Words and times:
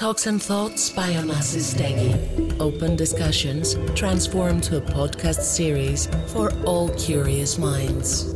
Talks 0.00 0.26
and 0.26 0.42
Thoughts 0.42 0.88
by 0.88 1.12
Onassis 1.12 1.60
Stegi. 1.60 2.14
Open 2.58 2.96
discussions 2.96 3.76
transformed 3.94 4.62
to 4.62 4.78
a 4.78 4.80
podcast 4.80 5.42
series 5.42 6.08
for 6.28 6.50
all 6.64 6.88
curious 6.96 7.58
minds. 7.58 8.34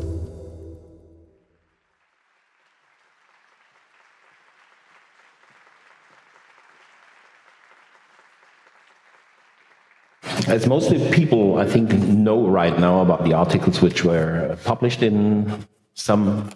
As 10.46 10.67
mostly 10.67 11.10
people, 11.12 11.56
I 11.56 11.65
think, 11.65 11.90
know 11.94 12.46
right 12.46 12.78
now 12.78 13.01
about 13.01 13.24
the 13.24 13.33
articles 13.33 13.81
which 13.81 14.04
were 14.04 14.58
published 14.65 15.03
in 15.03 15.65
some 15.94 16.51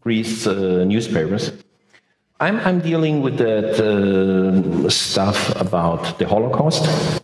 Greece 0.00 0.46
uh, 0.46 0.84
newspapers, 0.84 1.50
I'm, 2.38 2.60
I'm 2.60 2.80
dealing 2.80 3.22
with 3.22 3.38
that 3.38 3.80
uh, 3.80 4.90
stuff 4.90 5.58
about 5.58 6.18
the 6.18 6.28
Holocaust, 6.28 7.22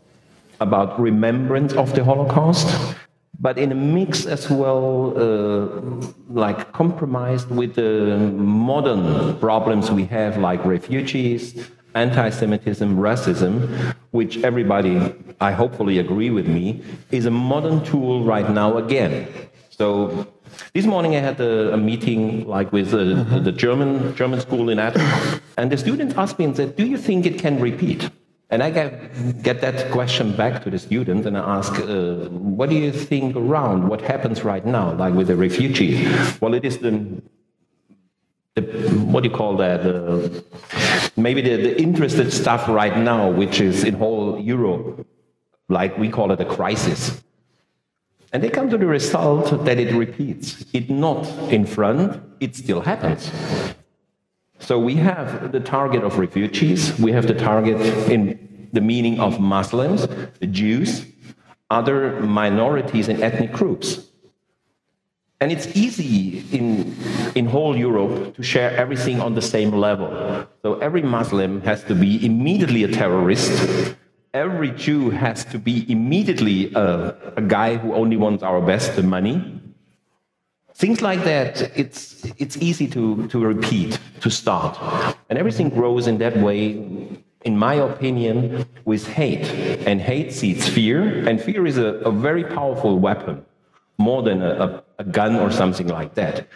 about 0.59 0.99
remembrance 0.99 1.75
of 1.75 1.95
the 1.95 2.03
Holocaust, 2.03 2.97
but 3.39 3.59
in 3.59 3.73
a 3.73 3.75
mix 3.75 4.25
as 4.25 4.49
well, 4.49 5.13
uh, 5.15 5.83
like 6.31 6.73
compromised 6.73 7.51
with 7.51 7.75
the 7.75 8.17
modern 8.17 9.37
problems 9.39 9.91
we 9.91 10.07
have, 10.07 10.39
like 10.39 10.65
refugees, 10.65 11.69
anti-Semitism, 11.95 12.97
racism, 12.97 13.95
which 14.13 14.39
everybody, 14.39 15.15
I 15.43 15.53
hopefully 15.53 15.99
agree 15.99 16.31
with 16.31 16.49
me, 16.49 16.83
is 17.11 17.27
a 17.27 17.31
modern 17.31 17.85
tool 17.85 18.25
right 18.25 18.49
now 18.49 18.79
again. 18.79 19.29
So 19.69 20.27
this 20.75 20.87
morning 20.87 21.17
I 21.17 21.21
had 21.21 21.41
a, 21.41 21.75
a 21.75 21.77
meeting 21.77 22.47
like 22.47 22.73
with 22.73 22.95
uh, 22.95 23.39
the 23.41 23.53
German 23.53 24.15
German 24.15 24.41
school 24.41 24.69
in 24.69 24.79
Athens, 24.79 25.41
and 25.57 25.71
the 25.71 25.77
students 25.77 26.15
asked 26.17 26.39
me 26.39 26.45
and 26.45 26.57
said, 26.57 26.77
"Do 26.77 26.87
you 26.87 26.99
think 26.99 27.27
it 27.27 27.39
can 27.39 27.61
repeat?" 27.61 28.11
And 28.53 28.63
I 28.63 28.69
get, 28.69 29.43
get 29.43 29.63
that 29.63 29.91
question 29.91 30.37
back 30.37 30.63
to 30.65 30.69
the 30.69 30.79
student 30.79 31.25
and 31.25 31.39
I 31.39 31.57
ask, 31.57 31.73
uh, 31.73 32.29
what 32.29 32.69
do 32.69 32.77
you 32.77 32.93
think 32.93 33.35
around 33.35 33.89
what 33.89 34.03
happens 34.03 34.45
right 34.45 34.67
now, 34.67 34.93
like 34.93 35.15
with 35.15 35.29
the 35.29 35.37
refugees? 35.37 36.39
Well, 36.39 36.53
it 36.53 36.63
is 36.63 36.77
the, 36.77 37.23
the 38.55 38.61
what 39.07 39.23
do 39.23 39.31
you 39.31 39.35
call 39.35 39.57
that? 39.57 39.81
Uh, 39.81 40.29
maybe 41.17 41.41
the, 41.41 41.57
the 41.57 41.81
interested 41.81 42.31
stuff 42.31 42.69
right 42.69 42.99
now, 42.99 43.31
which 43.31 43.59
is 43.59 43.85
in 43.85 43.95
whole 43.95 44.39
Europe, 44.39 45.07
like 45.71 45.97
we 45.97 46.11
call 46.11 46.31
it 46.31 46.39
a 46.39 46.45
crisis. 46.45 47.23
And 48.33 48.43
they 48.43 48.49
come 48.49 48.71
to 48.71 48.79
the 48.79 48.87
result 48.87 49.65
that 49.65 49.79
it 49.79 49.95
repeats. 49.95 50.65
It 50.73 50.89
not 50.89 51.27
in 51.53 51.67
front, 51.67 52.23
it 52.41 52.57
still 52.57 52.81
happens. 52.81 53.31
So 54.59 54.79
we 54.79 54.95
have 54.95 55.53
the 55.53 55.61
target 55.61 56.03
of 56.03 56.19
refugees, 56.19 56.99
we 56.99 57.13
have 57.13 57.27
the 57.27 57.35
target 57.35 57.81
in 58.09 58.71
the 58.73 58.81
meaning 58.81 59.21
of 59.21 59.39
Muslims, 59.39 60.07
the 60.41 60.47
Jews, 60.47 61.05
other 61.69 62.21
minorities 62.21 63.09
and 63.09 63.23
ethnic 63.23 63.53
groups. 63.53 64.09
And 65.41 65.51
it's 65.51 65.67
easy 65.77 66.45
in, 66.57 66.95
in 67.35 67.47
whole 67.47 67.77
Europe 67.77 68.37
to 68.37 68.43
share 68.43 68.71
everything 68.77 69.21
on 69.21 69.35
the 69.35 69.43
same 69.43 69.73
level. 69.73 70.47
So 70.63 70.79
every 70.79 71.03
Muslim 71.03 71.61
has 71.63 71.83
to 71.85 71.95
be 71.95 72.25
immediately 72.25 72.85
a 72.85 72.89
terrorist. 72.89 73.97
Every 74.35 74.71
Jew 74.71 75.11
has 75.11 75.45
to 75.47 75.59
be 75.59 75.85
immediately 75.93 76.73
a, 76.73 77.15
a 77.37 77.43
guy 77.43 77.77
who 77.77 77.93
only 77.93 78.17
wants 78.17 78.43
our 78.43 78.63
best, 78.63 78.97
the 78.97 79.03
money. 79.03 79.61
Things 80.75 81.03
like 81.03 81.23
that, 81.25 81.61
it's, 81.77 82.25
it's 82.39 82.57
easy 82.57 82.89
to, 82.89 83.29
to 83.29 83.39
repeat, 83.39 83.99
to 84.23 84.31
start. 84.31 84.79
And 85.29 85.39
everything 85.39 85.69
grows 85.69 86.07
in 86.07 86.17
that 86.19 86.35
way, 86.39 86.71
in 87.43 87.59
my 87.59 87.75
opinion, 87.75 88.65
with 88.87 89.07
hate. 89.07 89.47
And 89.87 90.01
hate 90.01 90.33
seeds 90.33 90.67
fear, 90.67 91.29
and 91.29 91.39
fear 91.39 91.67
is 91.67 91.77
a, 91.77 91.97
a 92.09 92.11
very 92.11 92.45
powerful 92.45 92.99
weapon, 92.99 93.45
more 93.99 94.23
than 94.23 94.41
a, 94.41 94.51
a, 94.51 94.85
a 95.01 95.05
gun 95.05 95.37
or 95.37 95.51
something 95.51 95.89
like 95.89 96.15
that. 96.15 96.49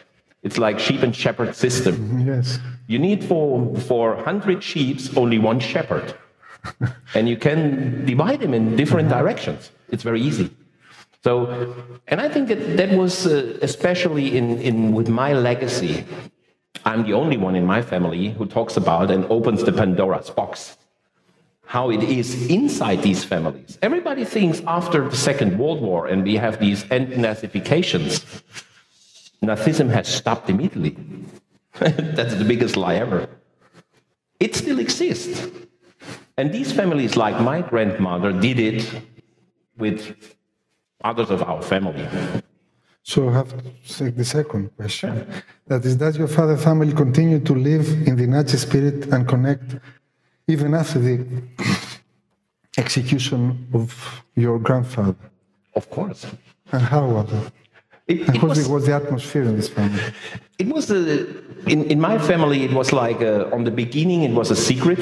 It's 0.42 0.56
like 0.56 0.78
sheep 0.78 1.02
and 1.02 1.14
shepherd 1.14 1.54
system. 1.54 2.26
Yes. 2.26 2.58
You 2.86 2.98
need 2.98 3.22
for, 3.22 3.76
for 3.80 4.14
100 4.14 4.62
sheep 4.62 4.98
only 5.14 5.38
one 5.38 5.60
shepherd. 5.60 6.14
and 7.14 7.28
you 7.28 7.36
can 7.36 8.04
divide 8.04 8.40
them 8.40 8.54
in 8.54 8.76
different 8.76 9.08
directions. 9.08 9.70
It's 9.90 10.02
very 10.02 10.20
easy. 10.20 10.50
So, 11.24 11.74
and 12.06 12.20
I 12.20 12.28
think 12.28 12.48
that 12.48 12.76
that 12.76 12.96
was 12.96 13.26
uh, 13.26 13.58
especially 13.62 14.36
in, 14.36 14.58
in 14.60 14.92
with 14.92 15.08
my 15.08 15.32
legacy. 15.32 16.04
I'm 16.84 17.02
the 17.02 17.14
only 17.14 17.36
one 17.36 17.56
in 17.56 17.66
my 17.66 17.82
family 17.82 18.30
who 18.30 18.46
talks 18.46 18.76
about 18.76 19.10
and 19.10 19.24
opens 19.24 19.64
the 19.64 19.72
Pandora's 19.72 20.30
box. 20.30 20.76
How 21.64 21.90
it 21.90 22.04
is 22.04 22.46
inside 22.48 23.02
these 23.02 23.24
families. 23.24 23.76
Everybody 23.82 24.24
thinks 24.24 24.62
after 24.68 25.08
the 25.08 25.16
Second 25.16 25.58
World 25.58 25.80
War 25.80 26.06
and 26.06 26.22
we 26.22 26.36
have 26.36 26.60
these 26.60 26.84
Nazifications, 26.84 28.42
Nazism 29.42 29.90
has 29.90 30.06
stopped 30.06 30.48
immediately. 30.48 30.96
That's 31.80 32.36
the 32.36 32.44
biggest 32.44 32.76
lie 32.76 32.94
ever. 32.94 33.28
It 34.38 34.54
still 34.54 34.78
exists. 34.78 35.44
And 36.38 36.52
these 36.52 36.70
families, 36.72 37.16
like 37.16 37.40
my 37.40 37.62
grandmother, 37.62 38.32
did 38.32 38.58
it 38.58 39.02
with 39.78 40.36
others 41.02 41.30
of 41.30 41.42
our 41.42 41.62
family. 41.62 42.06
So 43.02 43.28
I 43.28 43.32
have 43.34 43.50
to 43.56 43.94
take 43.98 44.16
the 44.16 44.24
second 44.24 44.70
question. 44.76 45.26
That 45.68 45.84
is, 45.84 45.96
does 45.96 46.18
your 46.18 46.28
father 46.28 46.56
family 46.56 46.92
continue 46.92 47.40
to 47.40 47.54
live 47.54 47.86
in 48.06 48.16
the 48.16 48.26
Nazi 48.26 48.56
spirit 48.56 49.06
and 49.06 49.26
connect 49.26 49.76
even 50.48 50.74
after 50.74 50.98
the 50.98 51.26
execution 52.78 53.68
of 53.72 54.22
your 54.34 54.58
grandfather? 54.58 55.16
Of 55.74 55.88
course. 55.88 56.26
And 56.72 56.82
how 56.82 57.06
was 57.06 57.32
it? 57.32 57.52
It, 58.08 58.28
And 58.28 58.36
it 58.36 58.42
was, 58.42 58.68
was 58.68 58.86
the 58.86 58.94
atmosphere 58.94 59.42
in 59.42 59.56
this 59.56 59.68
family? 59.68 60.02
it 60.58 60.68
was 60.68 60.90
a, 60.90 61.26
in, 61.66 61.84
in 61.84 62.00
my 62.00 62.18
family, 62.18 62.64
it 62.64 62.72
was 62.72 62.92
like 62.92 63.20
uh 63.20 63.50
on 63.52 63.64
the 63.64 63.70
beginning, 63.70 64.22
it 64.22 64.32
was 64.32 64.50
a 64.50 64.56
secret. 64.56 65.00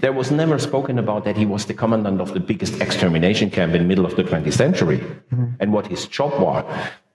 There 0.00 0.12
was 0.12 0.30
never 0.30 0.58
spoken 0.58 0.98
about 0.98 1.24
that 1.24 1.36
he 1.36 1.46
was 1.46 1.66
the 1.66 1.74
commandant 1.74 2.20
of 2.20 2.32
the 2.32 2.40
biggest 2.40 2.80
extermination 2.80 3.50
camp 3.50 3.74
in 3.74 3.82
the 3.82 3.88
middle 3.88 4.06
of 4.06 4.16
the 4.16 4.24
20th 4.24 4.54
century 4.54 4.98
mm-hmm. 4.98 5.46
and 5.60 5.72
what 5.72 5.86
his 5.86 6.06
job 6.06 6.40
was. 6.40 6.64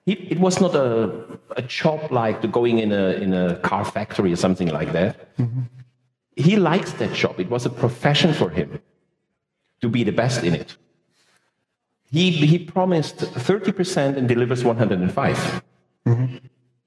He, 0.04 0.12
it 0.12 0.38
was 0.38 0.60
not 0.60 0.74
a, 0.74 1.10
a 1.56 1.62
job 1.62 2.12
like 2.12 2.48
going 2.52 2.78
in 2.78 2.92
a, 2.92 3.10
in 3.24 3.32
a 3.34 3.56
car 3.56 3.84
factory 3.84 4.32
or 4.32 4.36
something 4.36 4.68
like 4.68 4.92
that. 4.92 5.36
Mm-hmm. 5.36 5.62
He 6.36 6.56
likes 6.56 6.92
that 6.92 7.12
job. 7.12 7.40
It 7.40 7.50
was 7.50 7.66
a 7.66 7.70
profession 7.70 8.32
for 8.32 8.50
him 8.50 8.80
to 9.80 9.88
be 9.88 10.04
the 10.04 10.12
best 10.12 10.44
in 10.44 10.54
it. 10.54 10.76
He, 12.10 12.30
he 12.30 12.58
promised 12.58 13.16
30% 13.16 14.16
and 14.16 14.28
delivers 14.28 14.62
105. 14.62 15.62
Mm-hmm. 16.06 16.36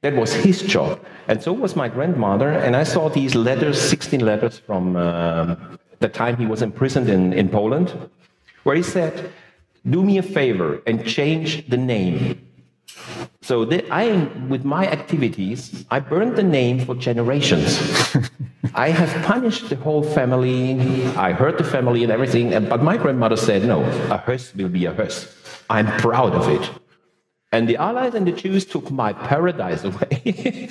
That 0.02 0.16
was 0.16 0.34
his 0.34 0.62
job. 0.62 1.04
And 1.28 1.44
so 1.44 1.52
was 1.52 1.76
my 1.76 1.90
grandmother. 1.90 2.50
And 2.52 2.76
I 2.76 2.84
saw 2.84 3.09
these 3.09 3.36
letters, 3.36 3.82
16 3.82 4.22
letters 4.22 4.58
from 4.59 4.96
uh, 4.96 5.56
the 6.00 6.10
time 6.10 6.38
he 6.38 6.46
was 6.46 6.62
imprisoned 6.62 7.10
in, 7.10 7.34
in 7.34 7.50
Poland, 7.50 7.94
where 8.64 8.76
he 8.76 8.84
said, 8.84 9.32
Do 9.90 10.04
me 10.04 10.18
a 10.18 10.24
favor 10.24 10.82
and 10.88 11.06
change 11.06 11.68
the 11.70 11.78
name. 11.78 12.46
So 13.42 13.66
the, 13.66 13.90
I, 13.92 14.26
with 14.48 14.64
my 14.64 14.88
activities, 14.88 15.86
I 15.90 16.00
burned 16.00 16.36
the 16.36 16.44
name 16.44 16.86
for 16.86 16.96
generations. 16.96 17.80
I 18.76 18.90
have 18.90 19.26
punished 19.26 19.70
the 19.70 19.76
whole 19.76 20.04
family. 20.04 21.06
I 21.16 21.32
hurt 21.32 21.58
the 21.58 21.64
family 21.64 22.04
and 22.04 22.12
everything. 22.12 22.52
But 22.68 22.84
my 22.84 22.98
grandmother 22.98 23.38
said, 23.38 23.64
no, 23.66 23.84
a 23.84 24.20
Höss 24.20 24.56
will 24.56 24.70
be 24.70 24.86
a 24.86 24.94
Höss. 24.94 25.34
I'm 25.70 25.88
proud 25.98 26.34
of 26.34 26.48
it. 26.50 26.70
And 27.52 27.68
the 27.68 27.78
Allies 27.78 28.14
and 28.14 28.28
the 28.28 28.32
Jews 28.32 28.66
took 28.66 28.92
my 28.92 29.14
paradise 29.14 29.84
away. 29.90 30.70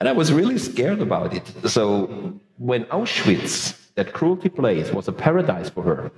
and 0.00 0.08
I 0.08 0.12
was 0.12 0.32
really 0.32 0.58
scared 0.58 1.00
about 1.00 1.32
it. 1.32 1.46
So 1.70 2.38
when 2.58 2.84
Auschwitz, 2.86 3.78
that 3.98 4.12
cruelty 4.12 4.48
place, 4.48 4.92
was 4.92 5.08
a 5.08 5.12
paradise 5.12 5.68
for 5.68 5.82
her, 5.82 6.12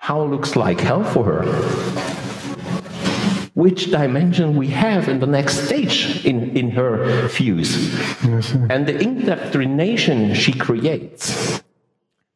how 0.00 0.22
looks 0.22 0.54
like 0.54 0.78
hell 0.78 1.02
for 1.02 1.24
her? 1.24 1.42
Which 3.54 3.90
dimension 3.90 4.54
we 4.54 4.68
have 4.68 5.08
in 5.08 5.18
the 5.18 5.26
next 5.26 5.64
stage 5.64 6.26
in, 6.26 6.54
in 6.54 6.70
her 6.72 7.26
views. 7.28 7.70
And 8.68 8.86
the 8.86 9.00
indoctrination 9.00 10.34
she 10.34 10.52
creates, 10.52 11.62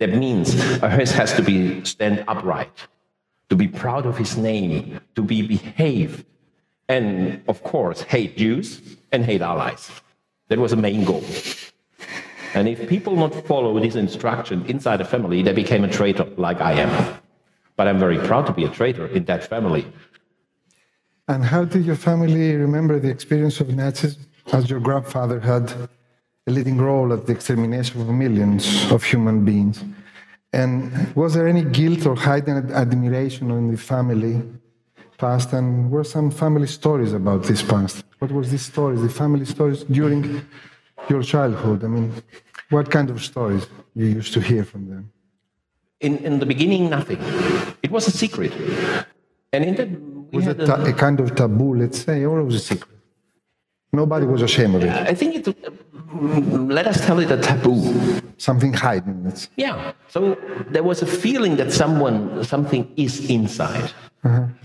that 0.01 0.15
means 0.15 0.55
a 0.87 0.89
Höss 0.97 1.13
has 1.13 1.35
to 1.35 1.43
be 1.43 1.85
stand 1.85 2.25
upright 2.27 2.89
to 3.51 3.55
be 3.55 3.69
proud 3.69 4.07
of 4.07 4.17
his 4.17 4.39
name, 4.39 4.99
to 5.15 5.23
be 5.23 5.43
behaved, 5.43 6.25
and 6.89 7.43
of 7.49 7.63
course, 7.63 8.01
hate 8.01 8.35
Jews 8.39 8.81
and 9.13 9.27
hate 9.27 9.43
allies. 9.43 9.91
That 10.49 10.59
was 10.59 10.71
the 10.71 10.79
main 10.79 11.05
goal. 11.05 11.23
And 12.55 12.69
if 12.69 12.89
people 12.89 13.17
not 13.17 13.35
follow 13.47 13.79
this 13.81 13.95
instruction 13.95 14.65
inside 14.67 15.01
a 15.01 15.05
family, 15.05 15.43
they 15.43 15.53
became 15.53 15.85
a 15.85 15.89
traitor 15.89 16.27
like 16.37 16.61
I 16.61 16.73
am. 16.73 17.21
But 17.77 17.89
I'm 17.89 17.99
very 17.99 18.19
proud 18.19 18.47
to 18.47 18.53
be 18.53 18.65
a 18.65 18.69
traitor 18.69 19.07
in 19.07 19.25
that 19.25 19.45
family. 19.45 19.87
And 21.29 21.45
how 21.45 21.65
did 21.65 21.85
your 21.85 21.97
family 21.97 22.55
remember 22.57 22.99
the 22.99 23.09
experience 23.09 23.61
of 23.61 23.69
Nazis 23.75 24.19
as 24.53 24.69
your 24.69 24.81
grandfather 24.81 25.41
had 25.41 25.73
a 26.47 26.51
leading 26.51 26.79
role 26.79 27.13
at 27.13 27.27
the 27.27 27.33
extermination 27.33 28.01
of 28.01 28.09
millions 28.09 28.91
of 28.91 29.05
human 29.05 29.45
beings. 29.45 29.85
And 30.53 31.15
was 31.15 31.35
there 31.35 31.47
any 31.47 31.65
guilt 31.65 32.05
or 32.05 32.17
hidden 32.17 32.73
admiration 32.73 33.51
in 33.51 33.71
the 33.71 33.79
family 33.79 34.43
past? 35.19 35.53
And 35.53 35.91
were 35.91 36.05
some 36.05 36.31
family 36.31 36.67
stories 36.67 37.13
about 37.13 37.45
this 37.45 37.63
past? 37.63 38.05
What 38.19 38.33
was 38.33 38.51
these 38.51 38.63
stories, 38.63 39.01
the 39.01 39.09
family 39.09 39.45
stories 39.45 39.85
during 39.85 40.45
your 41.09 41.23
childhood? 41.23 41.85
I 41.85 41.89
mean, 41.89 42.13
what 42.71 42.91
kind 42.91 43.11
of 43.11 43.23
stories 43.23 43.67
you 43.95 44.07
used 44.07 44.33
to 44.35 44.41
hear 44.41 44.65
from 44.65 44.89
them? 44.89 45.13
In, 46.01 46.19
in 46.19 46.39
the 46.41 46.47
beginning, 46.47 46.91
nothing. 46.91 47.19
It 47.83 47.91
was 47.91 48.09
a 48.09 48.11
secret. 48.11 48.53
And 49.53 49.65
in 49.65 49.75
that, 49.77 49.89
we 50.33 50.37
Was 50.39 50.45
had 50.47 50.61
it 50.61 50.67
ta- 50.67 50.83
a 50.85 50.93
kind 50.93 51.21
of 51.21 51.35
taboo, 51.35 51.75
let's 51.77 51.99
say, 52.03 52.25
or 52.25 52.41
it 52.41 52.45
was 52.45 52.55
a 52.57 52.61
secret? 52.61 52.89
Nobody 53.93 54.27
was 54.27 54.41
ashamed 54.43 54.77
of 54.77 54.85
it. 54.85 54.91
I 54.91 55.15
think 55.15 55.35
it, 55.37 55.45
mm, 55.45 56.73
let 56.73 56.87
us 56.87 57.05
tell 57.05 57.19
it 57.19 57.31
a 57.31 57.37
taboo. 57.37 57.79
Something 58.39 58.73
hidden. 58.73 59.27
It's, 59.27 59.49
Yeah. 59.57 59.93
So 60.09 60.37
there 60.71 60.83
was 60.83 61.03
a 61.03 61.07
feeling 61.07 61.57
that 61.57 61.71
someone, 61.73 62.43
something 62.43 62.91
is 62.97 63.29
inside, 63.31 63.93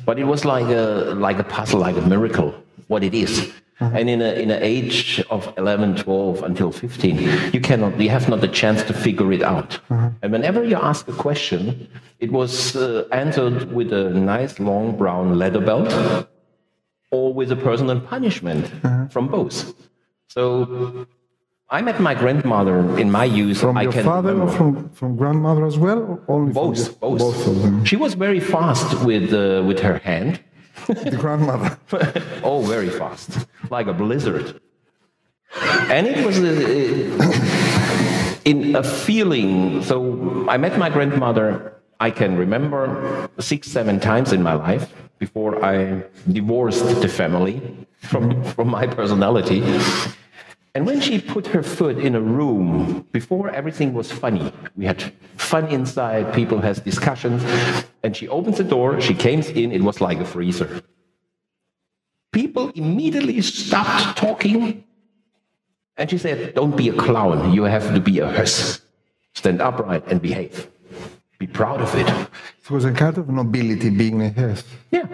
but 0.05 0.17
it 0.17 0.23
was 0.23 0.45
like 0.45 0.65
a 0.67 1.13
like 1.27 1.37
a 1.39 1.43
puzzle, 1.43 1.81
like 1.81 1.97
a 1.97 2.01
miracle. 2.01 2.55
What 2.87 3.03
it 3.03 3.13
is. 3.13 3.51
And 3.79 4.09
in 4.09 4.21
a 4.21 4.31
in 4.33 4.49
an 4.51 4.61
age 4.63 5.23
of 5.29 5.53
11, 5.57 5.97
12 5.97 6.43
until 6.43 6.71
15, 6.71 7.53
you 7.53 7.61
cannot, 7.61 7.99
you 7.99 8.09
have 8.09 8.27
not 8.27 8.41
the 8.41 8.47
chance 8.47 8.81
to 8.83 8.93
figure 8.93 9.31
it 9.31 9.43
out. 9.43 9.79
And 10.21 10.31
whenever 10.31 10.63
you 10.63 10.75
ask 10.77 11.07
a 11.07 11.13
question, 11.13 11.87
it 12.19 12.31
was 12.31 12.75
uh, 12.75 13.03
answered 13.11 13.71
with 13.71 13.93
a 13.93 14.09
nice 14.09 14.59
long 14.59 14.97
brown 14.97 15.37
leather 15.37 15.61
belt 15.61 15.93
or 17.11 17.33
with 17.33 17.51
a 17.51 17.55
personal 17.55 17.99
punishment 17.99 18.65
from 19.11 19.27
both. 19.27 19.73
So 20.29 21.05
I 21.69 21.81
met 21.81 21.99
my 21.99 22.15
grandmother 22.15 22.97
in 22.97 23.11
my 23.11 23.25
youth. 23.25 23.59
from 23.59 23.77
I 23.77 23.83
your 23.83 23.91
can 23.91 24.03
father 24.05 24.31
remember. 24.33 24.51
or 24.51 24.57
from, 24.57 24.89
from 24.89 25.15
grandmother 25.17 25.65
as 25.65 25.77
well? 25.77 25.99
Or 26.27 26.35
only 26.39 26.51
Both, 26.53 26.99
both. 26.99 27.19
both 27.19 27.47
of 27.47 27.61
them. 27.61 27.85
She 27.85 27.95
was 27.95 28.15
very 28.15 28.39
fast 28.39 29.03
with 29.05 29.33
uh, 29.33 29.63
with 29.67 29.79
her 29.81 29.99
hand. 29.99 30.39
The 30.87 31.17
grandmother. 31.17 31.77
oh, 32.43 32.61
very 32.61 32.89
fast, 32.89 33.47
like 33.69 33.87
a 33.87 33.93
blizzard. 33.93 34.59
And 35.89 36.07
it 36.07 36.25
was 36.25 36.39
uh, 36.39 38.41
in 38.45 38.75
a 38.75 38.83
feeling. 38.83 39.83
So 39.83 40.47
I 40.49 40.57
met 40.57 40.77
my 40.77 40.89
grandmother. 40.89 41.73
I 41.99 42.11
can 42.11 42.37
remember 42.37 43.29
six, 43.39 43.67
seven 43.67 43.99
times 43.99 44.31
in 44.31 44.43
my 44.43 44.53
life 44.53 44.93
before 45.19 45.63
I 45.63 46.03
divorced 46.31 47.01
the 47.01 47.07
family 47.07 47.61
from 48.01 48.43
from 48.43 48.69
my 48.69 48.87
personality. 48.87 49.63
And 50.77 50.85
when 50.85 51.01
she 51.01 51.19
put 51.19 51.47
her 51.47 51.63
foot 51.63 51.97
in 51.97 52.13
a 52.13 52.21
room, 52.21 53.07
before 53.11 53.49
everything 53.49 53.95
was 53.95 54.11
funny, 54.11 54.53
we 54.75 54.85
had 54.85 55.11
fun 55.35 55.65
inside, 55.69 56.31
people 56.35 56.61
had 56.61 56.83
discussions, 56.83 57.41
and 58.03 58.15
she 58.15 58.27
opens 58.27 58.59
the 58.59 58.63
door, 58.63 59.01
she 59.01 59.15
came 59.15 59.41
in, 59.41 59.71
it 59.71 59.81
was 59.81 60.01
like 60.01 60.19
a 60.19 60.25
freezer. 60.25 60.83
People 62.31 62.69
immediately 62.75 63.41
stopped 63.41 64.19
talking, 64.19 64.83
and 65.97 66.11
she 66.11 66.19
said, 66.19 66.53
Don't 66.53 66.77
be 66.77 66.89
a 66.89 66.93
clown, 66.93 67.53
you 67.53 67.63
have 67.63 67.91
to 67.95 67.99
be 67.99 68.19
a 68.19 68.27
Höss. 68.27 68.79
Stand 69.33 69.61
upright 69.61 70.05
and 70.05 70.21
behave. 70.21 70.67
Be 71.39 71.47
proud 71.47 71.81
of 71.81 71.95
it. 71.95 72.07
It 72.07 72.69
was 72.69 72.85
a 72.85 72.91
kind 72.91 73.17
of 73.17 73.27
nobility 73.29 73.89
being 73.89 74.21
a 74.21 74.29
yes, 74.29 74.63
Yeah. 74.91 75.07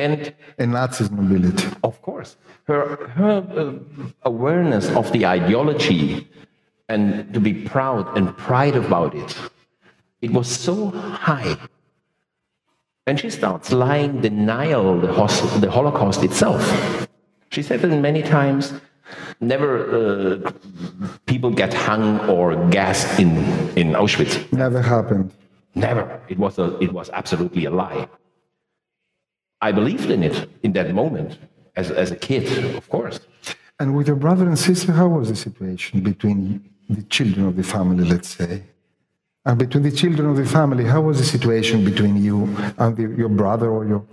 And 0.00 0.72
Nazi's 0.72 1.10
nobility. 1.10 1.68
Of 1.84 2.00
course. 2.02 2.36
Her, 2.64 3.08
her 3.08 3.36
uh, 3.56 3.72
awareness 4.22 4.88
of 4.90 5.10
the 5.12 5.26
ideology 5.26 6.28
and 6.88 7.32
to 7.34 7.40
be 7.40 7.54
proud 7.54 8.16
and 8.16 8.36
pride 8.36 8.76
about 8.76 9.14
it, 9.14 9.36
it 10.20 10.32
was 10.32 10.48
so 10.48 10.90
high. 10.90 11.56
And 13.06 13.18
she 13.18 13.30
starts 13.30 13.72
lying 13.72 14.20
denial 14.20 15.00
the, 15.00 15.12
hos- 15.12 15.60
the 15.60 15.70
Holocaust 15.70 16.22
itself. 16.22 16.62
She 17.50 17.62
said 17.62 17.80
that 17.80 17.88
many 17.88 18.22
times, 18.22 18.72
never 19.40 19.70
uh, 20.44 20.52
people 21.26 21.50
get 21.50 21.72
hung 21.74 22.20
or 22.28 22.54
gassed 22.70 23.18
in, 23.18 23.36
in 23.76 23.92
Auschwitz. 23.94 24.52
Never 24.52 24.80
happened. 24.80 25.32
Never. 25.74 26.20
It 26.28 26.38
was, 26.38 26.58
a, 26.58 26.78
it 26.78 26.92
was 26.92 27.10
absolutely 27.10 27.64
a 27.64 27.70
lie. 27.70 28.08
I 29.60 29.72
believed 29.72 30.10
in 30.10 30.22
it 30.22 30.48
in 30.62 30.72
that 30.72 30.92
moment 30.94 31.38
as, 31.76 31.90
as 31.90 32.10
a 32.10 32.16
kid, 32.16 32.44
of 32.74 32.88
course. 32.88 33.20
And 33.78 33.96
with 33.96 34.06
your 34.06 34.16
brother 34.16 34.46
and 34.46 34.58
sister, 34.58 34.92
how 34.92 35.08
was 35.08 35.28
the 35.28 35.36
situation 35.36 36.00
between 36.00 36.68
the 36.88 37.02
children 37.02 37.46
of 37.46 37.56
the 37.56 37.62
family, 37.62 38.04
let's 38.04 38.28
say? 38.28 38.62
And 39.46 39.58
between 39.58 39.84
the 39.84 39.90
children 39.90 40.28
of 40.28 40.36
the 40.36 40.46
family, 40.46 40.84
how 40.84 41.00
was 41.00 41.18
the 41.18 41.24
situation 41.24 41.84
between 41.84 42.22
you 42.22 42.44
and 42.78 42.96
the, 42.96 43.02
your 43.16 43.30
brother 43.30 43.70
or 43.70 43.86
your. 43.86 44.04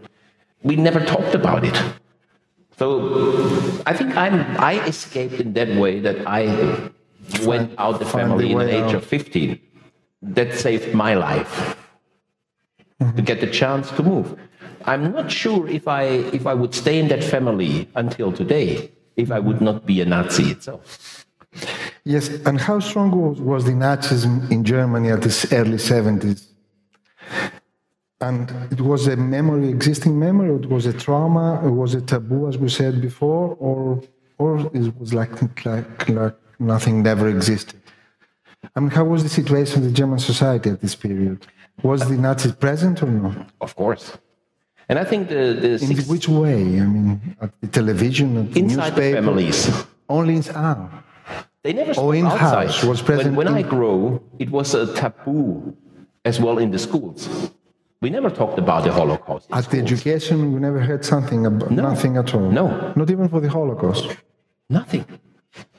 We 0.64 0.76
never 0.76 1.02
talked 1.02 1.36
about 1.36 1.66
it. 1.66 1.78
So 2.78 2.88
I 3.86 3.94
think 3.94 4.16
I'm, 4.16 4.40
I 4.58 4.86
escaped 4.86 5.40
in 5.42 5.54
that 5.54 5.70
way 5.76 6.00
that 6.00 6.26
I 6.28 6.92
went 7.46 7.74
out 7.78 8.00
the 8.00 8.06
family 8.06 8.52
in 8.52 8.58
the 8.60 8.70
age 8.70 8.94
out. 8.94 8.96
of 8.96 9.06
15. 9.06 9.60
That 10.22 10.54
saved 10.54 10.94
my 10.94 11.14
life 11.16 11.76
to 13.00 13.06
mm-hmm. 13.06 13.24
get 13.24 13.42
the 13.42 13.48
chance 13.48 13.90
to 13.92 14.04
move. 14.04 14.40
I'm 14.88 15.12
not 15.12 15.30
sure 15.30 15.68
if 15.68 15.86
I, 15.88 16.04
if 16.40 16.48
I 16.48 16.54
would 16.54 16.74
stay 16.74 16.98
in 16.98 17.10
that 17.10 17.24
family 17.24 17.90
until 17.96 18.32
today, 18.32 18.90
if 19.18 19.32
I 19.32 19.40
would 19.40 19.60
not 19.60 19.86
be 19.86 20.00
a 20.00 20.06
Nazi 20.06 20.46
itself. 20.52 21.26
Yes, 22.06 22.30
and 22.46 22.60
how 22.60 22.80
strong 22.80 23.12
was, 23.12 23.42
was 23.42 23.66
the 23.66 23.72
Nazism 23.72 24.50
in 24.50 24.64
Germany 24.64 25.10
at 25.10 25.22
the 25.22 25.50
early 25.52 25.78
70s? 25.78 26.48
And 28.22 28.50
it 28.72 28.80
was 28.80 29.08
a 29.08 29.18
memory, 29.18 29.68
existing 29.68 30.18
memory, 30.18 30.50
or 30.52 30.56
it 30.56 30.70
was 30.70 30.86
a 30.86 30.94
trauma, 30.94 31.60
or 31.62 31.72
was 31.72 31.94
it 31.94 32.08
taboo, 32.08 32.48
as 32.48 32.58
we 32.58 32.70
said 32.70 33.02
before, 33.02 33.56
or, 33.60 34.02
or 34.38 34.72
it 34.74 34.98
was 34.98 35.14
like, 35.14 35.32
like, 35.66 36.10
like 36.10 36.36
nothing 36.60 37.04
never 37.04 37.28
existed? 37.28 37.80
I 38.76 38.80
mean, 38.80 38.90
how 38.90 39.04
was 39.04 39.24
the 39.24 39.30
situation 39.30 39.84
in 39.84 39.90
the 39.90 39.94
German 39.94 40.20
society 40.20 40.70
at 40.70 40.82
this 40.82 40.96
period? 40.96 41.46
Was 41.84 42.04
uh, 42.04 42.06
the 42.06 42.18
Nazis 42.18 42.54
present 42.54 43.04
or 43.04 43.08
not? 43.08 43.50
Of 43.62 43.76
course. 43.76 44.18
And 44.90 44.98
I 45.00 45.04
think 45.04 45.28
the, 45.30 45.54
the 45.64 45.72
In 45.74 45.80
six, 45.80 46.08
which 46.08 46.28
way? 46.30 46.62
I 46.80 46.86
mean, 46.96 47.36
at 47.42 47.52
the 47.62 47.68
television, 47.68 48.38
at 48.38 48.54
the 48.54 48.60
inside 48.60 48.96
the 48.96 49.02
newspaper? 49.02 49.16
families, 49.16 49.86
Only 50.10 50.36
in, 50.38 50.44
ah, 50.56 51.04
They 51.64 51.74
never 51.74 51.94
spoke 51.94 52.06
Oh, 52.06 52.12
in 52.12 52.26
outside. 52.26 52.68
house 52.68 52.84
was 52.84 53.02
present 53.02 53.36
When, 53.36 53.48
when 53.54 53.56
I 53.66 53.68
grew, 53.68 54.22
it 54.40 54.50
was 54.50 54.74
a 54.74 54.86
taboo 54.94 55.76
as 56.24 56.40
well 56.40 56.58
in 56.60 56.72
the 56.72 56.80
schools. 56.80 57.20
We 58.02 58.10
never 58.10 58.30
talked 58.30 58.58
about 58.60 58.84
the 58.86 58.94
Holocaust. 58.94 59.48
at 59.52 59.66
the 59.72 59.80
education, 59.80 60.54
we 60.54 60.60
never 60.68 60.80
heard 60.80 61.04
something 61.04 61.46
about 61.46 61.72
No. 61.72 61.84
nothing 61.90 62.16
at 62.18 62.34
all. 62.36 62.50
No. 62.62 62.94
not 62.96 63.10
even 63.10 63.28
for 63.28 63.42
the 63.42 63.50
Holocaust. 63.50 64.06
Nothing. 64.70 65.04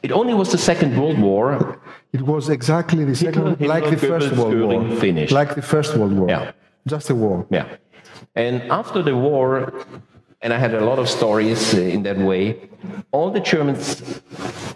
It 0.02 0.12
only 0.12 0.34
was 0.34 0.48
the 0.50 0.58
Second 0.58 0.90
World 1.00 1.18
War. 1.18 1.80
It 2.12 2.22
was 2.22 2.48
exactly 2.50 3.04
the 3.04 3.14
second, 3.14 3.44
Hitler, 3.56 3.68
like 3.74 3.84
the 3.90 3.96
First 3.96 4.32
World 4.36 4.58
War, 4.60 4.96
finished. 4.96 5.32
like 5.32 5.54
the 5.54 5.62
First 5.62 5.96
World 5.96 6.12
War. 6.18 6.28
Yeah. 6.28 6.52
just 6.86 7.10
a 7.10 7.14
war. 7.14 7.46
Yeah. 7.50 7.66
And 8.38 8.62
after 8.70 9.02
the 9.02 9.16
war, 9.16 9.72
and 10.42 10.52
I 10.52 10.58
had 10.58 10.72
a 10.72 10.84
lot 10.90 11.00
of 11.00 11.08
stories 11.08 11.74
uh, 11.74 11.78
in 11.80 12.04
that 12.04 12.18
way, 12.18 12.42
all 13.10 13.30
the 13.32 13.40
Germans, 13.40 14.22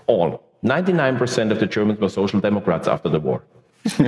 all, 0.09 0.43
99% 0.65 1.53
of 1.53 1.61
the 1.61 1.67
Germans 1.67 2.01
were 2.01 2.09
social 2.09 2.41
democrats 2.41 2.89
after 2.89 3.09
the 3.09 3.21
war. 3.21 3.45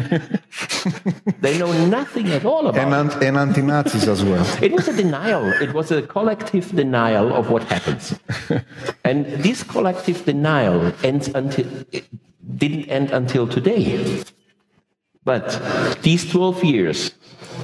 they 1.40 1.58
know 1.58 1.72
nothing 1.86 2.28
at 2.30 2.44
all 2.44 2.66
about 2.66 2.92
And, 2.92 3.10
it. 3.12 3.22
and 3.22 3.36
anti-Nazis 3.36 4.08
as 4.08 4.24
well. 4.24 4.44
It 4.62 4.72
was 4.72 4.88
a 4.88 4.92
denial. 4.92 5.44
It 5.62 5.72
was 5.72 5.92
a 5.92 6.02
collective 6.02 6.74
denial 6.74 7.32
of 7.32 7.50
what 7.50 7.62
happens. 7.64 8.18
and 9.04 9.26
this 9.46 9.62
collective 9.62 10.24
denial 10.24 10.92
ends 11.04 11.28
until 11.28 11.66
didn't 12.56 12.86
end 12.88 13.10
until 13.10 13.46
today. 13.48 14.22
But 15.24 15.46
these 16.02 16.28
12 16.30 16.62
years 16.64 17.14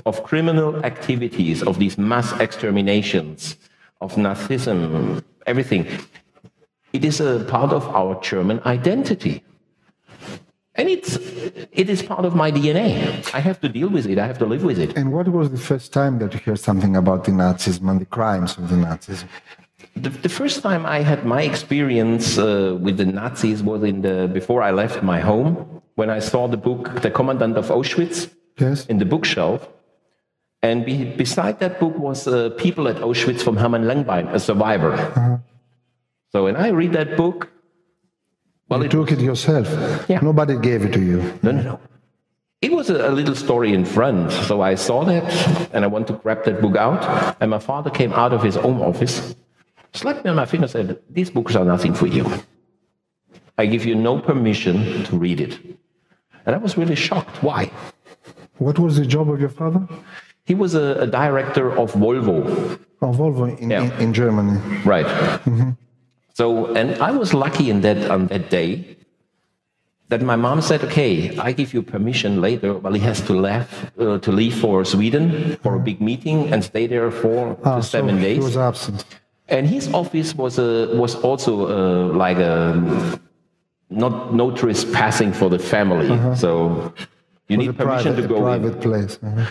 of 0.06 0.22
criminal 0.24 0.84
activities, 0.84 1.62
of 1.62 1.78
these 1.78 1.98
mass 1.98 2.32
exterminations, 2.40 3.56
of 4.00 4.14
Nazism, 4.14 5.22
everything, 5.46 5.86
it 6.92 7.04
is 7.04 7.20
a 7.20 7.44
part 7.48 7.72
of 7.72 7.86
our 7.88 8.20
German 8.20 8.60
identity. 8.64 9.42
And 10.76 10.88
it's, 10.88 11.16
it 11.72 11.90
is 11.90 12.02
part 12.02 12.24
of 12.24 12.34
my 12.34 12.50
DNA. 12.50 13.34
I 13.34 13.40
have 13.40 13.60
to 13.60 13.68
deal 13.68 13.88
with 13.88 14.06
it. 14.06 14.18
I 14.18 14.26
have 14.26 14.38
to 14.38 14.46
live 14.46 14.62
with 14.64 14.78
it. 14.78 14.96
And 14.96 15.12
what 15.12 15.28
was 15.28 15.50
the 15.50 15.58
first 15.58 15.92
time 15.92 16.18
that 16.20 16.32
you 16.32 16.40
heard 16.40 16.58
something 16.58 16.96
about 16.96 17.24
the 17.24 17.32
Nazism 17.32 17.90
and 17.90 18.00
the 18.00 18.06
crimes 18.06 18.56
of 18.56 18.68
the 18.68 18.76
Nazis? 18.76 19.24
The, 19.96 20.10
the 20.10 20.28
first 20.28 20.62
time 20.62 20.86
I 20.86 21.00
had 21.00 21.26
my 21.26 21.42
experience 21.42 22.38
uh, 22.38 22.78
with 22.80 22.96
the 22.96 23.04
Nazis 23.04 23.62
was 23.62 23.82
in 23.82 24.02
the 24.02 24.30
before 24.32 24.62
I 24.62 24.70
left 24.70 25.02
my 25.02 25.20
home 25.20 25.82
when 25.96 26.08
I 26.08 26.20
saw 26.20 26.46
the 26.46 26.56
book 26.56 27.02
The 27.02 27.10
Commandant 27.10 27.56
of 27.56 27.68
Auschwitz 27.68 28.30
Yes. 28.58 28.86
in 28.86 28.98
the 28.98 29.04
bookshelf, 29.04 29.68
and 30.62 30.84
be, 30.84 31.04
beside 31.04 31.58
that 31.60 31.80
book 31.80 31.96
was 31.98 32.26
uh, 32.26 32.50
People 32.50 32.88
at 32.88 32.96
Auschwitz 32.96 33.42
from 33.42 33.56
Hermann 33.56 33.84
Langbein, 33.84 34.32
a 34.32 34.38
survivor. 34.38 35.42
So 36.32 36.44
when 36.44 36.56
I 36.56 36.68
read 36.68 36.92
that 36.92 37.16
book, 37.16 37.50
Well, 38.68 38.80
you 38.80 38.86
it 38.86 38.90
took 38.90 39.10
it 39.10 39.20
yourself. 39.20 39.68
Yeah. 40.08 40.20
Nobody 40.20 40.58
gave 40.58 40.84
it 40.84 40.92
to 40.92 41.00
you. 41.00 41.22
No, 41.42 41.50
no, 41.50 41.62
no. 41.62 41.80
It 42.60 42.72
was 42.72 42.90
a, 42.90 43.08
a 43.08 43.12
little 43.12 43.34
story 43.34 43.72
in 43.72 43.86
front. 43.86 44.30
So 44.32 44.60
I 44.60 44.74
saw 44.74 45.02
that 45.04 45.24
and 45.72 45.82
I 45.82 45.86
went 45.88 46.06
to 46.08 46.12
grab 46.12 46.44
that 46.44 46.60
book 46.60 46.76
out. 46.76 47.36
And 47.40 47.50
my 47.50 47.58
father 47.58 47.90
came 47.90 48.12
out 48.12 48.32
of 48.34 48.42
his 48.42 48.58
own 48.58 48.82
office, 48.82 49.34
slapped 49.94 50.24
me 50.24 50.30
on 50.30 50.36
my 50.36 50.44
finger 50.44 50.64
and 50.64 50.70
said, 50.70 51.02
These 51.08 51.30
books 51.30 51.56
are 51.56 51.64
nothing 51.64 51.94
for 51.94 52.06
you. 52.06 52.26
I 53.56 53.64
give 53.66 53.86
you 53.86 53.94
no 53.94 54.20
permission 54.20 55.04
to 55.04 55.16
read 55.16 55.40
it. 55.40 55.58
And 56.44 56.54
I 56.54 56.58
was 56.58 56.76
really 56.76 56.96
shocked. 56.96 57.42
Why? 57.42 57.70
What 58.58 58.78
was 58.78 58.98
the 58.98 59.06
job 59.06 59.30
of 59.30 59.40
your 59.40 59.48
father? 59.48 59.88
He 60.50 60.54
was 60.64 60.74
a, 60.74 60.86
a 61.06 61.06
director 61.06 61.66
of 61.82 61.92
Volvo. 62.02 62.36
Oh, 63.02 63.12
Volvo 63.20 63.44
in, 63.62 63.70
Yeah. 63.70 63.84
in, 63.84 63.90
in 64.04 64.10
Germany. 64.20 64.56
Right. 64.94 65.06
So, 66.34 66.46
and 66.78 66.88
I 67.08 67.10
was 67.22 67.32
lucky 67.44 67.66
in 67.72 67.78
that 67.86 67.98
on 68.14 68.26
that 68.32 68.44
day 68.50 68.70
that 70.10 70.20
my 70.22 70.36
mom 70.46 70.58
said, 70.68 70.80
"Okay, 70.88 71.12
I 71.46 71.52
give 71.60 71.70
you 71.74 71.82
permission 71.94 72.40
later." 72.40 72.70
Well, 72.82 72.94
he 72.98 73.04
has 73.10 73.20
to 73.28 73.32
leave 73.46 73.68
uh, 73.98 74.18
to 74.26 74.30
leave 74.40 74.56
for 74.64 74.84
Sweden 74.84 75.24
for 75.62 75.72
a 75.76 75.82
big 75.88 75.98
meeting 76.00 76.38
and 76.52 76.64
stay 76.64 76.86
there 76.94 77.10
for 77.22 77.56
Ah, 77.64 77.80
seven 77.80 78.16
so 78.16 78.22
days. 78.26 78.38
He 78.42 78.44
was 78.50 78.56
absent. 78.56 79.04
And 79.54 79.62
his 79.76 79.84
office 80.02 80.30
was 80.42 80.58
a 80.58 80.70
was 81.02 81.14
also 81.28 81.52
uh, 81.66 82.24
like 82.26 82.38
a 82.52 82.56
not 84.02 84.14
no 84.40 84.46
tourist 84.58 84.92
passing 84.92 85.32
for 85.40 85.48
the 85.54 85.58
family. 85.74 86.08
So 86.44 86.50
you 87.48 87.56
Uh-huh. 87.56 87.66
Need 87.66 87.76
permission 87.76 88.12
private, 88.14 88.22
to 88.22 88.28
go 88.34 88.36
in. 88.36 88.42
private 88.50 88.76
place. 88.86 89.12
Uh-huh. 89.22 89.46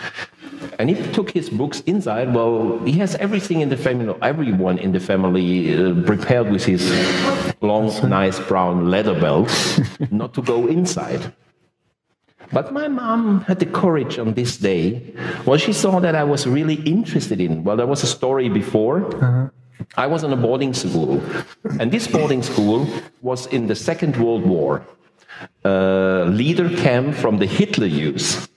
And 0.80 0.88
he 0.88 0.96
took 1.12 1.30
his 1.30 1.50
books 1.50 1.82
inside. 1.84 2.32
Well, 2.32 2.78
he 2.86 2.92
has 2.92 3.14
everything 3.16 3.60
in 3.60 3.68
the 3.68 3.76
family, 3.76 4.14
everyone 4.22 4.78
in 4.78 4.92
the 4.92 4.98
family 4.98 5.76
uh, 5.76 6.02
prepared 6.06 6.50
with 6.50 6.64
his 6.64 6.82
long, 7.60 7.92
nice 8.08 8.40
brown 8.40 8.90
leather 8.90 9.12
belt 9.20 9.52
not 10.10 10.32
to 10.32 10.42
go 10.42 10.66
inside. 10.66 11.34
But 12.50 12.72
my 12.72 12.88
mom 12.88 13.42
had 13.42 13.58
the 13.58 13.66
courage 13.66 14.18
on 14.18 14.32
this 14.32 14.56
day. 14.56 15.02
Well, 15.44 15.58
she 15.58 15.74
saw 15.74 16.00
that 16.00 16.14
I 16.14 16.24
was 16.24 16.46
really 16.46 16.80
interested 16.86 17.42
in. 17.42 17.62
Well, 17.62 17.76
there 17.76 17.86
was 17.86 18.02
a 18.02 18.06
story 18.08 18.48
before. 18.48 19.52
I 19.98 20.06
was 20.06 20.24
in 20.24 20.32
a 20.32 20.36
boarding 20.36 20.72
school, 20.72 21.22
and 21.78 21.92
this 21.92 22.08
boarding 22.08 22.42
school 22.42 22.88
was 23.20 23.46
in 23.48 23.66
the 23.66 23.74
Second 23.74 24.16
World 24.16 24.46
War, 24.46 24.82
uh, 25.62 26.24
leader 26.24 26.74
camp 26.78 27.16
from 27.16 27.36
the 27.36 27.46
Hitler 27.46 27.86
Youth. 27.86 28.49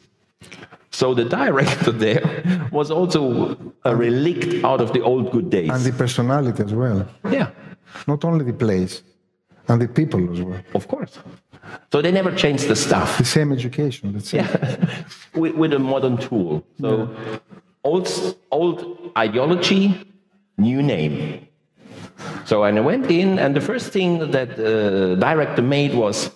So 0.94 1.14
the 1.14 1.26
director 1.26 1.92
there 2.06 2.70
was 2.72 2.92
also 2.92 3.58
a 3.84 3.96
relict 3.96 4.64
out 4.64 4.80
of 4.80 4.94
the 4.94 5.02
old 5.02 5.32
good 5.32 5.50
days. 5.50 5.70
And 5.70 5.84
the 5.84 5.92
personality 5.92 6.64
as 6.64 6.74
well. 6.74 7.08
yeah, 7.30 7.50
Not 8.08 8.24
only 8.24 8.46
the 8.46 8.54
place, 8.54 9.04
and 9.68 9.82
the 9.82 9.88
people 9.88 10.32
as 10.32 10.42
well. 10.42 10.62
of 10.76 10.88
course. 10.88 11.20
So 11.92 12.02
they 12.02 12.12
never 12.12 12.32
changed 12.36 12.68
the 12.68 12.76
stuff. 12.76 13.18
The 13.18 13.26
same 13.26 13.52
education, 13.52 14.14
let's 14.14 14.30
say. 14.30 14.46
with, 15.34 15.56
with 15.56 15.74
a 15.74 15.80
modern 15.80 16.18
tool. 16.18 16.64
So 16.80 17.10
old, 17.84 18.38
old 18.52 19.12
ideology, 19.18 20.06
new 20.58 20.82
name. 20.84 21.48
So 22.46 22.64
and 22.64 22.78
I 22.78 22.82
went 22.82 23.10
in, 23.10 23.40
and 23.40 23.56
the 23.56 23.62
first 23.62 23.92
thing 23.92 24.32
that 24.32 24.58
the 24.58 25.18
director 25.20 25.62
made 25.62 25.96
was, 25.96 26.30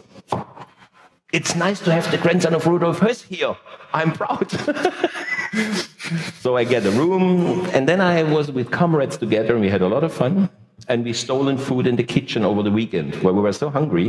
"It's 1.37 1.53
nice 1.67 1.79
to 1.85 1.91
have 1.97 2.05
the 2.15 2.19
grandson 2.25 2.53
of 2.57 2.61
Rudolf 2.71 2.99
Höss 3.03 3.19
here. 3.33 3.53
I'm 3.99 4.11
proud." 4.21 4.47
so 6.43 6.49
I 6.61 6.63
get 6.73 6.85
a 6.91 6.93
room, 7.01 7.21
and 7.75 7.83
then 7.89 7.99
I 8.01 8.23
was 8.23 8.45
with 8.57 8.67
comrades 8.79 9.17
together, 9.25 9.51
and 9.55 9.61
we 9.67 9.71
had 9.75 9.83
a 9.89 9.91
lot 9.95 10.03
of 10.07 10.13
fun. 10.21 10.49
And 10.89 11.03
we 11.07 11.13
stolen 11.13 11.57
food 11.57 11.85
in 11.91 11.95
the 12.01 12.07
kitchen 12.15 12.41
over 12.49 12.61
the 12.67 12.71
weekend, 12.79 13.09
where 13.23 13.33
we 13.37 13.41
were 13.47 13.57
so 13.63 13.69
hungry, 13.69 14.07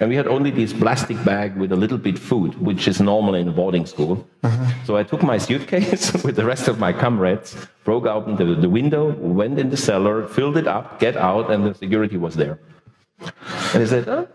and 0.00 0.10
we 0.10 0.16
had 0.16 0.26
only 0.26 0.50
this 0.50 0.72
plastic 0.72 1.22
bag 1.24 1.56
with 1.56 1.70
a 1.70 1.76
little 1.76 1.98
bit 1.98 2.18
food, 2.18 2.60
which 2.60 2.88
is 2.88 3.00
normal 3.00 3.34
in 3.34 3.46
a 3.48 3.52
boarding 3.52 3.86
school. 3.86 4.26
Mm-hmm. 4.42 4.84
So 4.86 4.96
I 4.96 5.04
took 5.04 5.22
my 5.22 5.38
suitcase 5.38 6.12
with 6.24 6.34
the 6.34 6.44
rest 6.44 6.66
of 6.66 6.78
my 6.78 6.92
comrades, 6.92 7.56
broke 7.84 8.06
open 8.06 8.34
the, 8.36 8.44
the 8.66 8.68
window, 8.68 9.12
went 9.12 9.58
in 9.58 9.70
the 9.70 9.76
cellar, 9.76 10.26
filled 10.26 10.56
it 10.56 10.66
up, 10.66 10.98
get 10.98 11.16
out, 11.16 11.50
and 11.50 11.64
the 11.64 11.74
security 11.74 12.16
was 12.16 12.34
there. 12.34 12.58
And 13.72 13.82
he 13.82 13.86
said, 13.86 14.08
oh, 14.08 14.26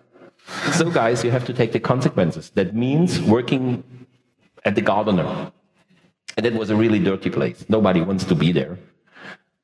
so 0.74 0.90
guys, 0.90 1.24
you 1.24 1.32
have 1.32 1.46
to 1.46 1.54
take 1.54 1.72
the 1.72 1.80
consequences. 1.80 2.52
That 2.52 2.76
means 2.76 3.22
working 3.22 3.84
at 4.66 4.76
the 4.76 4.82
gardener. 4.82 5.52
And 6.38 6.46
it 6.46 6.54
was 6.54 6.70
a 6.70 6.76
really 6.76 7.00
dirty 7.00 7.30
place. 7.30 7.66
Nobody 7.70 8.02
wants 8.02 8.24
to 8.26 8.36
be 8.36 8.52
there. 8.52 8.78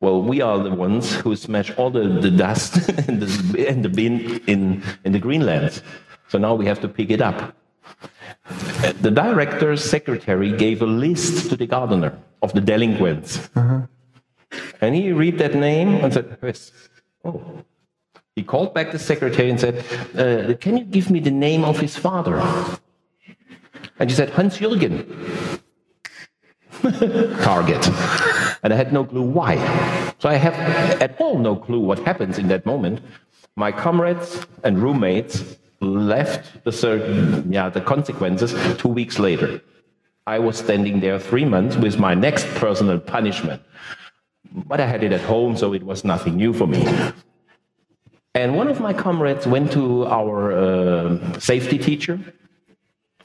Well, 0.02 0.22
we 0.22 0.42
are 0.42 0.60
the 0.60 0.72
ones 0.72 1.16
who 1.16 1.36
smash 1.36 1.72
all 1.78 1.90
the, 1.90 2.08
the 2.08 2.32
dust 2.32 2.90
in 3.08 3.20
the, 3.20 3.66
in 3.68 3.82
the 3.82 3.90
bin 3.90 4.42
in, 4.48 4.84
in 5.04 5.12
the 5.14 5.20
Greenlands. 5.20 5.82
So 6.28 6.38
now 6.38 6.54
we 6.56 6.66
have 6.66 6.82
to 6.82 6.88
pick 6.88 7.10
it 7.10 7.22
up. 7.22 7.56
The 9.02 9.12
director's 9.12 9.84
secretary 9.84 10.52
gave 10.52 10.82
a 10.82 10.86
list 10.86 11.50
to 11.50 11.56
the 11.56 11.66
gardener 11.66 12.18
of 12.42 12.54
the 12.54 12.62
delinquents. 12.62 13.50
Uh-huh. 13.56 13.82
And 14.82 14.96
he 14.96 15.12
read 15.12 15.38
that 15.40 15.56
name 15.56 15.96
and 16.04 16.14
said, 16.14 16.38
"Yes." 16.42 16.72
Oh. 17.24 17.64
He 18.36 18.44
called 18.44 18.74
back 18.74 18.92
the 18.92 19.00
secretary 19.00 19.50
and 19.50 19.60
said, 19.60 19.86
uh, 20.18 20.56
Can 20.58 20.78
you 20.78 20.84
give 20.84 21.10
me 21.10 21.20
the 21.20 21.32
name 21.32 21.64
of 21.64 21.80
his 21.80 21.96
father? 21.96 22.42
And 23.98 24.10
she 24.10 24.16
said, 24.16 24.30
Hans 24.32 24.58
Jürgen. 24.58 25.06
Target. 27.44 27.88
And 28.62 28.74
I 28.74 28.76
had 28.76 28.92
no 28.92 29.06
clue 29.06 29.22
why. 29.22 29.56
So 30.20 30.28
I 30.28 30.36
have 30.36 30.54
at 31.02 31.20
all 31.22 31.40
no 31.40 31.56
clue 31.56 31.80
what 31.80 32.00
happens 32.00 32.38
in 32.38 32.50
that 32.50 32.66
moment. 32.66 33.00
My 33.56 33.72
comrades 33.72 34.46
and 34.66 34.80
roommates 34.80 35.56
left 35.80 36.64
the, 36.66 36.74
cir- 36.74 37.44
yeah, 37.48 37.70
the 37.70 37.80
consequences 37.80 38.54
two 38.78 38.90
weeks 38.90 39.18
later. 39.18 39.62
I 40.28 40.40
was 40.40 40.58
standing 40.58 41.00
there 41.00 41.20
three 41.20 41.46
months 41.46 41.78
with 41.78 41.98
my 42.00 42.16
next 42.16 42.48
personal 42.56 43.00
punishment. 43.00 43.62
But 44.52 44.82
I 44.82 44.88
had 44.88 45.04
it 45.04 45.14
at 45.14 45.22
home, 45.22 45.56
so 45.56 45.74
it 45.74 45.84
was 45.84 46.04
nothing 46.04 46.36
new 46.36 46.52
for 46.52 46.68
me. 46.68 46.86
And 48.36 48.58
one 48.58 48.68
of 48.68 48.82
my 48.82 48.92
comrades 48.92 49.48
went 49.48 49.72
to 49.72 50.06
our 50.08 50.52
uh, 50.52 51.40
safety 51.40 51.78
teacher 51.78 52.20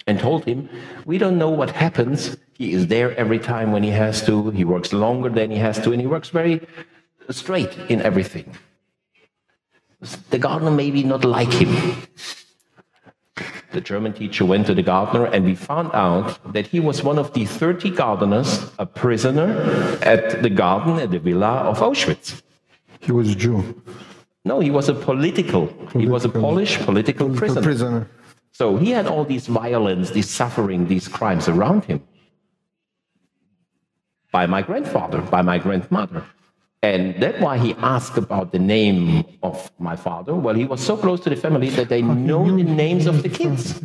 and 0.07 0.21
told 0.21 0.45
him, 0.45 0.69
We 1.05 1.19
don't 1.19 1.37
know 1.37 1.51
what 1.51 1.71
happens. 1.71 2.37
He 2.53 2.73
is 2.73 2.87
there 2.87 3.17
every 3.17 3.41
time 3.41 3.73
when 3.73 3.83
he 3.83 3.91
has 3.91 4.25
to. 4.27 4.51
He 4.51 4.65
works 4.65 4.93
longer 4.93 5.29
than 5.29 5.51
he 5.51 5.59
has 5.59 5.81
to, 5.81 5.91
and 5.91 6.01
he 6.01 6.07
works 6.07 6.29
very 6.29 6.65
straight 7.31 7.77
in 7.89 8.01
everything. 8.03 8.57
The 10.31 10.39
gardener 10.39 10.71
maybe 10.71 11.03
not 11.03 11.25
like 11.25 11.53
him. 11.53 11.73
The 13.73 13.81
German 13.81 14.13
teacher 14.13 14.45
went 14.45 14.67
to 14.67 14.75
the 14.75 14.83
gardener, 14.83 15.25
and 15.27 15.45
we 15.45 15.57
found 15.57 15.91
out 15.93 16.39
that 16.53 16.69
he 16.69 16.79
was 16.79 17.03
one 17.03 17.19
of 17.19 17.33
the 17.33 17.47
30 17.47 17.91
gardeners, 17.91 18.71
a 18.79 18.87
prisoner 18.87 19.51
at 20.03 20.43
the 20.43 20.51
garden 20.51 21.01
at 21.01 21.11
the 21.11 21.19
villa 21.19 21.65
of 21.71 21.79
Auschwitz. 21.79 22.43
He 23.01 23.11
was 23.11 23.31
a 23.31 23.35
Jew. 23.35 23.83
No, 24.45 24.61
he 24.61 24.71
was 24.71 24.89
a 24.89 24.95
political. 24.95 25.69
He 25.93 26.07
was 26.07 26.25
a 26.25 26.29
Polish 26.29 26.79
political 26.79 27.31
A 27.33 27.37
prisoner. 27.37 27.63
prisoner. 27.63 28.09
So 28.53 28.77
he 28.77 28.91
had 28.91 29.07
all 29.07 29.25
these 29.25 29.47
violence, 29.47 30.11
these 30.11 30.29
suffering, 30.31 30.87
these 30.89 31.09
crimes 31.09 31.49
around 31.49 31.85
him. 31.85 32.03
By 34.33 34.47
my 34.47 34.63
grandfather, 34.63 35.21
by 35.21 35.43
my 35.43 35.59
grandmother. 35.59 36.25
And 36.83 37.21
that's 37.23 37.39
why 37.41 37.59
he 37.59 37.75
asked 37.75 38.17
about 38.17 38.53
the 38.53 38.59
name 38.59 39.25
of 39.43 39.71
my 39.79 39.97
father. 39.97 40.35
Well, 40.35 40.55
he 40.55 40.65
was 40.65 40.81
so 40.81 40.97
close 40.97 41.21
to 41.21 41.31
the 41.31 41.37
family 41.37 41.69
that 41.71 41.89
they 41.91 42.01
know 42.01 42.45
the 42.45 42.63
names 42.65 43.07
of 43.07 43.23
the 43.23 43.29
kids. 43.29 43.81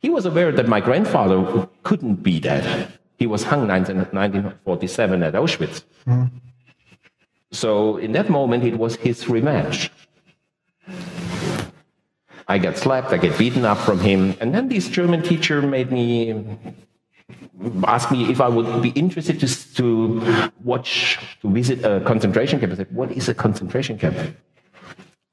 He 0.00 0.10
was 0.10 0.26
aware 0.26 0.52
that 0.52 0.68
my 0.68 0.80
grandfather 0.80 1.68
couldn't 1.82 2.22
be 2.22 2.38
dead. 2.38 2.92
He 3.16 3.26
was 3.26 3.44
hung 3.44 3.62
in 3.62 3.68
1947 3.68 5.22
at 5.22 5.32
Auschwitz. 5.32 5.84
So 7.50 7.96
in 7.96 8.12
that 8.12 8.28
moment, 8.28 8.64
it 8.64 8.78
was 8.78 8.96
his 8.96 9.28
revenge. 9.28 9.90
I 12.46 12.58
got 12.58 12.76
slapped, 12.78 13.12
I 13.12 13.18
get 13.18 13.36
beaten 13.36 13.64
up 13.64 13.78
from 13.78 14.00
him, 14.00 14.34
and 14.40 14.54
then 14.54 14.68
this 14.68 14.88
German 14.88 15.22
teacher 15.22 15.60
made 15.60 15.92
me 15.92 16.46
ask 17.86 18.10
me 18.10 18.30
if 18.30 18.40
I 18.40 18.48
would 18.48 18.82
be 18.82 18.90
interested 18.90 19.38
to, 19.40 19.46
to 19.74 20.52
watch, 20.64 21.18
to 21.42 21.50
visit 21.50 21.84
a 21.84 22.00
concentration 22.00 22.58
camp. 22.58 22.72
I 22.72 22.76
said, 22.76 22.94
What 22.94 23.12
is 23.12 23.28
a 23.28 23.34
concentration 23.34 23.98
camp? 23.98 24.16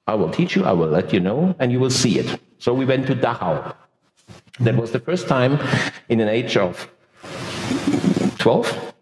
I 0.08 0.16
will 0.16 0.30
teach 0.30 0.56
you, 0.56 0.66
I 0.66 0.74
will 0.74 0.90
let 0.90 1.14
you 1.14 1.20
know, 1.20 1.56
and 1.60 1.72
you 1.72 1.80
will 1.80 1.90
see 1.90 2.20
it. 2.20 2.40
So 2.60 2.74
we 2.74 2.86
went 2.86 3.08
to 3.08 3.16
Dachau. 3.16 3.76
That 4.60 4.76
was 4.76 4.92
the 4.92 5.00
first 5.00 5.28
time 5.28 5.60
in 6.10 6.20
an 6.20 6.28
age 6.28 6.58
of 6.58 6.90
12 8.38 8.94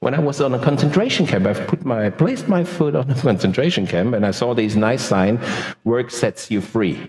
when 0.00 0.14
I 0.14 0.18
was 0.18 0.40
on 0.40 0.54
a 0.54 0.58
concentration 0.58 1.26
camp. 1.26 1.46
I 1.46 1.52
put 1.54 1.84
my, 1.84 2.10
placed 2.10 2.48
my 2.48 2.64
foot 2.64 2.96
on 2.96 3.10
a 3.10 3.14
concentration 3.14 3.86
camp 3.86 4.14
and 4.14 4.26
I 4.26 4.32
saw 4.32 4.54
this 4.54 4.74
nice 4.74 5.02
sign, 5.02 5.38
work 5.84 6.10
sets 6.10 6.50
you 6.50 6.60
free. 6.60 7.08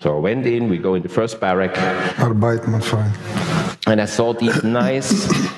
So 0.00 0.16
I 0.16 0.20
went 0.20 0.46
in, 0.46 0.68
we 0.68 0.78
go 0.78 0.94
in 0.94 1.02
the 1.02 1.08
first 1.08 1.40
barrack, 1.40 1.74
Arbeit 2.18 2.68
macht 2.68 2.84
frei. 2.84 3.10
and 3.86 4.00
I 4.00 4.04
saw 4.04 4.34
these 4.34 4.62
nice 4.62 5.10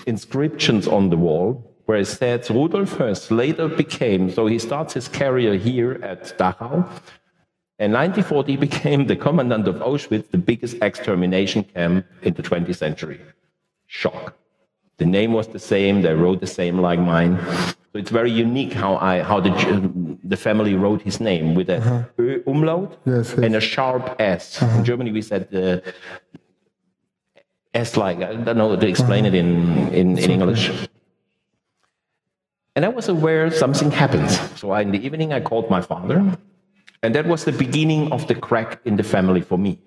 inscriptions 0.06 0.86
on 0.86 1.10
the 1.10 1.16
wall 1.16 1.64
where 1.86 1.98
it 1.98 2.06
said 2.06 2.48
Rudolf 2.48 2.94
Höss 2.94 3.30
later 3.30 3.68
became, 3.68 4.30
so 4.30 4.46
he 4.46 4.58
starts 4.58 4.94
his 4.94 5.08
career 5.08 5.54
here 5.54 6.00
at 6.02 6.36
Dachau, 6.38 6.88
And 7.78 7.92
1940 7.92 8.56
became 8.56 9.06
the 9.06 9.16
commandant 9.16 9.68
of 9.68 9.76
Auschwitz, 9.76 10.30
the 10.30 10.38
biggest 10.38 10.76
extermination 10.80 11.64
camp 11.64 12.06
in 12.22 12.34
the 12.34 12.42
20th 12.42 12.76
century. 12.76 13.20
Shock. 13.86 14.34
The 14.98 15.04
name 15.04 15.32
was 15.32 15.48
the 15.48 15.58
same, 15.58 16.02
they 16.02 16.14
wrote 16.14 16.40
the 16.40 16.46
same 16.46 16.78
like 16.78 16.98
mine. 16.98 17.38
So 17.92 17.98
it's 18.00 18.10
very 18.10 18.30
unique 18.30 18.72
how, 18.72 18.96
I, 18.96 19.22
how 19.22 19.40
the, 19.40 19.52
the 20.24 20.36
family 20.36 20.74
wrote 20.74 21.02
his 21.02 21.20
name 21.20 21.54
with 21.54 21.68
a 21.70 21.78
uh-huh. 21.78 22.04
Ö 22.18 22.42
umlaut 22.46 22.98
yes, 23.04 23.30
yes. 23.30 23.38
and 23.38 23.56
a 23.56 23.60
sharp 23.60 24.16
S. 24.18 24.62
Uh-huh. 24.62 24.78
In 24.78 24.84
Germany, 24.84 25.12
we 25.12 25.22
said 25.22 25.48
uh, 25.54 25.80
S 27.74 27.96
like, 27.96 28.18
I 28.22 28.34
don't 28.34 28.56
know 28.56 28.74
to 28.76 28.86
explain 28.86 29.26
uh-huh. 29.26 29.36
it 29.36 29.38
in, 29.38 29.88
in, 29.92 30.18
in 30.18 30.30
English. 30.30 30.70
And 32.74 32.84
I 32.84 32.88
was 32.88 33.08
aware 33.08 33.50
something 33.50 33.90
happened. 33.90 34.30
So 34.56 34.70
I, 34.70 34.80
in 34.82 34.90
the 34.92 35.02
evening, 35.06 35.32
I 35.32 35.40
called 35.40 35.70
my 35.70 35.80
father 35.80 36.36
and 37.02 37.14
that 37.14 37.26
was 37.26 37.44
the 37.44 37.52
beginning 37.52 38.12
of 38.12 38.26
the 38.26 38.34
crack 38.34 38.80
in 38.84 38.96
the 38.96 39.02
family 39.02 39.40
for 39.40 39.58
me. 39.58 39.78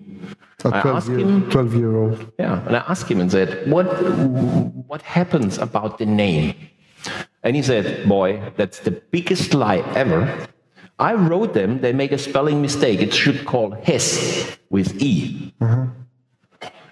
A 0.66 0.82
12 0.82 1.10
year, 1.10 1.20
him, 1.20 1.50
12 1.50 1.76
year 1.76 1.96
old. 1.96 2.32
Yeah, 2.38 2.66
and 2.68 2.76
I 2.76 2.84
asked 2.88 3.10
him 3.10 3.22
and 3.22 3.32
said, 3.32 3.70
what, 3.72 3.86
what 4.88 5.02
happens 5.02 5.58
about 5.58 5.98
the 5.98 6.06
name? 6.06 6.54
And 7.44 7.56
he 7.56 7.62
said, 7.62 8.08
Boy, 8.08 8.52
that's 8.58 8.80
the 8.80 8.92
biggest 8.92 9.54
lie 9.54 9.80
ever. 9.96 10.48
I 11.00 11.14
wrote 11.14 11.54
them, 11.54 11.80
they 11.80 11.94
make 11.94 12.12
a 12.12 12.18
spelling 12.18 12.62
mistake. 12.62 13.00
It 13.00 13.14
should 13.14 13.46
call 13.46 13.72
Hess 13.72 14.58
with 14.70 15.02
E. 15.02 15.54
Uh-huh. 15.62 15.86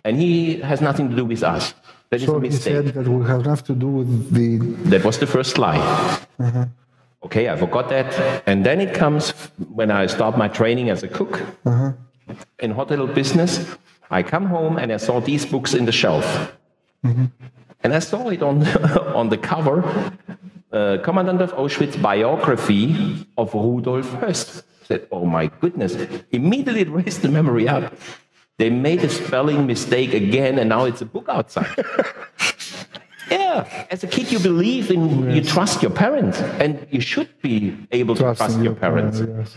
And 0.06 0.16
he 0.16 0.62
has 0.62 0.80
nothing 0.80 1.10
to 1.10 1.16
do 1.16 1.26
with 1.26 1.44
us. 1.44 1.74
That 2.10 2.22
so 2.22 2.26
is 2.26 2.30
a 2.30 2.40
mistake. 2.40 2.86
he 2.86 2.92
said 2.92 2.94
that 2.94 3.08
we 3.10 3.26
have 3.26 3.46
nothing 3.46 3.66
to 3.66 3.76
do 3.76 3.88
with 3.88 4.34
the. 4.34 4.60
That 4.90 5.04
was 5.04 5.18
the 5.20 5.28
first 5.28 5.58
lie. 5.58 5.80
Uh-huh. 6.40 6.66
Okay, 7.24 7.50
I 7.50 7.58
forgot 7.58 7.90
that. 7.90 8.44
And 8.46 8.66
then 8.66 8.80
it 8.80 8.94
comes 8.94 9.32
when 9.74 9.92
I 9.92 10.06
start 10.08 10.38
my 10.38 10.48
training 10.48 10.90
as 10.90 11.04
a 11.04 11.08
cook 11.08 11.42
uh-huh. 11.66 11.94
in 12.60 12.72
hotel 12.72 13.08
business. 13.08 13.66
I 14.10 14.24
come 14.24 14.46
home 14.46 14.78
and 14.78 14.92
I 14.92 14.98
saw 14.98 15.20
these 15.20 15.46
books 15.46 15.74
in 15.74 15.86
the 15.86 15.92
shelf. 15.92 16.26
Mm-hmm. 17.04 17.26
And 17.84 17.94
I 17.94 18.00
saw 18.00 18.30
it 18.30 18.42
on, 18.42 18.66
on 19.16 19.30
the 19.30 19.38
cover 19.38 19.84
uh, 20.72 20.98
Commandant 21.04 21.42
of 21.42 21.54
Auschwitz 21.54 22.02
biography 22.02 23.26
of 23.38 23.54
Rudolf 23.54 24.08
Höss. 24.22 24.64
I 24.84 24.86
said, 24.86 25.08
oh 25.12 25.26
my 25.26 25.48
goodness. 25.48 25.96
Immediately 26.32 26.82
it 26.82 26.90
raised 26.90 27.22
the 27.22 27.30
memory 27.30 27.68
up. 27.68 27.94
They 28.58 28.70
made 28.70 29.04
a 29.04 29.10
spelling 29.10 29.68
mistake 29.68 30.14
again, 30.14 30.58
and 30.58 30.70
now 30.70 30.86
it's 30.86 31.02
a 31.02 31.06
book 31.06 31.30
outside. 31.30 31.76
Yeah, 33.30 33.88
as 33.92 34.04
a 34.04 34.08
kid, 34.08 34.32
you 34.32 34.40
believe 34.40 34.92
in, 34.92 35.24
yes. 35.26 35.36
you 35.36 35.42
trust 35.44 35.82
your 35.82 35.92
parents, 35.92 36.40
and 36.60 36.88
you 36.92 37.02
should 37.02 37.30
be 37.42 37.76
able 37.92 38.16
to 38.16 38.24
trust 38.36 38.60
your 38.60 38.76
parents. 38.76 39.20
yes. 39.20 39.56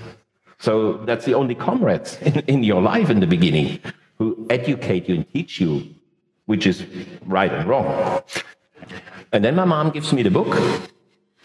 So 0.58 0.98
that's 1.04 1.24
the 1.24 1.34
only 1.34 1.54
comrades 1.54 2.18
in, 2.20 2.40
in 2.40 2.62
your 2.64 2.82
life 2.82 3.08
in 3.10 3.20
the 3.20 3.26
beginning 3.26 3.80
who 4.18 4.46
educate 4.50 5.08
you 5.08 5.14
and 5.16 5.32
teach 5.32 5.60
you 5.60 5.94
which 6.50 6.66
is 6.66 6.84
right 7.26 7.52
and 7.52 7.68
wrong. 7.68 8.22
And 9.32 9.44
then 9.44 9.54
my 9.54 9.64
mom 9.64 9.90
gives 9.90 10.12
me 10.12 10.24
the 10.24 10.32
book. 10.32 10.52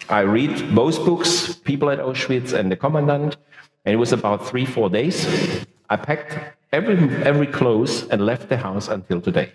I 0.10 0.22
read 0.22 0.74
both 0.74 1.06
books, 1.06 1.54
People 1.64 1.92
at 1.92 2.00
Auschwitz 2.00 2.54
and 2.54 2.72
The 2.72 2.76
Commandant, 2.76 3.38
and 3.86 3.94
it 3.94 3.98
was 3.98 4.12
about 4.14 4.48
three, 4.48 4.66
four 4.66 4.90
days. 4.90 5.18
I 5.92 5.96
packed 5.96 6.40
every, 6.72 6.98
every 7.24 7.46
clothes 7.46 8.08
and 8.10 8.26
left 8.26 8.50
the 8.50 8.58
house 8.58 8.88
until 8.88 9.22
today. 9.22 9.52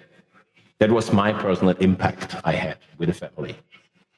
That 0.80 0.90
was 0.90 1.12
my 1.12 1.34
personal 1.34 1.76
impact 1.76 2.36
I 2.42 2.52
had 2.52 2.78
with 2.96 3.10
the 3.10 3.14
family. 3.14 3.54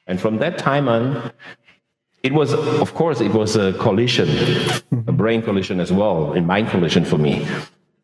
And 0.07 0.19
from 0.19 0.37
that 0.37 0.57
time 0.57 0.87
on, 0.87 1.31
it 2.23 2.31
was, 2.31 2.53
of 2.53 2.93
course, 2.93 3.19
it 3.19 3.33
was 3.33 3.57
a 3.57 3.73
collision, 3.73 4.29
a 5.07 5.11
brain 5.11 5.41
collision 5.41 5.81
as 5.81 5.91
well, 5.91 6.33
a 6.33 6.41
mind 6.41 6.69
collision 6.69 7.03
for 7.03 7.17
me. 7.17 7.45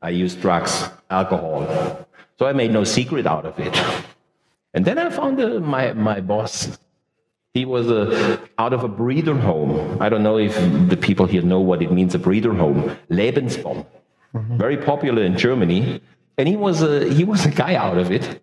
I 0.01 0.09
used 0.09 0.41
drugs, 0.41 0.89
alcohol. 1.09 2.05
So 2.37 2.47
I 2.47 2.51
made 2.51 2.71
no 2.71 2.83
secret 2.83 3.25
out 3.25 3.45
of 3.45 3.57
it. 3.59 3.73
And 4.73 4.83
then 4.83 4.97
I 4.97 5.09
found 5.09 5.39
uh, 5.39 5.61
my, 5.61 5.93
my 5.93 6.19
boss. 6.19 6.77
He 7.53 7.63
was 7.63 7.89
uh, 7.89 8.37
out 8.57 8.73
of 8.73 8.83
a 8.83 8.89
breeder 8.89 9.35
home. 9.35 9.97
I 10.01 10.09
don't 10.09 10.21
know 10.21 10.37
if 10.37 10.53
the 10.89 10.97
people 10.97 11.25
here 11.27 11.41
know 11.41 11.61
what 11.61 11.81
it 11.81 11.93
means, 11.93 12.13
a 12.13 12.19
breeder 12.19 12.53
home. 12.53 12.97
Lebensborn. 13.09 13.85
Mm-hmm. 14.35 14.57
Very 14.57 14.77
popular 14.77 15.23
in 15.23 15.37
Germany. 15.37 16.01
And 16.37 16.47
he 16.49 16.57
was, 16.57 16.81
a, 16.81 17.09
he 17.09 17.23
was 17.23 17.45
a 17.45 17.49
guy 17.49 17.75
out 17.75 17.97
of 17.97 18.11
it 18.11 18.41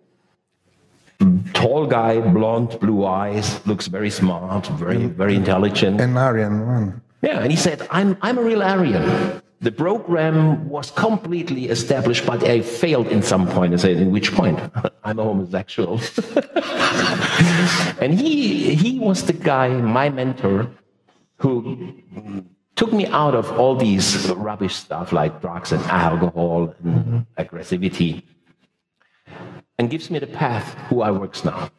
tall 1.52 1.86
guy, 1.86 2.20
blonde, 2.20 2.78
blue 2.80 3.04
eyes, 3.04 3.64
looks 3.66 3.86
very 3.86 4.10
smart, 4.10 4.66
very, 4.66 5.06
very 5.06 5.34
intelligent. 5.34 6.00
An 6.00 6.16
Aryan 6.16 6.66
one. 6.66 7.02
Yeah, 7.22 7.40
and 7.40 7.50
he 7.50 7.56
said, 7.56 7.86
I'm, 7.90 8.16
I'm 8.22 8.38
a 8.38 8.42
real 8.42 8.62
Aryan. 8.62 9.42
The 9.60 9.72
program 9.72 10.68
was 10.68 10.90
completely 10.90 11.70
established, 11.70 12.26
but 12.26 12.44
I 12.44 12.60
failed 12.60 13.08
in 13.08 13.22
some 13.22 13.48
point. 13.48 13.72
I 13.72 13.76
said, 13.76 13.96
in 13.96 14.10
which 14.10 14.32
point? 14.32 14.60
I'm 15.04 15.18
a 15.18 15.24
homosexual. 15.24 15.94
and 18.00 18.12
he, 18.12 18.74
he 18.74 18.98
was 18.98 19.24
the 19.24 19.32
guy, 19.32 19.68
my 19.68 20.10
mentor, 20.10 20.70
who 21.38 21.94
took 22.76 22.92
me 22.92 23.06
out 23.06 23.34
of 23.34 23.50
all 23.58 23.74
these 23.74 24.30
rubbish 24.32 24.76
stuff 24.76 25.10
like 25.10 25.40
drugs 25.40 25.72
and 25.72 25.82
alcohol 25.84 26.74
and 26.84 26.94
mm-hmm. 26.94 27.42
aggressivity 27.42 28.22
and 29.78 29.90
gives 29.90 30.10
me 30.10 30.18
the 30.18 30.26
path 30.26 30.74
who 30.88 31.02
I 31.02 31.10
works 31.10 31.44
now. 31.44 31.70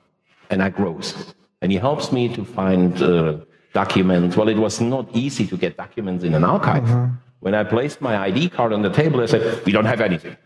And 0.50 0.64
I 0.64 0.70
grows. 0.70 1.36
And 1.62 1.72
he 1.72 1.78
helps 1.78 2.12
me 2.12 2.34
to 2.36 2.46
find 2.46 3.02
uh, 3.02 3.38
documents. 3.74 4.38
Well, 4.38 4.50
it 4.50 4.58
was 4.58 4.80
not 4.80 5.08
easy 5.14 5.46
to 5.48 5.58
get 5.58 5.78
documents 5.78 6.24
in 6.24 6.34
an 6.34 6.44
archive. 6.44 6.84
Mm-hmm. 6.84 7.16
When 7.40 7.54
I 7.54 7.64
placed 7.64 8.02
my 8.02 8.18
ID 8.18 8.50
card 8.50 8.74
on 8.74 8.82
the 8.82 8.90
table, 8.92 9.22
I 9.22 9.26
said, 9.26 9.66
we 9.66 9.72
don't 9.72 9.86
have 9.86 10.02
anything. 10.02 10.38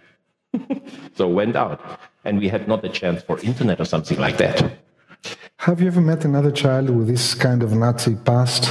so 1.16 1.28
went 1.28 1.56
out. 1.56 2.00
And 2.26 2.40
we 2.40 2.48
had 2.48 2.68
not 2.68 2.84
a 2.84 2.90
chance 2.90 3.22
for 3.24 3.40
internet 3.40 3.80
or 3.80 3.86
something 3.86 4.20
like 4.20 4.38
that. 4.38 4.58
Have 5.58 5.80
you 5.82 5.88
ever 5.88 6.02
met 6.02 6.26
another 6.26 6.52
child 6.52 6.90
with 6.90 7.08
this 7.08 7.36
kind 7.36 7.62
of 7.62 7.74
Nazi 7.74 8.16
past 8.16 8.64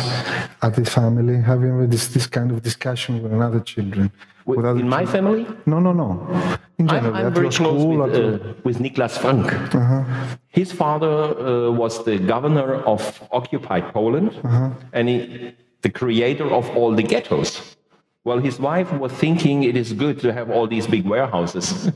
at 0.62 0.74
the 0.74 0.84
family? 0.84 1.36
having 1.40 1.88
this, 1.88 2.08
this 2.08 2.26
kind 2.26 2.50
of 2.50 2.62
discussion 2.62 3.22
with 3.22 3.32
another 3.32 3.60
children? 3.60 4.12
With, 4.46 4.60
with 4.60 4.78
in 4.78 4.88
my 4.88 5.06
family? 5.06 5.46
No, 5.66 5.78
no, 5.78 5.92
no. 5.92 6.58
In 6.78 6.88
general, 6.88 7.14
I'm, 7.14 7.26
I'm 7.26 7.34
very 7.34 7.50
close 7.50 7.84
with, 7.84 8.14
uh, 8.14 8.54
with 8.64 8.78
Niklas 8.78 9.18
Frank. 9.18 9.52
Uh-huh. 9.74 10.04
His 10.48 10.72
father 10.72 11.08
uh, 11.08 11.70
was 11.70 12.04
the 12.04 12.18
governor 12.18 12.76
of 12.84 13.02
occupied 13.32 13.92
Poland 13.92 14.30
uh-huh. 14.42 14.70
and 14.92 15.08
he, 15.08 15.54
the 15.82 15.90
creator 15.90 16.50
of 16.50 16.68
all 16.76 16.94
the 16.94 17.02
ghettos. 17.02 17.76
Well, 18.24 18.38
his 18.38 18.58
wife 18.58 18.92
was 18.92 19.12
thinking 19.12 19.62
it 19.62 19.76
is 19.76 19.92
good 19.92 20.20
to 20.20 20.32
have 20.32 20.50
all 20.50 20.66
these 20.66 20.86
big 20.86 21.04
warehouses. 21.06 21.66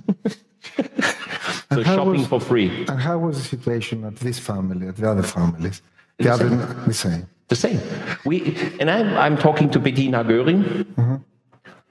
so 1.72 1.82
shopping 1.82 2.20
was, 2.20 2.26
for 2.26 2.40
free. 2.40 2.86
And 2.88 2.98
how 2.98 3.18
was 3.18 3.36
the 3.36 3.44
situation 3.44 4.04
at 4.04 4.16
this 4.16 4.38
family, 4.38 4.88
at 4.88 4.96
the 4.96 5.10
other 5.10 5.22
families? 5.22 5.82
The, 6.16 6.24
the 6.24 6.32
other, 6.32 6.48
same. 6.48 6.84
the 6.86 6.94
same. 6.94 7.26
The 7.48 7.56
same. 7.56 7.80
We, 8.24 8.56
and 8.80 8.90
I'm, 8.90 9.16
I'm 9.16 9.36
talking 9.36 9.70
to 9.70 9.78
Bettina 9.78 10.24
Göring, 10.24 10.86
uh-huh. 10.96 11.18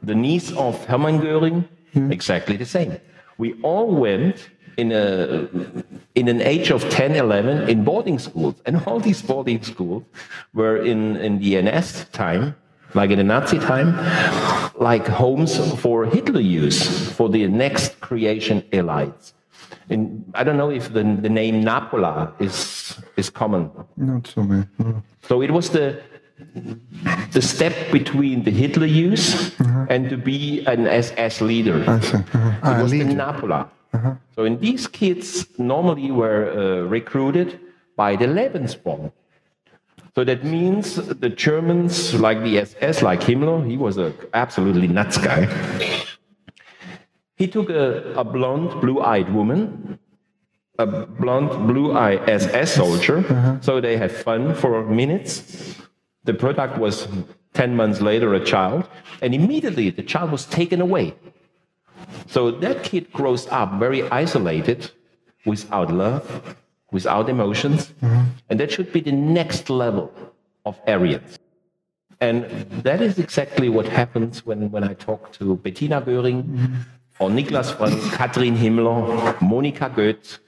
the 0.02 0.16
niece 0.16 0.52
of 0.54 0.84
Hermann 0.86 1.20
Göring, 1.20 1.68
mm-hmm. 1.94 2.12
exactly 2.12 2.58
the 2.58 2.66
same. 2.66 2.98
We 3.38 3.54
all 3.62 3.88
went 3.88 4.50
in, 4.78 4.92
a, 4.92 5.48
in 6.16 6.28
an 6.28 6.42
age 6.42 6.72
of 6.72 6.90
10, 6.90 7.16
11 7.16 7.70
in 7.70 7.84
boarding 7.84 8.20
schools. 8.20 8.56
And 8.66 8.82
all 8.86 9.00
these 9.00 9.22
boarding 9.22 9.62
schools 9.62 10.04
were 10.54 10.78
in, 10.78 11.18
in 11.18 11.40
the 11.40 11.62
NS 11.62 12.06
time, 12.12 12.56
like 12.94 13.12
in 13.12 13.18
the 13.18 13.24
Nazi 13.24 13.60
time, 13.60 13.96
like 14.76 15.08
homes 15.08 15.58
for 15.82 16.06
Hitler 16.06 16.42
Youth, 16.42 17.14
for 17.16 17.30
the 17.30 17.48
next 17.48 18.00
creation 18.02 18.62
elites. 18.72 19.34
In, 19.90 20.24
I 20.34 20.44
don't 20.44 20.58
know 20.58 20.70
if 20.70 20.94
the, 20.94 21.04
the 21.04 21.30
name 21.30 21.64
Napola 21.64 22.34
is, 22.40 22.98
is 23.18 23.30
common. 23.30 23.72
Not 23.98 24.28
so 24.28 24.44
many. 24.44 24.66
No. 24.78 25.04
So 25.24 25.42
it 25.42 25.52
was 25.52 25.70
the, 25.70 26.02
the 27.32 27.42
step 27.42 27.74
between 27.92 28.44
the 28.44 28.52
Hitler 28.52 28.86
Youth 28.86 29.60
uh-huh. 29.60 29.88
and 29.90 30.10
to 30.10 30.18
be 30.18 30.66
an 30.66 30.88
SS 30.88 31.42
leader. 31.42 31.84
Uh-huh. 31.88 32.24
Ah, 32.64 32.80
it 32.80 32.84
was 32.84 32.92
leader. 32.92 33.06
the 33.06 33.14
Napola. 33.14 33.70
Uh-huh. 33.94 34.16
So 34.36 34.46
in 34.46 34.60
these 34.60 34.88
kids 34.88 35.48
normally 35.60 36.12
were 36.12 36.52
uh, 36.52 36.88
recruited 36.88 37.60
by 37.96 38.16
the 38.16 38.26
Lebensborn. 38.26 39.12
So 40.16 40.24
that 40.24 40.44
means 40.44 40.96
the 40.96 41.30
Germans, 41.30 42.14
like 42.14 42.44
the 42.44 42.60
SS, 42.60 43.02
like 43.02 43.22
Himmler, 43.22 43.68
he 43.68 43.78
was 43.78 43.98
an 43.98 44.14
absolutely 44.34 44.88
nuts 44.88 45.18
guy. 45.18 45.48
He 47.36 47.48
took 47.48 47.70
a, 47.70 48.14
a 48.14 48.24
blonde, 48.24 48.80
blue 48.82 49.02
eyed 49.02 49.34
woman, 49.34 50.00
a 50.78 50.86
blonde, 50.86 51.68
blue 51.68 51.96
eyed 51.98 52.28
SS 52.30 52.74
soldier, 52.74 53.20
uh-huh. 53.20 53.62
so 53.62 53.82
they 53.82 53.98
had 53.98 54.12
fun 54.12 54.54
for 54.56 54.86
minutes. 54.86 55.78
The 56.24 56.34
product 56.34 56.78
was 56.78 57.08
10 57.54 57.76
months 57.76 58.02
later 58.02 58.34
a 58.34 58.44
child, 58.44 58.88
and 59.22 59.34
immediately 59.34 59.90
the 59.90 60.04
child 60.04 60.32
was 60.32 60.46
taken 60.46 60.82
away. 60.82 61.16
So 62.28 62.52
that 62.52 62.84
kid 62.84 63.12
grows 63.12 63.48
up 63.48 63.80
very 63.80 64.08
isolated, 64.10 64.92
without 65.46 65.92
love, 65.92 66.56
without 66.92 67.30
emotions, 67.30 67.94
mm-hmm. 68.02 68.24
and 68.50 68.60
that 68.60 68.72
should 68.72 68.92
be 68.94 69.02
the 69.02 69.12
next 69.12 69.70
level 69.70 70.12
of 70.66 70.80
Aryans. 70.88 71.38
And 72.22 72.46
that 72.84 73.02
is 73.02 73.20
exactly 73.20 73.68
what 73.68 73.86
happens 73.86 74.46
when, 74.46 74.72
when 74.72 74.84
I 74.84 74.94
talk 74.94 75.34
to 75.34 75.58
Bettina 75.58 76.02
Göring, 76.02 76.86
or 77.20 77.30
Niklas 77.30 77.76
Frank, 77.76 78.02
Katrin 78.14 78.56
Himmler, 78.56 79.38
Monika 79.40 79.94
Goeth. 79.94 80.40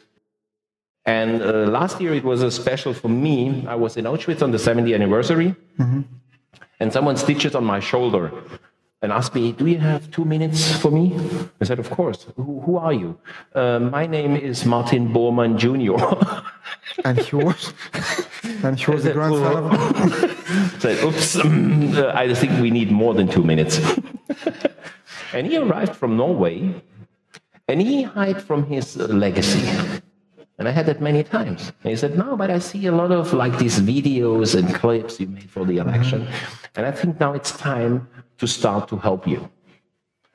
And 1.05 1.41
uh, 1.41 1.69
last 1.69 2.01
year 2.01 2.13
it 2.13 2.23
was 2.23 2.41
a 2.41 2.49
special 2.49 2.93
for 2.93 3.09
me. 3.09 3.65
I 3.67 3.75
was 3.75 3.95
in 3.97 4.05
Auschwitz 4.05 4.41
on 4.41 4.51
the 4.51 4.57
70th 4.57 4.95
anniversary, 4.95 5.55
and 6.79 6.91
someone 6.91 7.15
stitches 7.17 7.53
on 7.55 7.63
my 7.63 7.79
shoulder 7.79 8.31
and 9.05 9.11
asked 9.11 9.35
me, 9.35 9.51
Do 9.51 9.67
you 9.67 9.77
have 9.77 10.09
two 10.09 10.25
minutes 10.25 10.75
for 10.77 10.89
me? 10.89 11.15
I 11.61 11.65
said, 11.65 11.79
Of 11.79 11.89
course. 11.91 12.25
Who, 12.35 12.61
who 12.61 12.77
are 12.77 12.93
you? 12.93 13.19
Uh, 13.53 13.79
my 13.79 14.07
name 14.07 14.35
is 14.35 14.65
Martin 14.65 15.13
Bormann 15.13 15.57
Jr. 15.57 15.97
And 17.03 17.19
he 17.19 17.35
was, 17.35 17.73
and 18.63 18.79
he 18.79 18.89
was 18.89 19.03
the 19.03 19.11
grandson 19.11 19.57
of. 19.57 20.75
said, 20.81 21.03
Oops, 21.03 21.35
um, 21.35 21.97
uh, 21.97 22.11
I 22.15 22.33
think 22.33 22.59
we 22.61 22.71
need 22.71 22.89
more 22.89 23.13
than 23.13 23.27
two 23.27 23.43
minutes. 23.43 23.79
and 25.35 25.45
he 25.45 25.57
arrived 25.57 25.95
from 25.95 26.15
Norway, 26.15 26.81
and 27.67 27.81
he 27.81 28.03
hid 28.03 28.41
from 28.41 28.65
his 28.65 28.95
legacy. 28.97 29.67
And 30.57 30.69
I 30.69 30.71
had 30.71 30.85
that 30.85 31.01
many 31.01 31.23
times. 31.23 31.73
And 31.83 31.89
he 31.91 31.97
said, 31.97 32.17
No, 32.17 32.37
but 32.37 32.49
I 32.49 32.59
see 32.59 32.85
a 32.85 32.91
lot 32.91 33.11
of 33.11 33.33
like 33.33 33.57
these 33.57 33.77
videos 33.79 34.55
and 34.57 34.73
clips 34.73 35.19
you 35.19 35.27
made 35.27 35.49
for 35.49 35.65
the 35.65 35.77
election. 35.77 36.27
And 36.75 36.85
I 36.85 36.91
think 36.91 37.19
now 37.19 37.33
it's 37.33 37.51
time 37.51 38.07
to 38.37 38.47
start 38.47 38.87
to 38.89 38.95
help 38.97 39.27
you. 39.27 39.49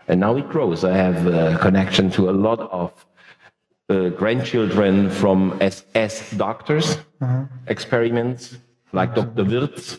And 0.09 0.21
now 0.21 0.37
it 0.37 0.49
grows. 0.51 0.85
I 0.85 0.95
have 0.95 1.27
a 1.27 1.57
connection 1.59 2.11
to 2.11 2.29
a 2.29 2.35
lot 2.47 2.61
of 2.71 3.07
uh, 3.89 4.11
grandchildren 4.11 5.09
from 5.09 5.57
SS 5.63 6.33
doctors, 6.33 6.99
experiments, 7.67 8.59
like 8.93 9.15
Dr. 9.15 9.45
Wirths. 9.45 9.99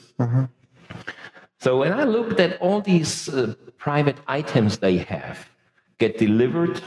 So 1.60 1.80
when 1.80 1.94
I 1.94 2.04
looked 2.04 2.40
at 2.40 2.60
all 2.62 2.82
these 2.82 3.30
uh, 3.30 3.54
private 3.82 4.20
items 4.28 4.78
they 4.78 4.98
have 4.98 5.50
get 5.98 6.18
delivered 6.18 6.82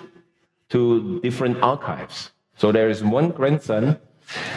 to 0.68 1.20
different 1.26 1.56
archives. 1.62 2.30
So 2.56 2.70
there 2.70 2.88
is 2.88 3.02
one 3.02 3.28
grandson 3.30 3.98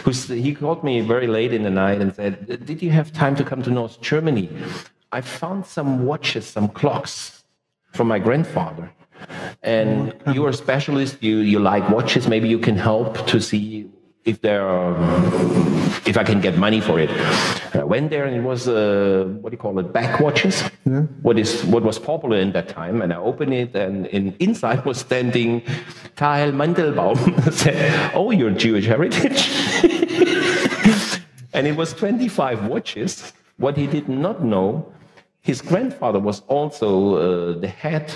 who 0.03 0.11
he 0.45 0.53
called 0.53 0.83
me 0.83 1.01
very 1.01 1.27
late 1.37 1.51
in 1.57 1.63
the 1.63 1.75
night 1.85 1.99
and 2.03 2.13
said, 2.19 2.33
"Did 2.69 2.79
you 2.85 2.91
have 2.91 3.07
time 3.23 3.35
to 3.39 3.43
come 3.49 3.61
to 3.63 3.71
North 3.79 3.95
Germany? 4.11 4.47
I 5.17 5.21
found 5.21 5.65
some 5.65 5.91
watches, 6.09 6.45
some 6.55 6.67
clocks 6.79 7.43
from 7.97 8.07
my 8.13 8.19
grandfather." 8.27 8.85
And 9.63 10.13
you're 10.33 10.53
a 10.57 10.59
specialist. 10.65 11.13
You 11.27 11.35
you 11.53 11.59
like 11.71 11.83
watches. 11.97 12.23
Maybe 12.35 12.47
you 12.55 12.61
can 12.67 12.77
help 12.91 13.11
to 13.31 13.37
see 13.49 13.63
if 14.27 14.41
there 14.41 14.67
are, 14.67 14.93
if 16.05 16.17
I 16.17 16.23
can 16.23 16.41
get 16.41 16.57
money 16.57 16.81
for 16.81 16.99
it. 16.99 17.09
And 17.71 17.81
I 17.81 17.85
went 17.85 18.09
there 18.09 18.25
and 18.25 18.35
it 18.35 18.41
was 18.41 18.67
uh, 18.67 19.25
what 19.41 19.51
do 19.51 19.53
you 19.53 19.57
call 19.57 19.79
it? 19.79 19.93
Back 19.93 20.19
watches. 20.19 20.63
Yeah. 20.85 21.03
What 21.21 21.39
is 21.39 21.63
what 21.63 21.83
was 21.83 21.97
popular 21.97 22.37
in 22.37 22.51
that 22.51 22.67
time. 22.67 23.01
And 23.01 23.13
I 23.13 23.17
opened 23.17 23.53
it 23.53 23.73
and 23.75 24.05
in, 24.07 24.35
inside 24.39 24.83
was 24.85 24.97
standing 24.99 25.61
Tahel 26.17 26.51
Mandelbaum. 26.51 27.17
said, 27.61 28.11
"Oh, 28.13 28.31
you're 28.31 28.51
Jewish 28.51 28.85
heritage." 28.85 29.49
and 31.53 31.65
it 31.65 31.75
was 31.77 31.93
25 31.93 32.67
watches. 32.67 33.33
What 33.57 33.77
he 33.77 33.87
did 33.87 34.09
not 34.09 34.43
know, 34.43 34.91
his 35.39 35.61
grandfather 35.61 36.19
was 36.19 36.41
also 36.47 37.15
uh, 37.15 37.59
the 37.59 37.67
head 37.69 38.13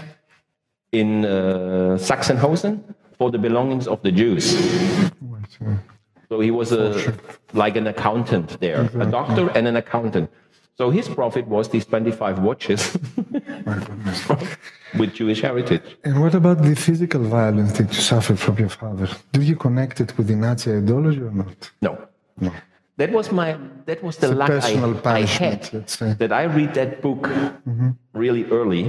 in 0.91 1.25
uh, 1.25 1.97
Sachsenhausen 1.97 2.83
for 3.17 3.31
the 3.31 3.39
belongings 3.39 3.87
of 3.87 4.01
the 4.03 4.11
Jews. 4.11 4.53
So 6.31 6.39
he 6.39 6.49
was 6.49 6.71
a, 6.71 7.13
like 7.51 7.75
an 7.75 7.87
accountant 7.87 8.57
there, 8.61 8.83
a 8.83 8.87
mm-hmm. 8.87 9.11
doctor 9.11 9.43
mm-hmm. 9.47 9.57
and 9.57 9.67
an 9.67 9.75
accountant. 9.75 10.31
So 10.77 10.89
his 10.89 11.09
profit 11.09 11.45
was 11.45 11.67
these 11.67 11.85
25 11.85 12.39
watches 12.39 12.97
with 14.97 15.13
Jewish 15.13 15.41
heritage. 15.41 15.97
And 16.05 16.21
what 16.21 16.33
about 16.33 16.63
the 16.63 16.73
physical 16.73 17.21
violence 17.23 17.73
that 17.77 17.89
you 17.93 17.99
suffered 17.99 18.39
from 18.39 18.57
your 18.59 18.69
father? 18.69 19.09
Do 19.33 19.41
you 19.41 19.57
connect 19.57 19.99
it 19.99 20.17
with 20.17 20.27
the 20.27 20.37
Nazi 20.37 20.71
ideology 20.71 21.19
or 21.19 21.31
not? 21.31 21.69
No. 21.81 22.07
No. 22.39 22.53
That 22.95 23.11
was 23.11 23.33
my 23.33 23.57
that 23.85 24.01
was 24.01 24.15
the 24.15 24.29
It's 24.29 24.37
luck 24.37 25.05
I, 25.05 25.19
I 25.19 25.21
had 25.25 25.69
let's 25.73 25.97
say. 25.97 26.13
that 26.13 26.31
I 26.31 26.43
read 26.43 26.73
that 26.75 27.01
book 27.01 27.23
mm-hmm. 27.23 27.89
really 28.13 28.45
early 28.45 28.83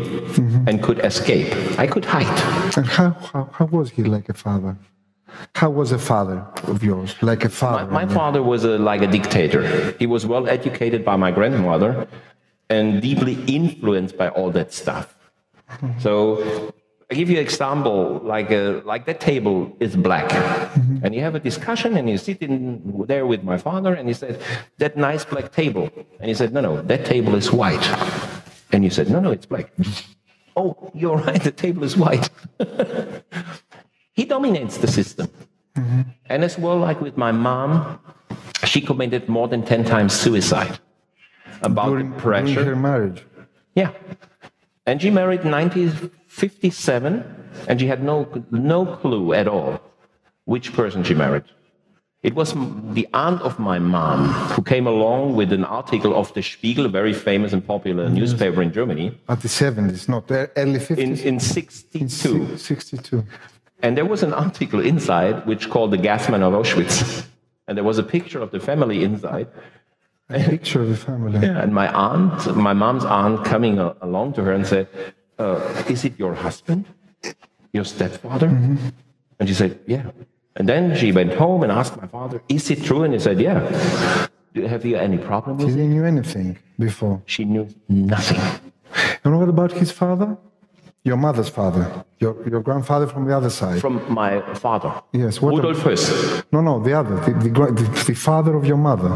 and 0.69 0.81
could 0.81 1.01
escape. 1.05 1.53
I 1.77 1.89
could 1.89 2.05
hide. 2.05 2.39
And 2.77 2.87
how, 2.87 3.11
how, 3.11 3.51
how 3.53 3.67
was 3.67 3.91
he 3.91 4.05
like 4.05 4.29
a 4.29 4.35
father? 4.35 4.77
How 5.55 5.71
was 5.71 5.93
a 5.93 5.99
father 5.99 6.47
of 6.65 6.83
yours? 6.83 7.15
Like 7.23 7.45
a 7.45 7.49
father? 7.49 7.91
my 7.91 8.07
father 8.07 8.43
was 8.43 8.65
a, 8.65 8.79
like 8.79 9.03
a 9.03 9.07
dictator. 9.07 9.93
He 9.99 10.07
was 10.07 10.27
well 10.27 10.49
educated 10.49 11.05
by 11.05 11.17
my 11.17 11.31
grandmother 11.31 12.09
and 12.71 13.03
deeply 13.03 13.35
influenced 13.47 14.17
by 14.17 14.29
all 14.29 14.51
that 14.53 14.73
stuff. 14.73 15.17
So 16.01 16.73
I 17.13 17.15
give 17.15 17.29
you 17.29 17.37
an 17.37 17.43
example, 17.43 18.23
like 18.25 18.51
a, 18.51 18.81
like 18.87 19.05
that 19.05 19.21
table 19.21 19.77
is 19.81 19.95
black, 19.97 20.31
mm-hmm. 20.31 21.05
and 21.05 21.15
you 21.15 21.21
have 21.21 21.35
a 21.35 21.41
discussion, 21.41 21.99
and 21.99 22.09
you 22.09 22.17
sit 22.17 22.41
in 22.41 23.05
there 23.07 23.27
with 23.27 23.43
my 23.43 23.59
father, 23.59 23.93
and 23.93 24.09
he 24.09 24.15
said, 24.15 24.41
"That 24.79 24.97
nice 24.97 25.23
black 25.23 25.53
table," 25.53 25.91
and 26.21 26.29
he 26.29 26.35
said, 26.35 26.55
"No, 26.55 26.61
no, 26.63 26.81
that 26.81 27.05
table 27.05 27.35
is 27.35 27.53
white," 27.53 27.87
and 28.73 28.83
you 28.83 28.89
said, 28.89 29.11
"No, 29.11 29.21
no, 29.21 29.31
it's 29.31 29.45
black." 29.45 29.77
Mm-hmm. 29.77 30.13
oh, 30.57 30.91
you're 30.95 31.17
right, 31.29 31.43
the 31.43 31.53
table 31.53 31.85
is 31.85 31.99
white. 31.99 32.31
he 34.13 34.25
dominates 34.25 34.79
the 34.79 34.87
system, 34.89 35.29
mm-hmm. 35.77 36.03
and 36.27 36.45
as 36.45 36.59
well, 36.59 36.79
like 36.79 37.01
with 37.01 37.17
my 37.17 37.33
mom, 37.33 37.99
she 38.65 38.81
committed 38.81 39.29
more 39.29 39.49
than 39.49 39.63
ten 39.65 39.85
times 39.85 40.13
suicide 40.13 40.79
about 41.63 41.87
during, 41.89 42.11
the 42.11 42.21
during 42.21 42.21
pressure. 42.21 42.65
her 42.65 42.77
marriage? 42.77 43.25
Yeah. 43.75 43.91
And 44.87 45.01
she 45.01 45.11
married 45.11 45.43
in 45.43 45.51
1957, 45.51 47.25
and 47.69 47.81
she 47.81 47.87
had 47.87 48.03
no, 48.03 48.27
no 48.51 48.85
clue 48.85 49.33
at 49.33 49.47
all 49.47 49.81
which 50.45 50.73
person 50.73 51.05
she 51.05 51.15
married. 51.15 51.45
It 52.23 52.35
was 52.35 52.53
the 52.95 53.07
aunt 53.15 53.43
of 53.43 53.59
my 53.59 53.79
mom 53.81 54.29
who 54.55 54.63
came 54.63 54.87
along 54.87 55.35
with 55.35 55.53
an 55.53 55.65
article 55.65 56.15
of 56.15 56.33
the 56.35 56.43
Spiegel, 56.43 56.87
a 56.87 56.89
very 56.89 57.13
famous 57.13 57.53
and 57.53 57.67
popular 57.67 58.09
newspaper 58.09 58.63
in 58.63 58.73
Germany, 58.73 59.19
At 59.29 59.41
the 59.43 59.49
70s, 59.49 60.09
not 60.09 60.29
the 60.29 60.51
early 60.57 60.79
50s? 60.79 60.99
in, 60.99 61.19
in 61.19 61.41
62. 61.41 62.09
Si- 62.09 62.57
62. 62.57 63.25
And 63.83 63.97
there 63.97 64.07
was 64.07 64.23
an 64.23 64.33
article 64.33 64.81
inside 64.81 65.45
which 65.47 65.69
called 65.69 65.91
The 65.91 65.99
Gasman 65.99 66.43
of 66.43 66.53
Auschwitz. 66.55 67.27
And 67.67 67.77
there 67.77 67.85
was 67.85 67.99
a 67.99 68.03
picture 68.03 68.41
of 68.41 68.51
the 68.51 68.61
family 68.61 69.03
inside. 69.05 69.49
A 70.31 70.39
picture 70.39 70.83
of 70.83 70.89
the 70.89 70.97
family. 70.97 71.39
Yeah, 71.41 71.63
and 71.63 71.75
my 71.75 71.89
aunt, 71.93 72.57
my 72.57 72.73
mom's 72.73 73.05
aunt, 73.05 73.45
coming 73.45 73.79
along 73.79 74.33
to 74.35 74.43
her 74.45 74.53
and 74.53 74.67
said, 74.67 74.89
uh, 75.39 75.61
"Is 75.89 76.05
it 76.05 76.19
your 76.19 76.35
husband, 76.35 76.87
your 77.73 77.85
stepfather?" 77.85 78.49
And 79.39 79.49
she 79.49 79.55
said, 79.55 79.79
"Yeah." 79.87 80.11
And 80.57 80.69
then 80.69 80.97
she 80.97 81.13
went 81.13 81.35
home 81.35 81.63
and 81.63 81.71
asked 81.73 81.97
my 82.01 82.07
father, 82.07 82.43
"Is 82.49 82.71
it 82.71 82.83
true?" 82.83 83.03
And 83.05 83.13
he 83.15 83.21
said, 83.21 83.41
"Yeah." 83.41 83.61
Have 84.55 84.85
you 84.85 84.97
any 84.97 85.19
problem 85.19 85.57
with 85.57 85.69
it? 85.69 85.77
didn't 85.77 85.93
knew 85.95 86.05
anything 86.05 86.59
before. 86.79 87.23
She 87.27 87.45
knew 87.45 87.67
nothing. 87.89 88.41
And 89.25 89.39
what 89.39 89.49
about 89.49 89.73
his 89.73 89.91
father? 89.91 90.37
Your 91.05 91.17
mother's 91.17 91.49
father. 91.49 92.05
Your, 92.21 92.49
your 92.49 92.61
grandfather 92.61 93.09
from 93.09 93.27
the 93.27 93.37
other 93.37 93.51
side. 93.51 93.81
From 93.81 94.13
my 94.13 94.41
father, 94.55 95.03
yes. 95.13 95.41
What 95.41 95.55
Rudolf 95.57 95.79
Höss. 95.79 96.45
no, 96.53 96.61
no, 96.61 96.79
the 96.81 96.93
other. 96.93 97.17
The, 97.17 97.33
the, 97.33 97.51
the, 97.51 98.05
the 98.07 98.15
father 98.15 98.55
of 98.55 98.65
your 98.65 98.77
mother 98.77 99.11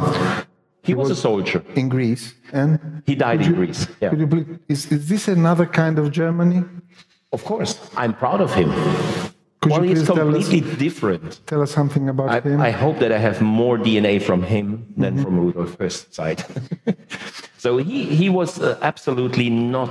He 0.82 0.94
was 0.94 1.10
a 1.10 1.16
soldier. 1.16 1.62
in 1.76 1.88
Greece. 1.88 2.34
And 2.52 3.02
He 3.06 3.14
died 3.14 3.42
in 3.42 3.54
Greece. 3.54 3.86
Yeah. 4.00 4.08
could 4.10 4.18
you 4.18 4.26
believe, 4.26 4.58
is, 4.68 4.90
is 4.90 5.08
this 5.08 5.28
another 5.28 5.66
kind 5.66 5.98
of 6.00 6.10
Germany? 6.10 6.64
Of 7.32 7.44
course, 7.44 7.78
I'm 7.96 8.14
proud 8.14 8.40
of 8.40 8.52
him. 8.54 8.70
Could 9.60 9.72
well, 9.72 9.84
you 9.84 9.90
he's 9.90 9.98
please 10.00 10.06
tell 10.06 10.36
us, 10.36 10.48
completely 10.48 10.76
different. 10.76 11.40
tell 11.46 11.62
us 11.62 11.70
something 11.70 12.08
about 12.08 12.30
I, 12.30 12.40
him? 12.40 12.60
I 12.60 12.70
hope 12.70 12.98
that 12.98 13.12
I 13.12 13.18
have 13.18 13.40
more 13.40 13.78
DNA 13.78 14.20
from 14.22 14.42
him 14.42 14.92
than 14.96 15.14
mm-hmm. 15.14 15.24
from 15.24 15.38
Rudolf 15.38 15.78
Höss's 15.78 16.14
side. 16.14 16.44
so 17.66 17.78
he, 17.78 18.04
he 18.04 18.28
was 18.28 18.60
uh, 18.60 18.78
absolutely 18.80 19.50
not 19.50 19.90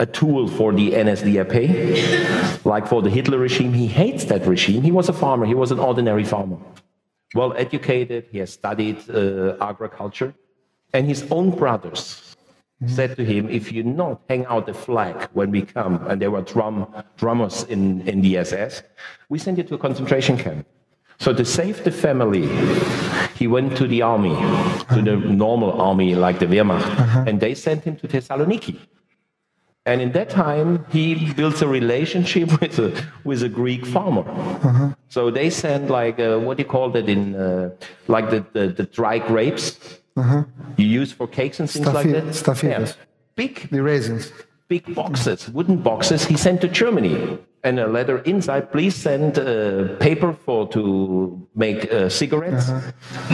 a 0.00 0.08
tool 0.12 0.48
for 0.48 0.72
the 0.72 0.90
NSDAP. 0.90 2.64
Like 2.64 2.84
for 2.88 3.00
the 3.00 3.08
Hitler 3.08 3.38
regime, 3.38 3.72
he 3.72 3.86
hates 3.86 4.24
that 4.24 4.44
regime. 4.44 4.82
He 4.82 4.90
was 4.90 5.08
a 5.08 5.12
farmer, 5.12 5.46
he 5.46 5.54
was 5.54 5.70
an 5.70 5.78
ordinary 5.78 6.24
farmer. 6.24 6.58
Well 7.32 7.52
educated, 7.56 8.26
he 8.32 8.38
has 8.38 8.52
studied 8.52 8.98
uh, 9.08 9.56
agriculture. 9.60 10.34
And 10.92 11.06
his 11.06 11.24
own 11.30 11.50
brothers 11.52 12.34
said 12.86 13.14
to 13.18 13.24
him, 13.24 13.48
if 13.48 13.70
you 13.70 13.84
not 13.84 14.20
hang 14.28 14.44
out 14.46 14.66
the 14.66 14.74
flag 14.74 15.28
when 15.34 15.52
we 15.52 15.62
come, 15.62 16.04
and 16.08 16.20
there 16.20 16.32
were 16.32 16.42
drum, 16.42 16.92
drummers 17.16 17.62
in, 17.74 18.00
in 18.08 18.20
the 18.20 18.36
SS, 18.38 18.82
we 19.28 19.38
send 19.38 19.58
you 19.58 19.62
to 19.62 19.76
a 19.76 19.78
concentration 19.78 20.36
camp. 20.36 20.66
So 21.20 21.32
to 21.34 21.44
save 21.44 21.82
the 21.84 21.90
family, 21.90 22.46
he 23.34 23.46
went 23.48 23.76
to 23.78 23.88
the 23.88 24.02
army, 24.02 24.34
to 24.94 25.02
the 25.02 25.16
normal 25.16 25.72
army 25.80 26.14
like 26.14 26.38
the 26.38 26.46
Wehrmacht, 26.46 27.26
and 27.26 27.40
they 27.40 27.54
sent 27.54 27.84
him 27.84 27.96
to 27.96 28.06
Thessaloniki. 28.08 28.78
And 29.84 30.00
in 30.02 30.12
that 30.12 30.28
time, 30.28 30.84
he 30.90 31.32
built 31.32 31.62
a 31.62 31.66
relationship 31.66 32.48
with 32.60 32.78
a, 32.78 33.04
with 33.24 33.42
a 33.42 33.48
Greek 33.48 33.86
farmer. 33.86 34.94
So 35.08 35.30
they 35.30 35.50
sent 35.50 35.88
like, 35.90 36.20
uh, 36.20 36.38
what 36.38 36.56
do 36.58 36.62
you 36.62 36.68
call 36.68 36.90
that 36.90 37.08
in, 37.08 37.34
uh, 37.34 37.70
like 38.06 38.30
the, 38.30 38.44
the, 38.52 38.68
the 38.68 38.84
dry 38.84 39.18
grapes? 39.18 39.98
you 40.76 40.86
use 40.86 41.12
for 41.12 41.26
cakes 41.28 41.58
and 41.60 41.70
things 41.70 41.86
like 41.86 42.10
that. 42.10 42.24
staffitas. 42.24 42.96
Big 43.36 43.70
The 43.70 43.82
raisins. 43.82 44.32
big 44.68 44.94
boxes, 44.94 45.48
wooden 45.48 45.78
boxes, 45.78 46.24
he 46.26 46.36
sent 46.36 46.60
to 46.60 46.68
Germany. 46.68 47.38
And 47.68 47.78
a 47.78 47.86
letter 47.86 48.20
inside, 48.20 48.72
please 48.72 48.94
send 48.94 49.38
uh, 49.38 49.96
paper 49.96 50.32
for 50.32 50.66
to 50.68 51.46
make 51.54 51.92
uh, 51.92 52.08
cigarettes. 52.08 52.70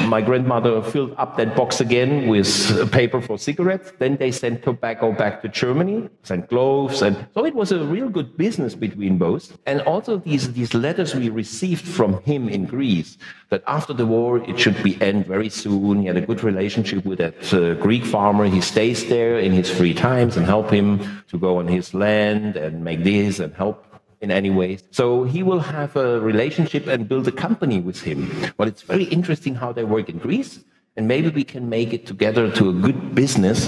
My 0.08 0.20
grandmother 0.20 0.82
filled 0.82 1.14
up 1.18 1.36
that 1.36 1.54
box 1.54 1.80
again 1.80 2.26
with 2.26 2.50
uh, 2.72 2.84
paper 2.86 3.20
for 3.20 3.38
cigarettes. 3.38 3.92
Then 4.00 4.16
they 4.16 4.32
sent 4.32 4.64
tobacco 4.64 5.12
back 5.12 5.40
to 5.42 5.48
Germany, 5.48 6.08
sent 6.24 6.48
gloves, 6.48 7.00
and 7.00 7.14
so 7.32 7.46
it 7.46 7.54
was 7.54 7.70
a 7.70 7.84
real 7.84 8.08
good 8.08 8.36
business 8.36 8.74
between 8.74 9.18
both. 9.18 9.56
And 9.66 9.82
also 9.82 10.18
these 10.18 10.52
these 10.52 10.74
letters 10.74 11.14
we 11.14 11.28
received 11.28 11.86
from 11.86 12.20
him 12.24 12.48
in 12.48 12.66
Greece 12.66 13.16
that 13.50 13.62
after 13.68 13.92
the 13.92 14.06
war 14.06 14.38
it 14.50 14.58
should 14.58 14.82
be 14.82 15.00
end 15.00 15.26
very 15.26 15.48
soon. 15.48 16.00
He 16.00 16.06
had 16.08 16.16
a 16.16 16.26
good 16.26 16.42
relationship 16.42 17.04
with 17.04 17.18
that 17.18 17.38
uh, 17.54 17.74
Greek 17.74 18.04
farmer. 18.04 18.46
He 18.46 18.60
stays 18.60 19.08
there 19.08 19.38
in 19.38 19.52
his 19.52 19.70
free 19.70 19.94
times 19.94 20.36
and 20.36 20.44
help 20.44 20.70
him 20.70 21.22
to 21.28 21.38
go 21.38 21.58
on 21.58 21.68
his 21.68 21.94
land 21.94 22.56
and 22.56 22.82
make 22.82 23.04
this 23.04 23.38
and 23.38 23.54
help 23.54 23.93
in 24.20 24.30
any 24.30 24.50
ways. 24.50 24.82
So 24.90 25.24
he 25.24 25.42
will 25.42 25.60
have 25.60 25.96
a 25.96 26.20
relationship 26.20 26.86
and 26.86 27.08
build 27.08 27.26
a 27.28 27.32
company 27.32 27.80
with 27.80 28.00
him. 28.02 28.30
Well, 28.58 28.68
it's 28.68 28.82
very 28.82 29.04
interesting 29.04 29.54
how 29.54 29.72
they 29.72 29.84
work 29.84 30.08
in 30.08 30.18
Greece, 30.18 30.64
and 30.96 31.06
maybe 31.08 31.28
we 31.28 31.44
can 31.44 31.68
make 31.68 31.92
it 31.92 32.06
together 32.06 32.50
to 32.52 32.70
a 32.70 32.72
good 32.72 33.14
business 33.14 33.58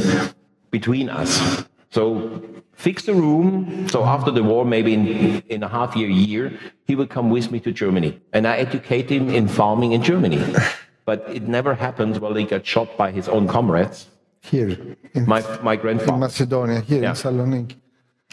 between 0.71 1.09
us. 1.09 1.65
So 1.91 2.41
fix 2.73 3.05
the 3.05 3.15
room. 3.15 3.89
So 3.89 4.05
after 4.05 4.31
the 4.31 4.43
war, 4.43 4.65
maybe 4.65 4.93
in, 4.95 5.07
in 5.49 5.63
a 5.63 5.69
half 5.69 5.97
year, 5.97 6.09
year, 6.09 6.59
he 6.87 6.95
will 6.95 7.07
come 7.07 7.31
with 7.31 7.51
me 7.51 7.61
to 7.61 7.73
Germany, 7.73 8.21
and 8.33 8.47
I 8.47 8.57
educate 8.59 9.11
him 9.11 9.29
in 9.31 9.49
farming 9.49 9.93
in 9.93 10.03
Germany. 10.03 10.43
But 11.05 11.25
it 11.29 11.47
never 11.47 11.75
happened. 11.75 12.19
Well, 12.19 12.35
he 12.35 12.45
got 12.45 12.67
shot 12.67 12.97
by 12.97 13.13
his 13.13 13.29
own 13.29 13.47
comrades. 13.47 14.09
Here 14.43 14.71
in, 15.15 15.25
My 15.27 15.41
my 15.63 15.75
in 15.75 15.81
grandfather. 15.81 16.19
Macedonia, 16.19 16.81
here 16.81 17.03
Yeah. 17.03 17.11
in 17.11 17.17
Saloniki. 17.17 17.77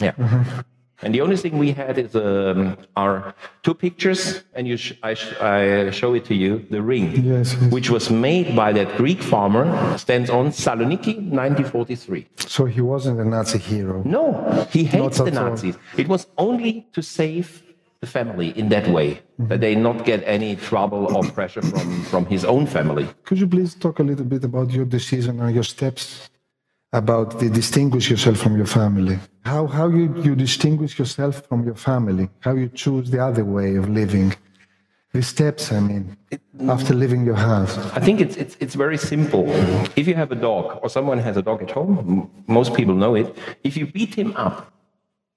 Yeah. 0.00 0.12
Mm-hmm. 0.12 0.60
And 1.02 1.14
the 1.14 1.20
only 1.20 1.36
thing 1.36 1.58
we 1.58 1.72
had 1.72 1.98
is 1.98 2.14
um, 2.14 2.76
our 2.96 3.34
two 3.62 3.74
pictures, 3.74 4.44
and 4.54 4.66
you 4.66 4.76
sh- 4.76 4.92
I, 5.02 5.14
sh- 5.14 5.34
I 5.40 5.90
show 5.90 6.14
it 6.14 6.24
to 6.26 6.34
you, 6.34 6.64
the 6.70 6.80
ring, 6.82 7.10
Yes, 7.24 7.56
yes. 7.60 7.72
which 7.72 7.90
was 7.90 8.10
made 8.10 8.54
by 8.56 8.72
that 8.72 8.96
Greek 8.96 9.20
farmer, 9.20 9.98
stands 9.98 10.30
on 10.30 10.48
Saloniki, 10.48 11.16
1943. 11.16 12.26
So 12.36 12.64
he 12.66 12.80
wasn't 12.80 13.20
a 13.20 13.24
Nazi 13.24 13.58
hero. 13.58 14.02
No, 14.04 14.66
he 14.70 14.84
hates 14.84 15.18
the 15.18 15.24
at 15.26 15.36
all. 15.36 15.50
Nazis. 15.50 15.76
It 15.96 16.08
was 16.08 16.26
only 16.38 16.86
to 16.92 17.02
save 17.02 17.62
the 18.00 18.06
family 18.06 18.50
in 18.58 18.68
that 18.68 18.86
way, 18.88 19.20
that 19.38 19.60
they 19.60 19.74
not 19.74 20.04
get 20.04 20.22
any 20.26 20.56
trouble 20.56 21.16
or 21.16 21.24
pressure 21.32 21.62
from, 21.62 22.02
from 22.04 22.26
his 22.26 22.44
own 22.44 22.66
family. 22.66 23.08
Could 23.24 23.40
you 23.40 23.46
please 23.46 23.74
talk 23.74 23.98
a 23.98 24.02
little 24.02 24.26
bit 24.26 24.44
about 24.44 24.70
your 24.70 24.84
decision 24.84 25.40
and 25.40 25.54
your 25.54 25.64
steps 25.64 26.28
about 26.94 27.40
the 27.40 27.50
distinguish 27.50 28.08
yourself 28.08 28.38
from 28.38 28.56
your 28.56 28.66
family? 28.66 29.18
How, 29.44 29.66
how 29.66 29.88
you, 29.88 30.14
you 30.22 30.34
distinguish 30.36 30.98
yourself 30.98 31.46
from 31.48 31.64
your 31.64 31.74
family? 31.74 32.30
How 32.38 32.54
you 32.54 32.68
choose 32.68 33.10
the 33.10 33.22
other 33.22 33.44
way 33.44 33.74
of 33.74 33.88
living? 33.88 34.34
The 35.12 35.22
steps, 35.22 35.70
I 35.72 35.80
mean, 35.80 36.16
after 36.68 36.94
leaving 36.94 37.24
your 37.24 37.36
house. 37.36 37.76
I 37.98 38.00
think 38.00 38.20
it's, 38.20 38.36
it's, 38.36 38.56
it's 38.60 38.74
very 38.74 38.96
simple. 38.96 39.44
If 39.96 40.08
you 40.08 40.14
have 40.14 40.32
a 40.32 40.36
dog, 40.36 40.80
or 40.82 40.88
someone 40.88 41.18
has 41.18 41.36
a 41.36 41.42
dog 41.42 41.62
at 41.62 41.70
home, 41.70 42.30
most 42.46 42.74
people 42.74 42.94
know 42.94 43.14
it, 43.14 43.36
if 43.64 43.76
you 43.76 43.86
beat 43.86 44.14
him 44.14 44.34
up 44.36 44.72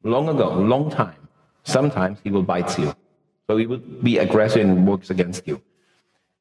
long 0.04 0.30
ago, 0.30 0.50
long 0.54 0.90
time, 0.90 1.28
sometimes 1.64 2.20
he 2.24 2.30
will 2.32 2.44
bite 2.44 2.78
you. 2.80 2.96
So 3.48 3.58
he 3.58 3.66
will 3.66 3.78
be 3.78 4.18
aggressive 4.20 4.62
and 4.62 4.88
works 4.88 5.10
against 5.10 5.48
you. 5.48 5.62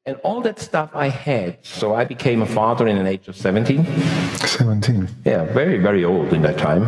And 0.07 0.15
all 0.23 0.39
that 0.43 0.57
stuff 0.57 0.89
I 0.93 1.09
had, 1.09 1.57
so 1.63 1.93
I 1.93 2.05
became 2.05 2.41
a 2.41 2.45
father 2.45 2.87
in 2.87 2.97
an 2.97 3.05
age 3.05 3.27
of 3.27 3.35
17. 3.35 3.85
17. 4.37 5.09
Yeah, 5.25 5.43
very, 5.43 5.79
very 5.79 6.05
old 6.05 6.31
in 6.31 6.43
that 6.43 6.57
time. 6.57 6.87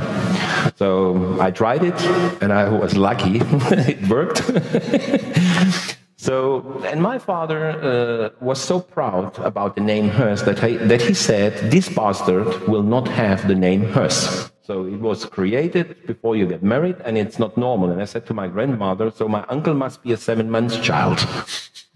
So 0.78 1.38
I 1.38 1.52
tried 1.52 1.84
it, 1.84 2.02
and 2.42 2.54
I 2.54 2.70
was 2.70 2.96
lucky. 2.96 3.42
it 3.44 4.08
worked. 4.08 4.38
so, 6.16 6.82
and 6.86 7.02
my 7.02 7.20
father 7.20 7.72
uh, 7.72 8.30
was 8.40 8.62
so 8.62 8.80
proud 8.80 9.38
about 9.40 9.76
the 9.76 9.82
name 9.82 10.10
Höss 10.10 10.46
that, 10.46 10.60
he 10.60 10.78
that 10.78 11.02
he 11.02 11.14
said, 11.14 11.70
This 11.70 11.90
bastard 11.90 12.70
will 12.70 12.84
not 12.84 13.10
have 13.10 13.46
the 13.50 13.56
name 13.56 13.84
Höss. 13.84 14.50
So 14.70 14.86
it 14.86 15.00
was 15.00 15.26
created 15.26 16.06
before 16.06 16.36
you 16.36 16.46
get 16.46 16.62
married, 16.62 16.98
and 17.04 17.18
it's 17.18 17.40
not 17.40 17.58
normal. 17.58 17.90
And 17.90 18.00
I 18.00 18.06
said 18.06 18.28
to 18.28 18.36
my 18.36 18.48
grandmother, 18.48 19.10
So 19.10 19.28
my 19.28 19.44
uncle 19.50 19.74
must 19.74 20.04
be 20.04 20.12
a 20.14 20.18
seven 20.18 20.48
months 20.48 20.78
child. 20.78 21.18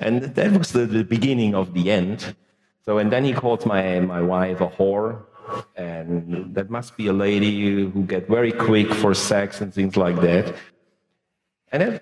and 0.00 0.34
that 0.34 0.50
was 0.58 0.72
the, 0.72 0.86
the 0.86 1.04
beginning 1.04 1.54
of 1.54 1.72
the 1.72 1.88
end. 1.88 2.34
So, 2.84 2.98
and 2.98 3.12
then 3.12 3.22
he 3.22 3.32
called 3.32 3.64
my, 3.64 4.00
my 4.00 4.20
wife 4.20 4.60
a 4.60 4.66
whore, 4.66 5.22
and 5.76 6.52
that 6.52 6.68
must 6.68 6.96
be 6.96 7.06
a 7.06 7.12
lady 7.12 7.84
who 7.84 8.02
get 8.02 8.26
very 8.26 8.50
quick 8.50 8.92
for 8.92 9.14
sex 9.14 9.60
and 9.60 9.72
things 9.72 9.96
like 9.96 10.20
that. 10.20 10.52
And 11.70 12.00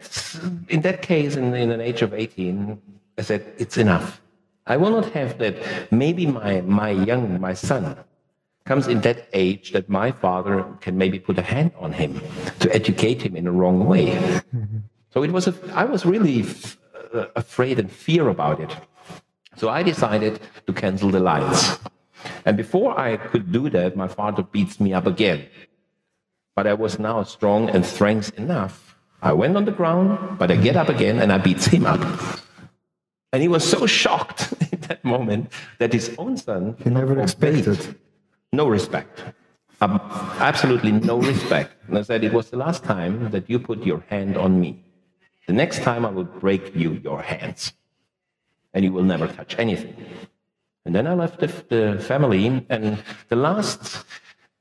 in 0.71 0.81
that 0.81 1.03
case, 1.03 1.37
in, 1.37 1.53
in 1.55 1.71
an 1.71 1.83
age 1.83 2.01
of 2.01 2.14
18, 2.14 2.81
I 3.18 3.21
said, 3.21 3.45
it's 3.59 3.77
enough. 3.77 4.23
I 4.66 4.79
will 4.79 4.92
not 4.92 5.12
have 5.12 5.37
that. 5.37 5.92
Maybe 5.92 6.25
my, 6.25 6.62
my 6.62 6.92
young, 6.92 7.38
my 7.38 7.53
son 7.53 7.99
comes 8.64 8.87
in 8.88 9.01
that 9.03 9.29
age 9.33 9.72
that 9.72 9.88
my 9.88 10.12
father 10.12 10.64
can 10.81 10.96
maybe 10.96 11.18
put 11.18 11.38
a 11.38 11.42
hand 11.42 11.72
on 11.79 11.92
him 11.92 12.20
to 12.61 12.72
educate 12.75 13.22
him 13.22 13.37
in 13.37 13.46
a 13.46 13.53
wrong 13.53 13.87
way. 13.87 14.40
So 15.11 15.22
it 15.22 15.33
was 15.33 15.48
a, 15.48 15.55
I 15.75 15.85
was 15.85 16.07
really 16.07 16.40
f- 16.42 16.79
uh, 17.14 17.27
afraid 17.37 17.79
and 17.79 17.90
fear 17.90 18.29
about 18.29 18.61
it. 18.61 18.75
So 19.57 19.68
I 19.68 19.83
decided 19.83 20.40
to 20.66 20.72
cancel 20.72 21.11
the 21.11 21.20
lines. 21.20 21.79
And 22.44 22.57
before 22.57 22.98
I 22.98 23.16
could 23.16 23.53
do 23.53 23.68
that, 23.70 23.96
my 23.96 24.09
father 24.09 24.42
beats 24.42 24.81
me 24.81 24.92
up 24.92 25.07
again. 25.07 25.46
But 26.55 26.66
I 26.66 26.75
was 26.75 26.98
now 26.98 27.22
strong 27.25 27.68
and 27.68 27.85
strength 27.85 28.33
enough. 28.38 28.96
I 29.20 29.33
went 29.33 29.57
on 29.57 29.64
the 29.64 29.72
ground, 29.72 30.38
but 30.38 30.51
I 30.51 30.57
get 30.57 30.77
up 30.77 30.88
again 30.88 31.18
and 31.20 31.33
I 31.33 31.38
beat 31.38 31.64
him 31.64 31.87
up. 31.87 32.01
And 33.33 33.42
he 33.42 33.48
was 33.48 33.68
so 33.68 33.87
shocked 33.87 34.53
in 34.72 34.81
that 34.83 35.05
moment 35.05 35.51
that 35.79 35.92
his 35.92 36.14
own 36.18 36.37
son 36.37 36.77
He 36.83 36.90
never 36.90 37.12
obeyed. 37.12 37.25
expected. 37.25 37.98
No 38.53 38.69
respect. 38.69 39.23
Absolutely 39.81 40.93
no 40.93 41.19
respect. 41.19 41.75
And 41.88 41.99
I 41.99 42.03
said, 42.03 42.23
It 42.23 42.33
was 42.33 42.51
the 42.51 42.59
last 42.59 42.85
time 42.85 43.31
that 43.31 43.49
you 43.49 43.59
put 43.59 43.85
your 43.85 44.05
hand 44.09 44.37
on 44.37 44.61
me. 44.61 44.85
The 45.47 45.53
next 45.53 45.83
time 45.83 46.05
I 46.05 46.11
will 46.11 46.25
break 46.25 46.75
you 46.77 47.01
your 47.03 47.23
hands. 47.23 47.73
And 48.75 48.85
you 48.85 48.93
will 48.93 49.03
never 49.05 49.27
touch 49.27 49.59
anything. 49.59 49.97
And 50.85 50.95
then 50.95 51.07
I 51.07 51.15
left 51.15 51.41
the, 51.41 51.47
the 51.47 51.99
family. 52.01 52.65
And 52.69 53.03
the 53.29 53.37
last 53.37 54.05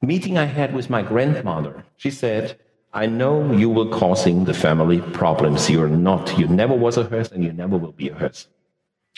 meeting 0.01 0.37
I 0.37 0.45
had 0.45 0.73
with 0.73 0.89
my 0.89 1.01
grandmother, 1.01 1.83
she 1.97 2.11
said, 2.11 2.57
I 2.93 3.05
know 3.05 3.53
you 3.53 3.69
were 3.69 3.89
causing 3.89 4.45
the 4.45 4.53
family 4.53 5.01
problems. 5.01 5.69
You're 5.69 5.87
not. 5.87 6.37
You 6.37 6.47
never 6.47 6.73
was 6.73 6.97
a 6.97 7.03
Höss 7.05 7.31
and 7.31 7.43
you 7.43 7.53
never 7.53 7.77
will 7.77 7.93
be 7.93 8.09
a 8.09 8.15
Höss. 8.15 8.47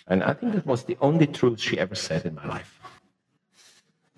And 0.08 0.24
I 0.24 0.34
think 0.34 0.54
that 0.54 0.66
was 0.66 0.84
the 0.84 0.98
only 1.00 1.28
truth 1.28 1.60
she 1.60 1.80
ever 1.80 1.96
said 1.96 2.26
in 2.26 2.36
my 2.36 2.48
life. 2.48 2.80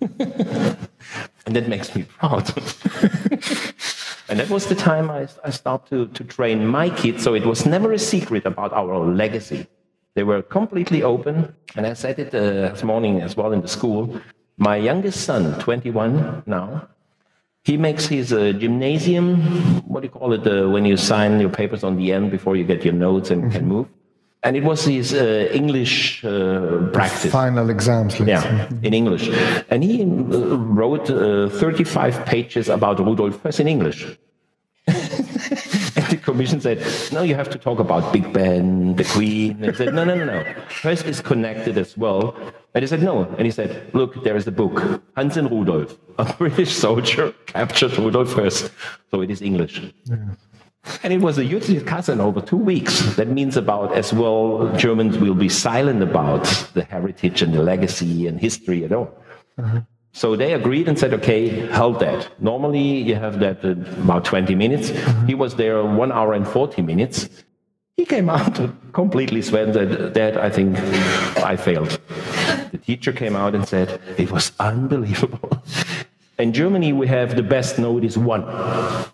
and 0.00 1.56
that 1.56 1.68
makes 1.68 1.94
me 1.94 2.02
proud. 2.04 2.48
and 4.28 4.38
that 4.38 4.50
was 4.50 4.66
the 4.66 4.74
time 4.74 5.10
I, 5.10 5.28
I 5.44 5.50
started 5.50 5.88
to, 5.90 6.06
to 6.08 6.24
train 6.24 6.66
my 6.66 6.90
kids, 6.90 7.22
so 7.22 7.34
it 7.34 7.46
was 7.46 7.66
never 7.66 7.92
a 7.92 7.98
secret 7.98 8.44
about 8.44 8.72
our 8.72 8.98
legacy. 8.98 9.66
They 10.14 10.22
were 10.22 10.42
completely 10.42 11.02
open, 11.02 11.54
and 11.76 11.86
I 11.86 11.94
said 11.94 12.18
it 12.18 12.34
uh, 12.34 12.72
this 12.72 12.82
morning 12.82 13.20
as 13.20 13.36
well 13.36 13.52
in 13.52 13.60
the 13.60 13.68
school. 13.68 14.20
My 14.56 14.76
youngest 14.76 15.22
son, 15.22 15.58
21 15.60 16.42
now, 16.46 16.88
he 17.64 17.76
makes 17.76 18.06
his 18.06 18.32
uh, 18.32 18.52
gymnasium, 18.52 19.42
what 19.88 20.00
do 20.00 20.06
you 20.06 20.10
call 20.10 20.32
it, 20.32 20.46
uh, 20.46 20.68
when 20.68 20.84
you 20.84 20.96
sign 20.96 21.40
your 21.40 21.50
papers 21.50 21.84
on 21.84 21.96
the 21.96 22.12
end 22.12 22.30
before 22.30 22.56
you 22.56 22.64
get 22.64 22.84
your 22.84 22.94
notes 22.94 23.30
and 23.30 23.50
can 23.50 23.66
move. 23.66 23.88
And 24.42 24.56
it 24.56 24.62
was 24.62 24.84
his 24.84 25.12
uh, 25.12 25.48
English 25.52 26.24
uh, 26.24 26.88
practice. 26.92 27.32
Final 27.32 27.68
exams. 27.70 28.20
let's 28.20 28.42
say. 28.42 28.56
Yeah, 28.56 28.68
in 28.82 28.94
English. 28.94 29.28
And 29.70 29.82
he 29.82 30.02
uh, 30.02 30.06
wrote 30.06 31.10
uh, 31.10 31.48
35 31.48 32.24
pages 32.26 32.68
about 32.68 33.00
Rudolf 33.00 33.42
Hess 33.42 33.60
in 33.60 33.66
English. 33.66 34.06
and 34.86 36.06
the 36.10 36.20
commission 36.22 36.60
said, 36.60 36.78
no, 37.12 37.22
you 37.22 37.34
have 37.34 37.50
to 37.50 37.58
talk 37.58 37.80
about 37.80 38.12
Big 38.12 38.32
Ben, 38.32 38.94
the 38.94 39.04
Queen. 39.04 39.64
And 39.64 39.74
said, 39.76 39.92
no, 39.94 40.04
no, 40.04 40.14
no, 40.14 40.24
no. 40.24 40.44
Hess 40.68 41.02
is 41.02 41.20
connected 41.20 41.76
as 41.76 41.96
well. 41.96 42.36
And 42.74 42.82
he 42.82 42.86
said, 42.86 43.02
no. 43.02 43.24
And 43.38 43.46
he 43.46 43.50
said, 43.50 43.90
look, 43.94 44.22
there 44.22 44.36
is 44.36 44.46
a 44.46 44.52
book, 44.52 45.02
Hanns 45.16 45.36
and 45.36 45.50
Rudolf. 45.50 45.96
A 46.18 46.32
British 46.38 46.72
soldier 46.76 47.32
captured 47.46 47.96
Rudolf 47.98 48.34
Hess. 48.34 48.70
So 49.10 49.22
it 49.22 49.30
is 49.30 49.42
English. 49.42 49.82
And 51.02 51.12
it 51.12 51.20
was 51.20 51.38
a 51.38 51.44
huge 51.44 51.66
discussion 51.66 52.20
over 52.20 52.40
two 52.40 52.56
weeks. 52.56 53.16
That 53.16 53.28
means 53.28 53.56
about 53.56 53.94
as 53.94 54.12
well 54.12 54.72
Germans 54.76 55.18
will 55.18 55.34
be 55.34 55.48
silent 55.48 56.02
about 56.02 56.44
the 56.74 56.84
heritage 56.84 57.42
and 57.42 57.52
the 57.52 57.62
legacy 57.62 58.26
and 58.26 58.40
history 58.40 58.84
at 58.84 58.92
all. 58.92 59.10
Uh-huh. 59.58 59.80
So 60.12 60.34
they 60.34 60.54
agreed 60.54 60.88
and 60.88 60.98
said, 60.98 61.12
okay, 61.14 61.66
hold 61.66 62.00
that. 62.00 62.28
Normally 62.40 63.02
you 63.02 63.16
have 63.16 63.38
that 63.40 63.62
about 63.64 64.24
20 64.24 64.54
minutes. 64.54 64.90
Uh-huh. 64.90 65.26
He 65.26 65.34
was 65.34 65.56
there 65.56 65.84
one 65.84 66.10
hour 66.10 66.32
and 66.32 66.46
40 66.48 66.82
minutes. 66.82 67.28
He 67.96 68.04
came 68.04 68.28
out 68.28 68.58
completely 68.92 69.42
sweating. 69.42 69.72
Said, 69.74 70.12
Dad, 70.12 70.36
I 70.36 70.50
think 70.50 70.78
I 71.42 71.56
failed. 71.56 71.98
The 72.72 72.78
teacher 72.78 73.12
came 73.12 73.34
out 73.34 73.54
and 73.54 73.66
said, 73.66 74.00
It 74.18 74.30
was 74.30 74.52
unbelievable. 74.60 75.62
In 76.38 76.52
Germany, 76.52 76.92
we 76.92 77.06
have 77.06 77.34
the 77.34 77.42
best 77.42 77.78
note 77.78 78.04
is 78.04 78.18
one, 78.18 78.42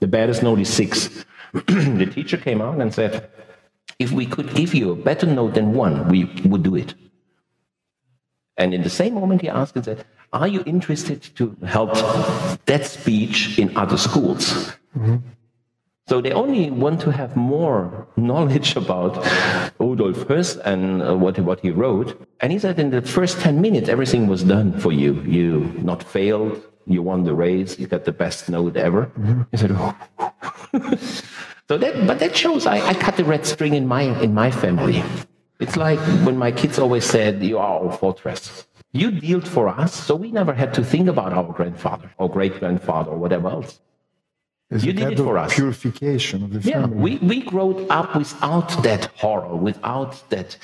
the 0.00 0.08
baddest 0.08 0.42
note 0.42 0.58
is 0.58 0.72
six. 0.72 1.24
the 2.00 2.10
teacher 2.12 2.36
came 2.36 2.60
out 2.62 2.80
and 2.80 2.92
said, 2.94 3.30
If 3.98 4.12
we 4.12 4.26
could 4.26 4.54
give 4.54 4.74
you 4.74 4.92
a 4.92 4.96
better 4.96 5.26
note 5.26 5.54
than 5.54 5.74
one, 5.74 6.08
we 6.08 6.24
would 6.44 6.62
do 6.62 6.76
it. 6.76 6.94
And 8.56 8.74
in 8.74 8.82
the 8.82 8.90
same 8.90 9.14
moment, 9.14 9.42
he 9.42 9.48
asked 9.48 9.76
and 9.76 9.84
said, 9.84 10.04
Are 10.32 10.48
you 10.48 10.62
interested 10.66 11.22
to 11.36 11.56
help 11.66 11.94
that 12.66 12.86
speech 12.86 13.58
in 13.58 13.76
other 13.76 13.96
schools? 13.96 14.72
So 16.08 16.20
they 16.20 16.32
only 16.32 16.70
want 16.70 17.00
to 17.02 17.12
have 17.12 17.36
more 17.36 18.06
knowledge 18.16 18.76
about 18.82 19.16
Rudolf 19.78 20.18
Höss 20.28 20.60
and 20.64 21.02
uh, 21.02 21.16
what, 21.16 21.38
what 21.38 21.60
he 21.60 21.70
wrote. 21.70 22.20
And 22.40 22.52
he 22.52 22.58
said 22.58 22.78
in 22.78 22.90
the 22.90 23.02
first 23.02 23.40
10 23.40 23.60
minutes, 23.60 23.88
everything 23.88 24.26
was 24.26 24.42
done 24.42 24.78
for 24.78 24.92
you. 24.92 25.22
You 25.22 25.72
not 25.82 26.02
failed, 26.02 26.60
you 26.86 27.02
won 27.02 27.24
the 27.24 27.34
race, 27.34 27.78
you 27.78 27.86
got 27.86 28.04
the 28.04 28.12
best 28.12 28.48
note 28.48 28.76
ever. 28.76 29.10
He 29.52 29.56
said, 29.56 29.70
oh. 29.72 29.96
so 31.68 31.78
that, 31.78 32.06
but 32.06 32.18
that 32.18 32.36
shows 32.36 32.66
I, 32.66 32.78
I 32.86 32.94
cut 32.94 33.16
the 33.16 33.24
red 33.24 33.46
string 33.46 33.74
in 33.74 33.86
my, 33.86 34.02
in 34.22 34.34
my 34.34 34.50
family. 34.50 35.02
It's 35.60 35.76
like 35.76 35.98
when 36.26 36.36
my 36.36 36.50
kids 36.50 36.78
always 36.78 37.04
said, 37.04 37.42
You 37.42 37.58
are 37.58 37.84
our 37.84 37.92
fortress. 37.96 38.66
You 38.92 39.10
dealt 39.10 39.46
for 39.48 39.68
us, 39.68 39.94
so 39.94 40.14
we 40.14 40.30
never 40.32 40.52
had 40.52 40.74
to 40.74 40.84
think 40.84 41.08
about 41.08 41.32
our 41.32 41.50
grandfather 41.52 42.10
or 42.18 42.28
great 42.28 42.58
grandfather 42.58 43.10
or 43.12 43.16
whatever 43.16 43.48
else. 43.48 43.80
There's 44.68 44.84
You 44.84 44.92
did 44.92 45.12
it 45.12 45.18
for 45.18 45.38
us. 45.38 45.54
purification 45.54 46.42
of 46.44 46.50
the 46.52 46.60
Yeah, 46.68 46.82
family. 46.82 46.96
we, 46.98 47.18
we 47.18 47.40
grew 47.42 47.86
up 47.88 48.16
without 48.16 48.82
that 48.82 49.06
horror, 49.16 49.54
without 49.54 50.28
that 50.30 50.56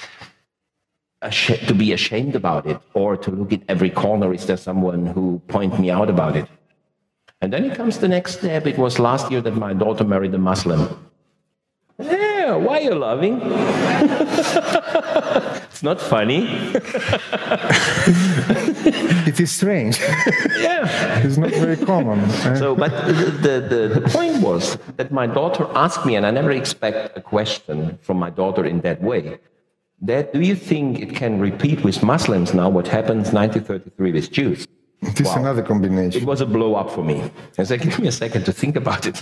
to 1.66 1.74
be 1.74 1.92
ashamed 1.92 2.34
about 2.37 2.66
it, 2.66 2.78
or 2.94 3.16
to 3.16 3.30
look 3.30 3.52
in 3.52 3.64
every 3.68 3.90
corner. 3.90 4.32
Is 4.32 4.46
there 4.46 4.56
someone 4.56 5.06
who 5.06 5.40
point 5.48 5.78
me 5.78 5.90
out 5.90 6.08
about 6.11 6.37
it? 6.37 6.46
And 7.40 7.53
then 7.53 7.64
it 7.64 7.77
comes 7.77 7.98
the 7.98 8.09
next 8.09 8.38
step. 8.38 8.66
It 8.66 8.79
was 8.79 8.98
last 8.98 9.31
year 9.31 9.40
that 9.42 9.55
my 9.57 9.72
daughter 9.72 10.05
married 10.05 10.35
a 10.35 10.38
Muslim. 10.38 10.88
Yeah, 12.01 12.57
why 12.57 12.79
are 12.79 12.83
you 12.83 12.94
laughing? 12.94 13.40
it's 15.70 15.83
not 15.83 16.01
funny. 16.01 16.72
It 19.29 19.38
is 19.40 19.51
strange. 19.53 19.98
Yeah. 20.59 21.20
it's 21.24 21.37
not 21.37 21.51
very 21.51 21.77
common. 21.77 22.18
eh? 22.20 22.55
So, 22.55 22.74
but 22.74 22.90
the, 23.07 23.61
the, 23.68 24.01
the 24.01 24.09
point 24.09 24.42
was 24.42 24.79
that 24.96 25.12
my 25.12 25.27
daughter 25.27 25.66
asked 25.74 26.07
me, 26.07 26.16
and 26.16 26.24
I 26.24 26.31
never 26.31 26.51
expect 26.51 27.16
a 27.16 27.20
question 27.20 27.98
from 28.03 28.18
my 28.18 28.31
daughter 28.31 28.64
in 28.64 28.81
that 28.81 29.03
way. 29.03 29.38
Dad, 30.05 30.33
do 30.33 30.40
you 30.40 30.55
think 30.57 31.01
it 31.01 31.14
can 31.14 31.40
repeat 31.40 31.85
with 31.85 32.03
Muslims 32.03 32.55
now 32.55 32.68
what 32.68 32.88
happens 32.88 33.33
1933 33.33 34.12
with 34.12 34.33
Jews? 34.33 34.66
It 35.02 35.20
is 35.20 35.32
another 35.32 35.62
combination. 35.62 36.22
It 36.22 36.26
was 36.26 36.40
a 36.40 36.46
blow 36.46 36.74
up 36.74 36.90
for 36.90 37.04
me. 37.04 37.30
I 37.56 37.62
said, 37.62 37.80
give 37.82 37.98
me 37.98 38.08
a 38.08 38.12
second 38.12 38.44
to 38.44 38.52
think 38.52 38.76
about 38.76 39.06
it. 39.06 39.20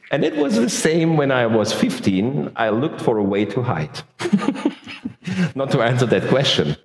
and 0.10 0.24
it 0.24 0.36
was 0.36 0.56
the 0.56 0.68
same 0.68 1.16
when 1.16 1.30
I 1.30 1.46
was 1.46 1.72
15. 1.72 2.52
I 2.56 2.70
looked 2.70 3.00
for 3.00 3.18
a 3.18 3.22
way 3.22 3.44
to 3.46 3.62
hide. 3.62 4.00
Not 5.54 5.70
to 5.72 5.82
answer 5.82 6.06
that 6.06 6.28
question. 6.28 6.76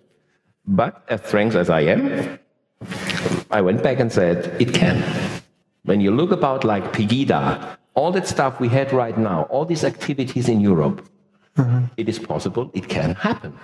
But 0.66 1.04
as 1.10 1.22
frank 1.22 1.56
as 1.56 1.70
I 1.70 1.82
am, 1.82 2.40
I 3.52 3.62
went 3.62 3.84
back 3.84 4.00
and 4.00 4.12
said, 4.12 4.56
it 4.60 4.74
can. 4.74 5.04
When 5.84 6.02
you 6.02 6.12
look 6.12 6.32
about 6.32 6.64
like 6.64 6.94
Pegida, 6.94 7.78
all 7.94 8.12
that 8.14 8.28
stuff 8.28 8.60
we 8.60 8.70
had 8.70 8.92
right 8.92 9.18
now, 9.18 9.44
all 9.44 9.66
these 9.66 9.84
activities 9.84 10.50
in 10.50 10.62
Europe, 10.62 11.06
uh-huh. 11.58 11.82
it 11.98 12.10
is 12.10 12.18
possible, 12.18 12.72
it 12.74 12.88
can 12.90 13.14
happen. 13.16 13.58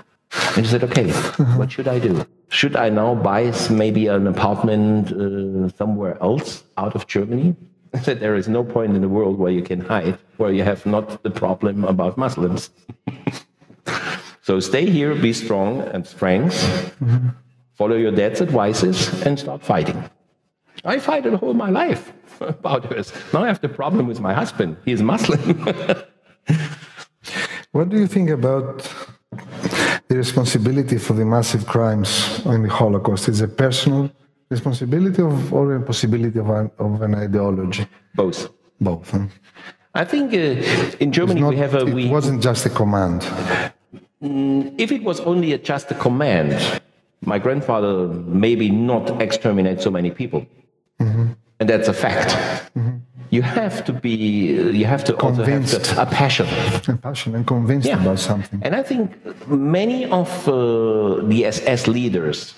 And 0.56 0.66
he 0.66 0.72
said, 0.72 0.84
okay, 0.84 1.10
uh-huh. 1.10 1.58
what 1.58 1.72
should 1.72 1.88
I 1.88 2.00
do? 2.00 2.26
Should 2.50 2.76
I 2.76 2.90
now 2.90 3.16
buy 3.16 3.54
maybe 3.70 4.08
an 4.08 4.28
apartment 4.28 5.12
uh, 5.12 5.70
somewhere 5.78 6.22
else 6.22 6.64
out 6.78 6.96
of 6.96 7.08
Germany? 7.08 7.56
I 7.94 8.00
said, 8.00 8.20
there 8.20 8.36
is 8.36 8.48
no 8.48 8.64
point 8.64 8.96
in 8.96 9.02
the 9.02 9.10
world 9.10 9.40
where 9.40 9.52
you 9.52 9.64
can 9.64 9.82
hide, 9.82 10.18
where 10.38 10.52
you 10.52 10.64
have 10.64 10.86
not 10.86 11.24
the 11.24 11.32
problem 11.32 11.84
about 11.86 12.18
Muslims. 12.18 12.70
so 14.42 14.60
stay 14.60 14.86
here, 14.90 15.16
be 15.16 15.34
strong 15.34 15.82
and 15.82 16.08
frank, 16.08 16.54
follow 17.74 17.96
your 17.96 18.12
dad's 18.12 18.42
advices, 18.42 19.10
and 19.24 19.40
start 19.40 19.64
fighting. 19.64 20.04
I 20.86 21.00
fight 21.00 21.26
it 21.26 21.42
all 21.42 21.54
my 21.54 21.70
life 21.70 22.14
about 22.42 22.90
this. 22.90 23.12
Now 23.34 23.44
I 23.44 23.48
have 23.48 23.62
the 23.62 23.70
problem 23.70 24.08
with 24.08 24.20
my 24.20 24.34
husband. 24.34 24.78
He 24.86 24.92
is 24.92 25.02
Muslim. 25.02 25.66
What 27.72 27.90
do 27.90 28.00
you 28.00 28.08
think 28.08 28.32
about 28.32 28.82
the 30.10 30.18
responsibility 30.18 30.98
for 30.98 31.14
the 31.14 31.24
massive 31.24 31.66
crimes 31.66 32.42
in 32.46 32.64
the 32.64 32.70
Holocaust? 32.70 33.30
Is 33.30 33.42
a 33.42 33.48
personal 33.48 34.12
responsibility 34.50 35.22
of, 35.22 35.54
or 35.54 35.76
a 35.76 35.82
possibility 35.82 36.40
of 36.40 36.50
an, 36.50 36.72
of 36.80 37.02
an 37.02 37.16
ideology? 37.16 37.88
Both. 38.16 38.50
Both. 38.82 39.12
huh? 39.12 39.28
I 39.94 40.06
think 40.06 40.34
uh, 40.34 40.98
in 41.00 41.12
Germany 41.12 41.42
Not- 41.42 41.50
we 41.50 41.58
have 41.58 41.76
a 41.76 41.86
it 41.86 41.94
we. 41.94 42.10
wasn't 42.10 42.42
just 42.42 42.66
a 42.66 42.70
command. 42.70 43.22
Mm, 44.22 44.76
if 44.78 44.92
it 44.92 45.04
was 45.04 45.20
only 45.22 45.54
a, 45.54 45.58
just 45.58 45.92
a 45.92 45.96
command, 45.96 46.82
my 47.22 47.40
grandfather 47.40 48.08
maybe 48.08 48.70
not 48.70 49.22
exterminate 49.22 49.82
so 49.82 49.90
many 49.90 50.12
people, 50.12 50.46
mm-hmm. 51.00 51.28
and 51.60 51.70
that's 51.70 51.88
a 51.88 51.94
fact. 51.94 52.30
Mm-hmm. 52.76 52.98
You 53.32 53.44
have 53.44 53.86
to 53.86 53.94
be. 53.94 54.16
You 54.82 54.86
have 54.86 55.04
to 55.06 55.14
also 55.16 55.44
have 55.44 55.98
a 55.98 56.06
passion. 56.06 56.48
And 56.88 57.02
passion 57.02 57.36
and 57.36 57.46
convinced 57.46 57.88
Yeah. 57.88 58.02
about 58.02 58.20
something. 58.20 58.60
And 58.66 58.74
I 58.76 58.84
think 58.84 59.12
many 59.48 60.06
of 60.06 60.30
uh, 60.48 60.54
the 61.32 61.46
SS 61.46 61.88
leaders 61.88 62.54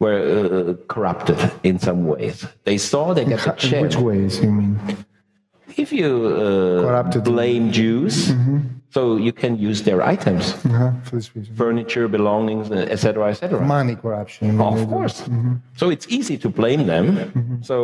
were 0.00 0.20
uh, 0.20 0.74
corrupted 0.92 1.38
in 1.62 1.78
some 1.78 2.04
ways. 2.06 2.46
They 2.64 2.78
saw 2.78 3.14
they 3.14 3.24
got 3.24 3.58
the 3.58 3.76
In 3.76 3.82
which 3.82 3.96
ways, 3.96 4.40
you 4.40 4.52
mean? 4.52 4.78
If 5.76 5.92
you 5.92 6.10
uh, 6.26 7.20
blame 7.20 7.72
Jews, 7.72 8.32
so 8.94 9.00
you 9.26 9.32
can 9.42 9.52
use 9.70 9.78
their 9.88 10.00
items, 10.14 10.44
Uh-huh, 10.64 10.90
for 11.06 11.14
this 11.16 11.28
reason. 11.36 11.52
furniture, 11.62 12.06
belongings, 12.18 12.66
etc., 12.94 13.30
etc. 13.32 13.60
Money 13.78 13.96
corruption. 14.04 14.60
Of 14.60 14.78
course. 14.94 15.16
So 15.80 15.84
it's 15.94 16.06
easy 16.18 16.36
to 16.44 16.48
blame 16.60 16.82
them. 16.92 17.04
So 17.70 17.76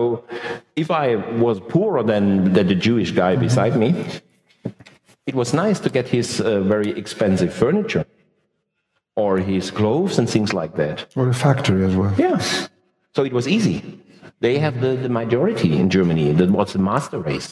if 0.83 0.89
I 1.05 1.07
was 1.45 1.57
poorer 1.75 2.03
than, 2.13 2.53
than 2.55 2.67
the 2.73 2.79
Jewish 2.89 3.11
guy 3.23 3.33
beside 3.47 3.75
me, 3.85 3.89
it 5.31 5.35
was 5.35 5.53
nice 5.65 5.79
to 5.81 5.91
get 5.91 6.07
his 6.17 6.41
uh, 6.41 6.61
very 6.75 6.91
expensive 7.03 7.53
furniture 7.63 8.05
or 9.17 9.39
his 9.39 9.71
clothes 9.71 10.19
and 10.19 10.27
things 10.29 10.53
like 10.61 10.73
that. 10.77 10.97
Or 11.17 11.29
a 11.29 11.35
factory 11.35 11.83
as 11.85 11.95
well. 12.01 12.13
Yeah. 12.19 12.39
So 13.17 13.25
it 13.25 13.33
was 13.33 13.47
easy. 13.57 13.77
They 14.47 14.59
have 14.59 14.81
the, 14.81 14.93
the 15.07 15.09
majority 15.09 15.71
in 15.81 15.91
Germany. 15.91 16.33
That 16.33 16.51
was 16.51 16.73
the 16.73 16.79
master 16.79 17.19
race. 17.31 17.49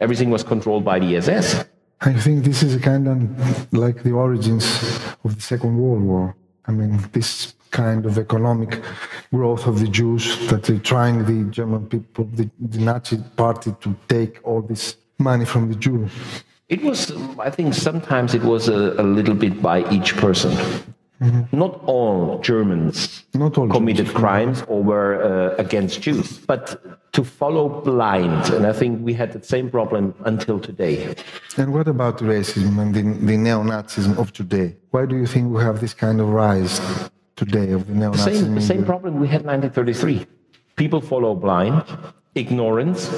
Everything 0.00 0.30
was 0.30 0.42
controlled 0.42 0.84
by 0.84 0.98
the 0.98 1.16
SS. 1.16 1.64
I 2.00 2.12
think 2.12 2.44
this 2.44 2.62
is 2.62 2.80
kind 2.80 3.08
of 3.08 3.72
like 3.72 4.02
the 4.04 4.12
origins 4.12 4.64
of 5.24 5.34
the 5.34 5.42
Second 5.42 5.76
World 5.78 6.02
War. 6.02 6.36
I 6.66 6.72
mean, 6.72 6.98
this 7.12 7.54
kind 7.70 8.06
of 8.06 8.18
economic 8.18 8.80
growth 9.32 9.66
of 9.66 9.80
the 9.80 9.88
Jews 9.88 10.48
that 10.48 10.62
they're 10.62 10.78
trying 10.78 11.24
the 11.24 11.50
German 11.50 11.86
people, 11.86 12.24
the, 12.32 12.48
the 12.60 12.78
Nazi 12.78 13.18
party, 13.36 13.74
to 13.80 13.96
take 14.08 14.38
all 14.44 14.62
this 14.62 14.96
money 15.18 15.44
from 15.44 15.68
the 15.68 15.74
Jews. 15.74 16.10
It 16.68 16.82
was, 16.82 17.10
I 17.38 17.50
think, 17.50 17.74
sometimes 17.74 18.34
it 18.34 18.42
was 18.42 18.68
a, 18.68 18.94
a 18.98 19.02
little 19.02 19.34
bit 19.34 19.60
by 19.60 19.88
each 19.90 20.16
person. 20.16 20.56
Not 21.52 21.82
all 21.84 22.38
Germans 22.40 23.24
Not 23.34 23.58
all 23.58 23.68
committed 23.68 24.08
crimes 24.14 24.62
or 24.68 24.82
were 24.82 25.12
uh, 25.20 25.56
against 25.64 26.00
Jews, 26.00 26.38
but 26.38 26.62
to 27.12 27.24
follow 27.24 27.68
blind. 27.82 28.50
And 28.50 28.64
I 28.66 28.72
think 28.72 29.04
we 29.04 29.14
had 29.14 29.32
the 29.32 29.42
same 29.42 29.68
problem 29.70 30.14
until 30.24 30.60
today. 30.60 31.14
And 31.56 31.72
what 31.74 31.88
about 31.88 32.18
racism 32.18 32.78
and 32.78 32.94
the, 32.94 33.02
the 33.26 33.36
neo-Nazism 33.36 34.16
of 34.16 34.32
today? 34.32 34.76
Why 34.90 35.06
do 35.06 35.16
you 35.16 35.26
think 35.26 35.52
we 35.52 35.60
have 35.62 35.80
this 35.80 35.92
kind 35.92 36.20
of 36.20 36.28
rise 36.28 36.80
today 37.34 37.72
of 37.72 37.86
the 37.88 37.94
The 37.94 37.98
neo-Nazism? 37.98 38.34
same, 38.42 38.54
the 38.54 38.60
same 38.60 38.84
problem 38.84 39.18
we 39.18 39.26
had 39.26 39.40
in 39.40 39.48
1933. 39.48 40.26
People 40.76 41.00
follow 41.00 41.34
blind, 41.34 41.82
ignorance, 42.36 43.10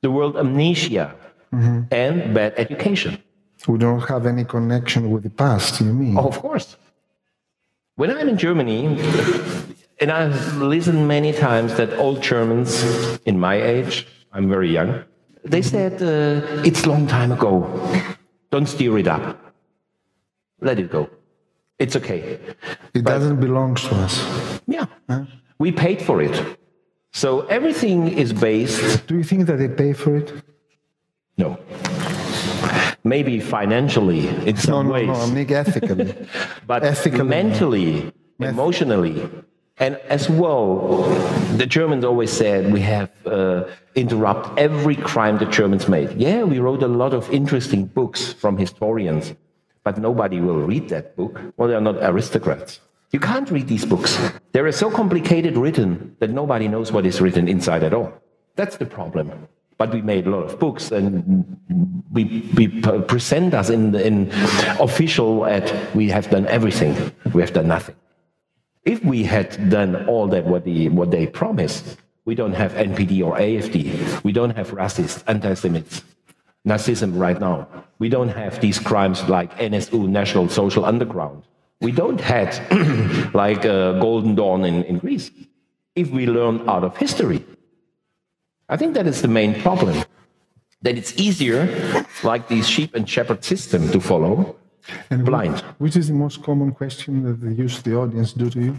the 0.00 0.10
world 0.10 0.36
amnesia, 0.36 1.14
and 1.52 2.34
bad 2.34 2.54
education. 2.56 3.22
We 3.68 3.78
don't 3.78 4.00
have 4.08 4.24
any 4.26 4.44
connection 4.44 5.10
with 5.10 5.24
the 5.24 5.30
past, 5.30 5.80
you 5.80 5.92
mean? 5.92 6.16
Oh, 6.16 6.28
of 6.28 6.38
course. 6.38 6.76
When 7.96 8.10
I'm 8.10 8.28
in 8.28 8.36
Germany, 8.36 9.00
and 10.00 10.10
I've 10.12 10.56
listened 10.58 11.08
many 11.08 11.32
times 11.32 11.74
that 11.76 11.94
old 11.98 12.22
Germans 12.22 12.84
in 13.24 13.40
my 13.40 13.54
age, 13.54 14.06
I'm 14.32 14.50
very 14.50 14.70
young, 14.70 15.02
they 15.42 15.62
said, 15.62 16.02
uh, 16.02 16.62
it's 16.62 16.84
a 16.84 16.90
long 16.90 17.06
time 17.06 17.32
ago. 17.32 17.64
Don't 18.50 18.66
stir 18.66 18.98
it 18.98 19.08
up. 19.08 19.54
Let 20.60 20.78
it 20.78 20.90
go. 20.90 21.08
It's 21.78 21.96
okay. 21.96 22.38
it 22.92 23.04
doesn't 23.04 23.40
belong 23.40 23.76
to 23.76 23.94
us. 23.94 24.60
Yeah. 24.66 24.86
We 25.58 25.72
paid 25.72 26.02
for 26.02 26.20
it. 26.20 26.58
So 27.12 27.46
everything 27.46 28.08
is 28.08 28.34
based. 28.34 29.06
Do 29.06 29.16
you 29.16 29.24
think 29.24 29.46
that 29.46 29.56
they 29.56 29.68
pay 29.68 29.94
for 29.94 30.16
it? 30.16 30.32
No. 31.38 31.58
Maybe 33.06 33.40
financially 33.40 34.28
in 34.28 34.54
No, 34.56 34.60
some 34.70 34.86
no, 34.88 34.92
ways, 34.92 35.06
no, 35.06 35.26
mean 35.28 35.52
ethically. 35.52 36.14
but 36.66 36.84
ethically, 36.84 37.24
mentally, 37.24 38.12
emotionally, 38.40 39.28
and 39.78 39.96
as 40.08 40.28
well, 40.28 41.02
the 41.56 41.66
Germans 41.66 42.04
always 42.04 42.32
said 42.32 42.72
we 42.72 42.80
have 42.80 43.10
uh, 43.26 43.64
interrupt 43.94 44.58
every 44.58 44.96
crime 44.96 45.38
the 45.38 45.46
Germans 45.46 45.88
made. 45.88 46.12
Yeah, 46.12 46.42
we 46.44 46.58
wrote 46.58 46.82
a 46.82 46.88
lot 46.88 47.12
of 47.14 47.30
interesting 47.30 47.86
books 47.86 48.32
from 48.32 48.56
historians, 48.56 49.34
but 49.84 49.98
nobody 49.98 50.40
will 50.40 50.62
read 50.62 50.88
that 50.88 51.14
book. 51.16 51.40
Well, 51.56 51.68
they 51.68 51.74
are 51.74 51.80
not 51.80 51.96
aristocrats. 52.00 52.80
You 53.12 53.20
can't 53.20 53.50
read 53.50 53.68
these 53.68 53.84
books. 53.84 54.18
They're 54.52 54.70
so 54.72 54.90
complicated 54.90 55.56
written 55.56 56.16
that 56.18 56.30
nobody 56.30 56.68
knows 56.68 56.90
what 56.90 57.06
is 57.06 57.20
written 57.20 57.46
inside 57.46 57.84
at 57.84 57.94
all. 57.94 58.12
That's 58.56 58.78
the 58.78 58.86
problem. 58.86 59.46
But 59.78 59.92
we 59.92 60.00
made 60.00 60.26
a 60.26 60.30
lot 60.30 60.44
of 60.44 60.58
books, 60.58 60.90
and 60.90 61.44
we, 62.10 62.48
we 62.56 62.68
present 62.68 63.52
us 63.52 63.68
in, 63.68 63.94
in 63.94 64.30
official 64.80 65.44
at 65.44 65.94
we 65.94 66.08
have 66.08 66.30
done 66.30 66.46
everything. 66.46 67.12
We 67.34 67.42
have 67.42 67.52
done 67.52 67.68
nothing. 67.68 67.94
If 68.84 69.04
we 69.04 69.24
had 69.24 69.68
done 69.68 70.06
all 70.06 70.28
that 70.28 70.46
what, 70.46 70.64
the, 70.64 70.88
what 70.88 71.10
they 71.10 71.26
promised, 71.26 71.98
we 72.24 72.34
don't 72.34 72.54
have 72.54 72.72
NPD 72.72 73.24
or 73.24 73.36
AFD. 73.36 74.24
We 74.24 74.32
don't 74.32 74.56
have 74.56 74.70
racists, 74.70 75.22
anti-Semites, 75.26 76.02
Nazism 76.66 77.18
right 77.18 77.38
now. 77.38 77.68
We 77.98 78.08
don't 78.08 78.28
have 78.28 78.60
these 78.60 78.78
crimes 78.78 79.28
like 79.28 79.56
NSU, 79.58 80.08
National 80.08 80.48
Social 80.48 80.84
Underground. 80.84 81.42
We 81.80 81.92
don't 81.92 82.20
have 82.20 82.50
like 83.34 83.64
uh, 83.64 83.98
Golden 84.00 84.34
Dawn 84.34 84.64
in, 84.64 84.84
in 84.84 84.98
Greece. 84.98 85.30
If 85.94 86.10
we 86.10 86.26
learn 86.26 86.68
out 86.68 86.84
of 86.84 86.96
history, 86.96 87.44
I 88.68 88.76
think 88.76 88.94
that 88.94 89.06
is 89.06 89.22
the 89.22 89.28
main 89.28 89.60
problem. 89.62 90.04
That 90.82 90.98
it's 90.98 91.18
easier, 91.18 92.04
like 92.22 92.48
the 92.48 92.62
sheep 92.62 92.94
and 92.94 93.08
shepherd 93.08 93.42
system, 93.44 93.90
to 93.92 94.00
follow 94.00 94.56
And 95.10 95.24
blind. 95.24 95.60
Which 95.78 95.96
is 95.96 96.08
the 96.08 96.14
most 96.14 96.42
common 96.42 96.72
question 96.72 97.22
that 97.24 97.40
the 97.40 97.52
use 97.52 97.80
the 97.82 97.96
audience 97.96 98.32
do 98.32 98.50
to 98.50 98.60
you? 98.60 98.76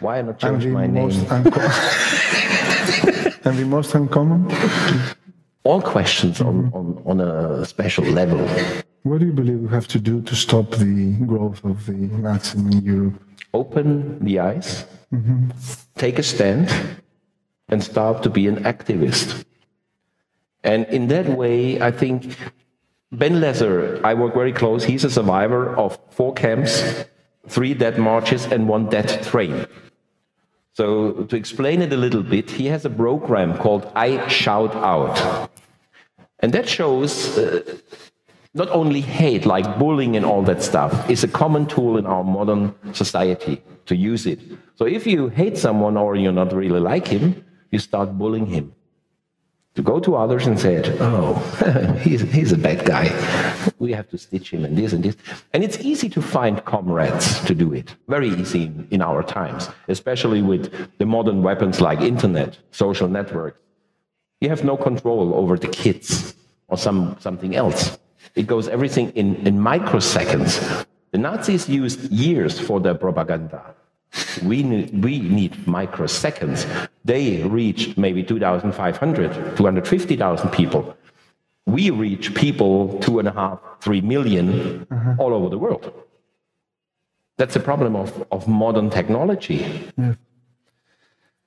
Why 0.00 0.22
not 0.22 0.42
And 0.42 0.60
change 0.60 0.64
the 0.64 0.70
my 0.70 0.86
name? 0.86 1.10
and 3.44 3.58
the 3.58 3.66
most 3.66 3.94
uncommon? 3.94 4.50
All 5.64 5.82
questions 5.82 6.40
on, 6.40 6.70
mm-hmm. 6.70 6.76
on, 6.76 7.02
on 7.06 7.20
a 7.20 7.64
special 7.64 8.04
level. 8.04 8.38
What 9.02 9.20
do 9.20 9.26
you 9.26 9.32
believe 9.32 9.60
we 9.60 9.68
have 9.68 9.88
to 9.88 9.98
do 9.98 10.22
to 10.22 10.34
stop 10.34 10.70
the 10.70 11.16
growth 11.26 11.64
of 11.64 11.86
the 11.86 11.92
Nazism 11.92 12.72
in 12.72 12.84
Europe? 12.84 13.22
Open 13.54 14.24
the 14.24 14.40
eyes, 14.40 14.84
mm-hmm. 15.12 15.50
take 15.96 16.18
a 16.18 16.22
stand, 16.22 16.68
and 17.68 17.82
start 17.82 18.22
to 18.22 18.30
be 18.30 18.46
an 18.46 18.64
activist. 18.64 19.44
And 20.62 20.86
in 20.86 21.08
that 21.08 21.28
way, 21.28 21.80
I 21.80 21.90
think 21.90 22.36
Ben 23.12 23.40
Lesser, 23.40 24.00
I 24.04 24.14
work 24.14 24.34
very 24.34 24.52
close, 24.52 24.84
he's 24.84 25.04
a 25.04 25.10
survivor 25.10 25.74
of 25.76 25.98
four 26.10 26.34
camps, 26.34 27.04
three 27.48 27.72
dead 27.72 27.98
marches, 27.98 28.46
and 28.46 28.68
one 28.68 28.88
dead 28.88 29.22
train. 29.22 29.66
So, 30.72 31.24
to 31.24 31.36
explain 31.36 31.80
it 31.80 31.92
a 31.92 31.96
little 31.96 32.22
bit, 32.22 32.50
he 32.50 32.66
has 32.66 32.84
a 32.84 32.90
program 32.90 33.56
called 33.56 33.90
I 33.94 34.28
Shout 34.28 34.74
Out. 34.74 35.50
And 36.40 36.52
that 36.52 36.68
shows 36.68 37.38
uh, 37.38 37.62
not 38.52 38.68
only 38.70 39.00
hate, 39.00 39.46
like 39.46 39.78
bullying 39.78 40.16
and 40.16 40.26
all 40.26 40.42
that 40.42 40.62
stuff, 40.62 41.08
is 41.08 41.24
a 41.24 41.28
common 41.28 41.64
tool 41.66 41.96
in 41.96 42.04
our 42.04 42.24
modern 42.24 42.74
society 42.92 43.62
to 43.86 43.96
use 43.96 44.26
it. 44.26 44.40
So 44.74 44.84
if 44.84 45.06
you 45.06 45.28
hate 45.28 45.56
someone 45.56 45.96
or 45.96 46.16
you're 46.16 46.32
not 46.32 46.52
really 46.52 46.80
like 46.80 47.06
him, 47.06 47.42
you 47.70 47.78
start 47.78 48.16
bullying 48.16 48.46
him. 48.46 48.74
To 49.74 49.82
go 49.82 50.00
to 50.00 50.16
others 50.16 50.46
and 50.46 50.58
say, 50.58 50.82
oh, 51.00 51.34
he's, 52.02 52.22
he's 52.22 52.52
a 52.52 52.56
bad 52.56 52.86
guy. 52.86 53.04
We 53.78 53.92
have 53.92 54.08
to 54.08 54.16
stitch 54.16 54.50
him 54.50 54.64
and 54.64 54.76
this 54.76 54.94
and 54.94 55.04
this. 55.04 55.16
And 55.52 55.62
it's 55.62 55.78
easy 55.80 56.08
to 56.10 56.22
find 56.22 56.64
comrades 56.64 57.44
to 57.44 57.54
do 57.54 57.74
it. 57.74 57.94
Very 58.08 58.30
easy 58.30 58.72
in, 58.90 59.02
our 59.02 59.22
times, 59.22 59.68
especially 59.88 60.40
with 60.40 60.72
the 60.96 61.04
modern 61.04 61.42
weapons 61.42 61.82
like 61.82 62.00
internet, 62.00 62.56
social 62.70 63.06
networks. 63.06 63.58
You 64.40 64.48
have 64.48 64.64
no 64.64 64.78
control 64.78 65.34
over 65.34 65.58
the 65.58 65.68
kids 65.68 66.34
or 66.68 66.78
some, 66.78 67.16
something 67.20 67.54
else. 67.54 67.98
It 68.34 68.46
goes 68.46 68.68
everything 68.68 69.10
in, 69.10 69.36
in 69.46 69.58
microseconds. 69.58 70.86
The 71.12 71.18
Nazis 71.18 71.68
used 71.68 72.10
years 72.10 72.58
for 72.58 72.80
their 72.80 72.94
propaganda. 72.94 73.74
We 74.42 74.62
need, 74.62 75.04
we 75.04 75.18
need 75.20 75.52
microseconds. 75.66 76.88
They 77.04 77.42
reach 77.42 77.96
maybe 77.96 78.22
2,500, 78.22 79.56
250,000 79.56 80.50
people. 80.50 80.96
We 81.66 81.90
reach 81.90 82.34
people 82.34 82.98
two 83.00 83.18
and 83.18 83.28
a 83.28 83.32
half, 83.32 83.58
three 83.80 84.00
million 84.00 84.86
uh-huh. 84.90 85.16
all 85.18 85.34
over 85.34 85.48
the 85.48 85.58
world. 85.58 85.92
That's 87.38 87.56
a 87.56 87.60
problem 87.60 87.96
of, 87.96 88.26
of 88.30 88.48
modern 88.48 88.88
technology. 88.88 89.60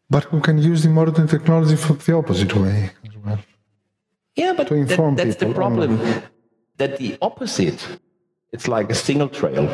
But 0.10 0.24
who 0.26 0.42
can 0.42 0.58
use 0.58 0.84
the 0.84 0.90
modern 0.90 1.28
technology 1.28 1.76
for 1.76 1.94
the 1.94 2.16
opposite 2.16 2.56
way 2.56 2.92
as 3.06 3.16
well? 3.18 3.40
Yeah, 4.36 4.54
but 4.54 4.68
To 4.68 4.76
inform 4.76 5.16
that, 5.16 5.26
that's 5.26 5.38
the 5.38 5.54
problem. 5.54 6.00
That 6.78 6.98
the 6.98 7.18
opposite, 7.22 8.00
it's 8.52 8.68
like 8.68 8.90
a 8.90 8.96
single 8.96 9.30
trail. 9.30 9.66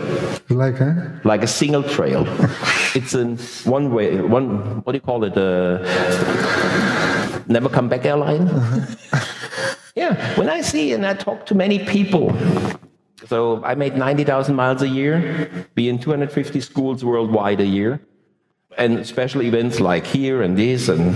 Like, 0.49 0.81
eh? 0.81 0.93
like 1.23 1.43
a 1.43 1.47
single 1.47 1.83
trail. 1.83 2.25
it's 2.95 3.13
an 3.13 3.37
one 3.63 3.93
way, 3.93 4.21
one, 4.21 4.81
what 4.83 4.91
do 4.91 4.97
you 4.97 5.01
call 5.01 5.23
it? 5.23 5.37
Uh, 5.37 5.79
never 7.47 7.69
come 7.69 7.87
back 7.87 8.05
airline? 8.05 8.47
yeah, 9.95 10.37
when 10.37 10.49
I 10.49 10.61
see 10.61 10.93
and 10.93 11.05
I 11.05 11.13
talk 11.13 11.45
to 11.47 11.55
many 11.55 11.79
people, 11.85 12.35
so 13.27 13.63
I 13.63 13.75
made 13.75 13.95
90,000 13.95 14.55
miles 14.55 14.81
a 14.81 14.89
year, 14.89 15.49
be 15.73 15.87
in 15.87 15.97
250 15.97 16.59
schools 16.59 17.05
worldwide 17.05 17.61
a 17.61 17.65
year, 17.65 18.01
and 18.77 19.05
special 19.07 19.41
events 19.41 19.79
like 19.79 20.05
here 20.05 20.41
and 20.41 20.57
this, 20.57 20.89
and, 20.89 21.15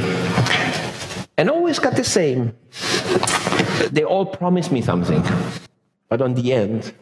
and 1.38 1.50
always 1.50 1.78
got 1.78 1.98
the 1.98 2.06
same. 2.06 2.56
They 3.92 4.04
all 4.06 4.26
promise 4.26 4.72
me 4.72 4.82
something, 4.82 5.24
but 6.08 6.22
on 6.22 6.36
the 6.36 6.54
end, 6.54 6.94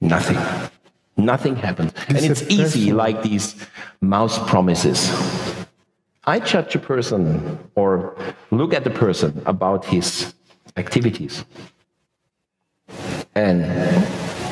nothing. 0.00 0.38
Nothing 1.16 1.56
happens. 1.56 1.92
And 2.08 2.18
it's 2.18 2.42
easy, 2.42 2.92
like 2.92 3.22
these 3.22 3.54
mouse 4.00 4.38
promises. 4.48 5.10
I 6.24 6.38
judge 6.40 6.74
a 6.74 6.78
person 6.78 7.58
or 7.74 8.16
look 8.50 8.74
at 8.74 8.84
the 8.84 8.90
person 8.90 9.42
about 9.46 9.84
his 9.84 10.34
activities. 10.76 11.44
And 13.34 13.64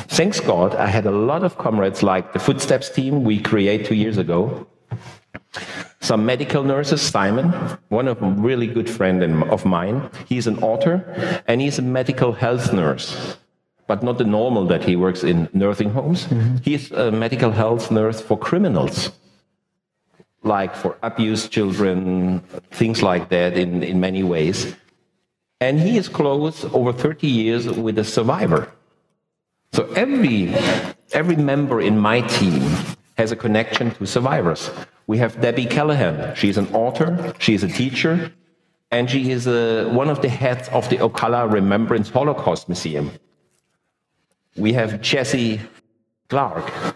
thanks 0.09 0.41
God, 0.41 0.75
I 0.75 0.87
had 0.87 1.07
a 1.07 1.11
lot 1.11 1.45
of 1.45 1.59
comrades 1.59 2.03
like 2.03 2.33
the 2.33 2.39
Footsteps 2.39 2.91
team 2.91 3.25
we 3.25 3.41
created 3.41 3.87
two 3.87 3.95
years 3.95 4.19
ago. 4.19 4.67
Some 6.01 6.25
medical 6.25 6.63
nurses, 6.63 7.03
Simon, 7.03 7.51
one 7.89 8.09
of 8.09 8.21
them, 8.21 8.43
really 8.43 8.67
good 8.67 8.89
friend 8.89 9.23
of 9.45 9.65
mine. 9.65 10.11
He's 10.27 10.47
an 10.47 10.59
author 10.63 11.43
and 11.47 11.61
he's 11.61 11.79
a 11.79 11.83
medical 11.83 12.33
health 12.33 12.73
nurse 12.73 13.37
but 13.89 14.03
not 14.03 14.19
the 14.19 14.25
normal 14.25 14.67
that 14.67 14.85
he 14.85 14.95
works 14.95 15.25
in 15.25 15.49
nursing 15.53 15.91
homes. 15.91 16.29
He's 16.63 16.93
a 16.93 17.11
medical 17.11 17.51
health 17.51 17.91
nurse 17.91 18.21
for 18.21 18.39
criminals, 18.39 19.11
like 20.45 20.77
for 20.77 20.97
abused 21.03 21.51
children, 21.51 22.41
things 22.71 23.03
like 23.03 23.31
that 23.31 23.57
in, 23.57 23.83
in 23.83 23.99
many 23.99 24.23
ways. 24.23 24.77
And 25.61 25.81
he 25.81 25.97
is 25.97 26.09
close 26.09 26.65
over 26.67 26.93
30 26.93 27.27
years 27.27 27.67
with 27.67 27.99
a 27.99 28.05
survivor. 28.05 28.71
So 29.73 29.91
every, 29.97 30.55
every 31.13 31.37
member 31.37 31.81
in 31.81 31.99
my 31.99 32.21
team 32.21 32.63
has 33.17 33.33
a 33.33 33.37
connection 33.37 33.91
to 33.93 34.07
survivors. 34.07 34.71
We 35.07 35.19
have 35.19 35.41
Debbie 35.41 35.67
Callahan. 35.67 36.37
She's 36.37 36.59
an 36.59 36.69
author, 36.75 37.35
she's 37.39 37.65
a 37.65 37.69
teacher, 37.69 38.33
and 38.91 39.11
she 39.11 39.31
is 39.31 39.49
uh, 39.49 39.89
one 39.93 40.11
of 40.11 40.21
the 40.21 40.29
heads 40.29 40.69
of 40.69 40.89
the 40.91 40.99
Ocala 40.99 41.51
Remembrance 41.51 42.11
Holocaust 42.11 42.69
Museum. 42.69 43.11
We 44.57 44.73
have 44.73 45.01
Jessie 45.01 45.61
Clark. 46.29 46.95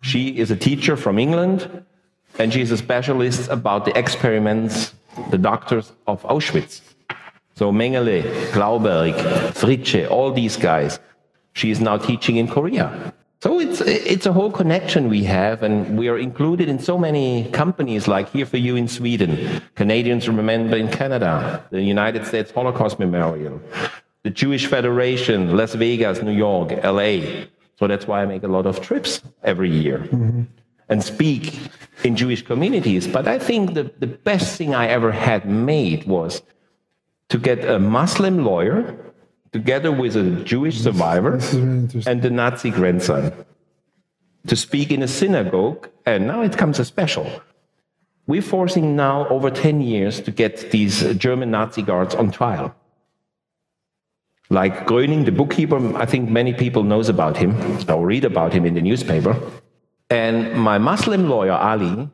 She 0.00 0.38
is 0.38 0.50
a 0.50 0.56
teacher 0.56 0.96
from 0.96 1.18
England, 1.18 1.84
and 2.38 2.52
she's 2.52 2.70
a 2.70 2.76
specialist 2.76 3.48
about 3.48 3.84
the 3.84 3.96
experiments, 3.98 4.94
the 5.30 5.38
doctors 5.38 5.92
of 6.06 6.22
Auschwitz. 6.24 6.80
So 7.54 7.72
Mengele, 7.72 8.22
Clauberg, 8.52 9.14
Fritsche, 9.54 10.10
all 10.10 10.32
these 10.32 10.56
guys. 10.56 10.98
She 11.52 11.70
is 11.70 11.80
now 11.80 11.96
teaching 11.96 12.36
in 12.36 12.48
Korea. 12.48 13.14
So 13.40 13.60
it's, 13.60 13.80
it's 13.82 14.26
a 14.26 14.32
whole 14.32 14.50
connection 14.50 15.08
we 15.08 15.24
have, 15.24 15.62
and 15.62 15.98
we 15.98 16.08
are 16.08 16.18
included 16.18 16.68
in 16.68 16.78
so 16.78 16.96
many 16.96 17.50
companies 17.50 18.08
like 18.08 18.30
Here 18.30 18.46
for 18.46 18.56
You 18.56 18.74
in 18.74 18.88
Sweden, 18.88 19.60
Canadians 19.74 20.26
Remember 20.28 20.76
in 20.76 20.88
Canada, 20.88 21.64
the 21.70 21.82
United 21.82 22.26
States 22.26 22.50
Holocaust 22.50 22.98
Memorial, 22.98 23.60
the 24.24 24.30
Jewish 24.30 24.66
Federation, 24.66 25.56
Las 25.56 25.74
Vegas, 25.74 26.20
New 26.22 26.32
York, 26.32 26.70
LA. 26.82 27.46
So 27.78 27.86
that's 27.86 28.06
why 28.06 28.22
I 28.22 28.26
make 28.26 28.42
a 28.42 28.48
lot 28.48 28.66
of 28.66 28.80
trips 28.80 29.22
every 29.42 29.70
year 29.70 29.98
mm-hmm. 29.98 30.42
and 30.88 31.04
speak 31.04 31.58
in 32.02 32.16
Jewish 32.16 32.42
communities. 32.42 33.06
But 33.06 33.28
I 33.28 33.38
think 33.38 33.74
the, 33.74 33.92
the 33.98 34.06
best 34.06 34.56
thing 34.56 34.74
I 34.74 34.88
ever 34.88 35.12
had 35.12 35.46
made 35.46 36.06
was 36.06 36.42
to 37.28 37.38
get 37.38 37.64
a 37.64 37.78
Muslim 37.78 38.44
lawyer 38.44 38.96
together 39.52 39.92
with 39.92 40.16
a 40.16 40.42
Jewish 40.42 40.80
survivor 40.80 41.36
This 41.36 41.54
is 41.54 41.60
very 41.60 42.02
and 42.06 42.22
the 42.22 42.30
Nazi 42.30 42.70
grandson, 42.70 43.32
to 44.46 44.56
speak 44.56 44.90
in 44.90 45.02
a 45.02 45.08
synagogue. 45.08 45.88
And 46.06 46.26
now 46.26 46.40
it 46.42 46.56
comes 46.56 46.78
a 46.78 46.84
special. 46.84 47.30
We're 48.26 48.42
forcing 48.42 48.96
now 48.96 49.28
over 49.28 49.50
10 49.50 49.82
years 49.82 50.20
to 50.22 50.30
get 50.30 50.70
these 50.70 51.02
German 51.16 51.50
Nazi 51.50 51.82
guards 51.82 52.14
on 52.14 52.30
trial. 52.30 52.74
Like 54.50 54.86
Gröning, 54.86 55.24
the 55.24 55.32
bookkeeper, 55.32 55.96
I 55.96 56.04
think 56.06 56.28
many 56.28 56.52
people 56.52 56.82
knows 56.82 57.08
about 57.08 57.36
him 57.36 57.54
or 57.88 58.04
read 58.06 58.24
about 58.24 58.52
him 58.52 58.66
in 58.66 58.74
the 58.74 58.82
newspaper. 58.82 59.36
And 60.10 60.54
my 60.54 60.78
Muslim 60.78 61.28
lawyer, 61.28 61.52
Ali, 61.52 62.08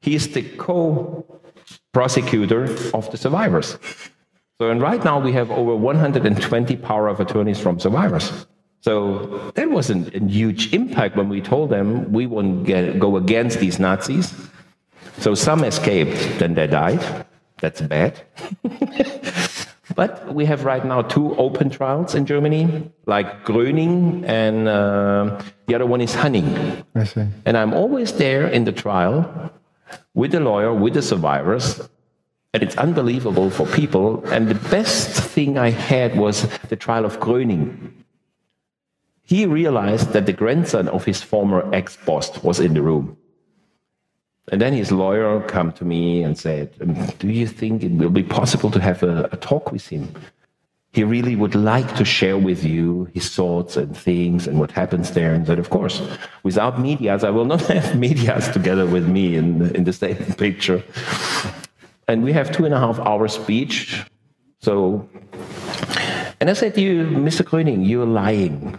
he 0.00 0.14
is 0.14 0.32
the 0.32 0.42
co-prosecutor 0.56 2.64
of 2.92 3.10
the 3.10 3.16
survivors. 3.16 3.78
So, 4.60 4.70
and 4.70 4.82
right 4.82 5.02
now 5.04 5.20
we 5.20 5.30
have 5.32 5.52
over 5.52 5.76
120 5.76 6.76
power 6.76 7.08
of 7.08 7.20
attorneys 7.20 7.60
from 7.60 7.78
survivors. 7.78 8.46
So 8.80 9.52
that 9.54 9.70
was 9.70 9.88
an, 9.90 10.10
a 10.14 10.20
huge 10.20 10.74
impact 10.74 11.16
when 11.16 11.28
we 11.28 11.40
told 11.40 11.70
them 11.70 12.12
we 12.12 12.26
won't 12.26 12.64
get, 12.64 12.98
go 12.98 13.16
against 13.16 13.60
these 13.60 13.78
Nazis. 13.78 14.34
So 15.18 15.34
some 15.34 15.62
escaped, 15.64 16.38
then 16.38 16.54
they 16.54 16.66
died. 16.66 17.24
That's 17.60 17.80
bad. 17.80 18.20
but 19.94 20.34
we 20.34 20.44
have 20.44 20.64
right 20.64 20.84
now 20.84 21.02
two 21.02 21.34
open 21.36 21.70
trials 21.70 22.14
in 22.14 22.26
Germany, 22.26 22.90
like 23.06 23.44
Gröning, 23.44 24.24
and 24.26 24.68
uh, 24.68 25.40
the 25.66 25.74
other 25.74 25.86
one 25.86 26.00
is 26.00 26.14
Hanning. 26.14 26.84
I 26.94 27.04
see. 27.04 27.26
And 27.44 27.56
I'm 27.56 27.72
always 27.72 28.12
there 28.12 28.46
in 28.46 28.64
the 28.64 28.72
trial 28.72 29.52
with 30.14 30.32
the 30.32 30.40
lawyer, 30.40 30.72
with 30.74 30.94
the 30.94 31.02
survivors. 31.02 31.80
And 32.54 32.62
it's 32.62 32.76
unbelievable 32.76 33.50
for 33.50 33.66
people. 33.66 34.24
And 34.26 34.48
the 34.48 34.68
best 34.70 35.10
thing 35.10 35.58
I 35.58 35.70
had 35.70 36.16
was 36.16 36.48
the 36.68 36.76
trial 36.76 37.04
of 37.04 37.20
Gröning. 37.20 37.92
He 39.22 39.44
realized 39.44 40.12
that 40.12 40.24
the 40.24 40.32
grandson 40.32 40.88
of 40.88 41.04
his 41.04 41.22
former 41.22 41.68
ex 41.74 41.96
boss 41.96 42.42
was 42.42 42.60
in 42.60 42.72
the 42.72 42.80
room. 42.80 43.18
And 44.50 44.60
then 44.60 44.72
his 44.72 44.90
lawyer 44.90 45.40
come 45.40 45.72
to 45.72 45.84
me 45.84 46.22
and 46.22 46.38
said, 46.38 46.70
"Um, 46.80 46.94
"Do 47.18 47.28
you 47.28 47.46
think 47.46 47.82
it 47.82 47.92
will 47.92 48.10
be 48.10 48.22
possible 48.22 48.70
to 48.70 48.80
have 48.80 49.02
a, 49.02 49.28
a 49.32 49.36
talk 49.36 49.72
with 49.72 49.88
him? 49.88 50.08
He 50.92 51.04
really 51.04 51.36
would 51.36 51.54
like 51.54 51.94
to 51.96 52.04
share 52.04 52.38
with 52.38 52.64
you 52.64 53.08
his 53.12 53.28
thoughts 53.28 53.76
and 53.76 53.94
things 53.96 54.46
and 54.46 54.58
what 54.58 54.70
happens 54.70 55.10
there." 55.10 55.34
And 55.34 55.46
said, 55.46 55.58
"Of 55.58 55.70
course, 55.70 56.00
without 56.42 56.80
medias, 56.80 57.24
I 57.24 57.30
will 57.30 57.44
not 57.44 57.62
have 57.74 57.96
medias 57.96 58.48
together 58.48 58.86
with 58.86 59.06
me 59.06 59.36
in 59.36 59.74
in 59.76 59.84
the 59.84 59.92
same 59.92 60.16
picture." 60.44 60.82
And 62.08 62.24
we 62.24 62.32
have 62.32 62.50
two 62.50 62.64
and 62.64 62.74
a 62.74 62.80
half 62.80 62.98
hour 63.00 63.28
speech. 63.28 64.02
So, 64.60 65.06
and 66.40 66.48
I 66.48 66.54
said 66.54 66.74
to 66.74 66.80
you, 66.80 67.04
Mr. 67.04 67.42
Gröning, 67.44 67.86
you're 67.86 68.06
lying. 68.06 68.78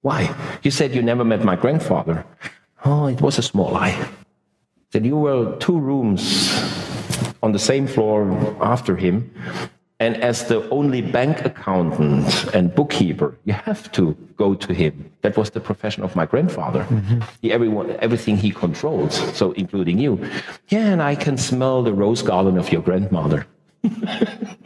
Why? 0.00 0.34
You 0.62 0.70
said 0.70 0.94
you 0.94 1.02
never 1.02 1.24
met 1.24 1.44
my 1.44 1.56
grandfather. 1.56 2.24
Oh, 2.84 3.06
it 3.06 3.20
was 3.20 3.38
a 3.38 3.42
small 3.42 3.70
lie 3.72 3.94
that 4.92 5.04
you 5.04 5.16
were 5.16 5.56
two 5.58 5.78
rooms 5.78 6.52
on 7.42 7.52
the 7.52 7.58
same 7.58 7.86
floor 7.86 8.56
after 8.60 8.96
him. 8.96 9.30
And 10.00 10.16
as 10.22 10.46
the 10.46 10.68
only 10.70 11.02
bank 11.02 11.44
accountant 11.44 12.54
and 12.54 12.72
bookkeeper, 12.72 13.36
you 13.44 13.52
have 13.52 13.90
to 13.92 14.16
go 14.36 14.54
to 14.54 14.72
him. 14.72 15.10
That 15.22 15.36
was 15.36 15.50
the 15.50 15.60
profession 15.60 16.04
of 16.04 16.14
my 16.14 16.24
grandfather. 16.24 16.84
Mm-hmm. 16.84 17.20
He, 17.42 17.52
everyone, 17.52 17.96
everything 18.00 18.36
he 18.36 18.52
controls, 18.52 19.14
so 19.36 19.50
including 19.52 19.98
you. 19.98 20.24
Yeah, 20.68 20.86
and 20.92 21.02
I 21.02 21.16
can 21.16 21.36
smell 21.36 21.82
the 21.82 21.92
rose 21.92 22.22
garden 22.22 22.58
of 22.58 22.70
your 22.70 22.80
grandmother. 22.80 23.46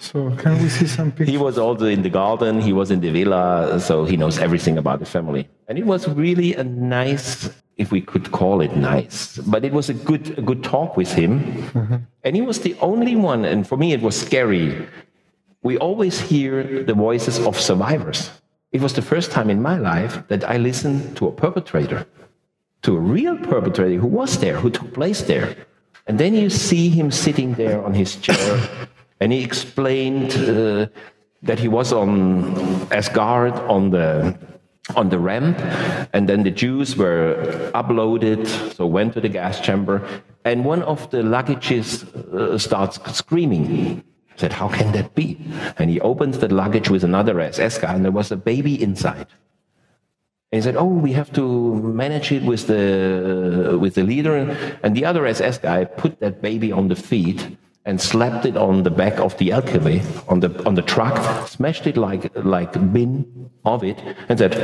So 0.00 0.34
can 0.36 0.62
we 0.62 0.70
see 0.70 0.86
some 0.86 1.10
pictures? 1.12 1.28
He 1.28 1.36
was 1.36 1.58
also 1.58 1.84
in 1.84 2.02
the 2.02 2.08
garden, 2.08 2.60
he 2.60 2.72
was 2.72 2.90
in 2.90 3.00
the 3.00 3.10
villa, 3.10 3.78
so 3.78 4.06
he 4.06 4.16
knows 4.16 4.38
everything 4.38 4.78
about 4.78 4.98
the 4.98 5.04
family. 5.04 5.46
And 5.68 5.78
it 5.78 5.84
was 5.84 6.08
really 6.08 6.54
a 6.54 6.64
nice, 6.64 7.50
if 7.76 7.92
we 7.92 8.00
could 8.00 8.32
call 8.32 8.62
it 8.62 8.74
nice, 8.74 9.36
but 9.36 9.62
it 9.62 9.74
was 9.74 9.90
a 9.90 9.94
good, 9.94 10.38
a 10.38 10.42
good 10.42 10.64
talk 10.64 10.96
with 10.96 11.12
him. 11.12 11.40
Mm-hmm. 11.40 11.96
And 12.24 12.34
he 12.34 12.40
was 12.40 12.60
the 12.60 12.74
only 12.80 13.14
one, 13.14 13.44
and 13.44 13.68
for 13.68 13.76
me 13.76 13.92
it 13.92 14.00
was 14.00 14.18
scary. 14.18 14.88
We 15.62 15.76
always 15.76 16.18
hear 16.18 16.82
the 16.82 16.94
voices 16.94 17.38
of 17.38 17.60
survivors. 17.60 18.30
It 18.72 18.80
was 18.80 18.94
the 18.94 19.02
first 19.02 19.30
time 19.30 19.50
in 19.50 19.60
my 19.60 19.76
life 19.76 20.26
that 20.28 20.48
I 20.48 20.56
listened 20.56 21.14
to 21.18 21.28
a 21.28 21.32
perpetrator, 21.32 22.06
to 22.82 22.96
a 22.96 23.00
real 23.00 23.36
perpetrator 23.36 24.00
who 24.00 24.06
was 24.06 24.38
there, 24.38 24.56
who 24.56 24.70
took 24.70 24.94
place 24.94 25.20
there. 25.20 25.56
And 26.10 26.18
then 26.18 26.34
you 26.34 26.50
see 26.50 26.88
him 26.88 27.12
sitting 27.12 27.54
there 27.54 27.84
on 27.84 27.94
his 27.94 28.16
chair, 28.16 28.58
and 29.20 29.32
he 29.32 29.44
explained 29.44 30.32
uh, 30.32 30.88
that 31.40 31.60
he 31.60 31.68
was 31.68 31.92
on 31.92 32.88
as 32.90 33.08
guard 33.08 33.52
on 33.70 33.90
the 33.90 34.36
on 34.96 35.10
the 35.10 35.20
ramp, 35.20 35.56
and 36.12 36.28
then 36.28 36.42
the 36.42 36.50
Jews 36.50 36.96
were 36.96 37.70
uploaded, 37.76 38.44
so 38.74 38.86
went 38.86 39.12
to 39.14 39.20
the 39.20 39.28
gas 39.28 39.60
chamber, 39.60 40.02
and 40.44 40.64
one 40.64 40.82
of 40.82 41.08
the 41.10 41.18
luggages 41.18 42.02
uh, 42.34 42.58
starts 42.58 42.98
screaming. 43.16 44.02
Said, 44.34 44.52
"How 44.52 44.66
can 44.66 44.90
that 44.90 45.14
be?" 45.14 45.38
And 45.78 45.90
he 45.90 46.00
opens 46.00 46.38
the 46.38 46.52
luggage 46.52 46.90
with 46.90 47.04
another 47.04 47.38
SS 47.38 47.78
guy, 47.78 47.94
and 47.94 48.04
there 48.04 48.10
was 48.10 48.32
a 48.32 48.36
baby 48.36 48.82
inside. 48.82 49.28
And 50.52 50.58
he 50.58 50.62
said, 50.62 50.76
"Oh, 50.76 50.84
we 51.06 51.12
have 51.12 51.32
to 51.34 51.74
manage 51.76 52.32
it 52.32 52.42
with 52.42 52.66
the 52.66 53.78
with 53.80 53.94
the 53.94 54.02
leader." 54.02 54.34
And 54.82 54.96
the 54.96 55.04
other 55.04 55.24
SS 55.24 55.58
guy 55.58 55.84
put 55.84 56.18
that 56.20 56.42
baby 56.42 56.72
on 56.72 56.88
the 56.88 56.96
feet 56.96 57.56
and 57.84 58.00
slapped 58.00 58.44
it 58.46 58.56
on 58.56 58.82
the 58.82 58.90
back 58.90 59.18
of 59.20 59.36
the 59.38 59.50
LKW 59.50 60.02
on 60.28 60.40
the 60.40 60.50
on 60.66 60.74
the 60.74 60.82
truck, 60.82 61.48
smashed 61.48 61.86
it 61.86 61.96
like 61.96 62.30
like 62.44 62.72
bin 62.92 63.50
of 63.64 63.84
it, 63.84 63.98
and 64.28 64.38
said, 64.38 64.54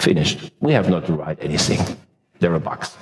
"Finished. 0.00 0.50
We 0.60 0.72
have 0.72 0.90
not 0.90 1.06
to 1.06 1.12
write 1.12 1.38
anything. 1.40 1.80
There 2.40 2.52
are 2.52 2.60
bugs." 2.60 2.96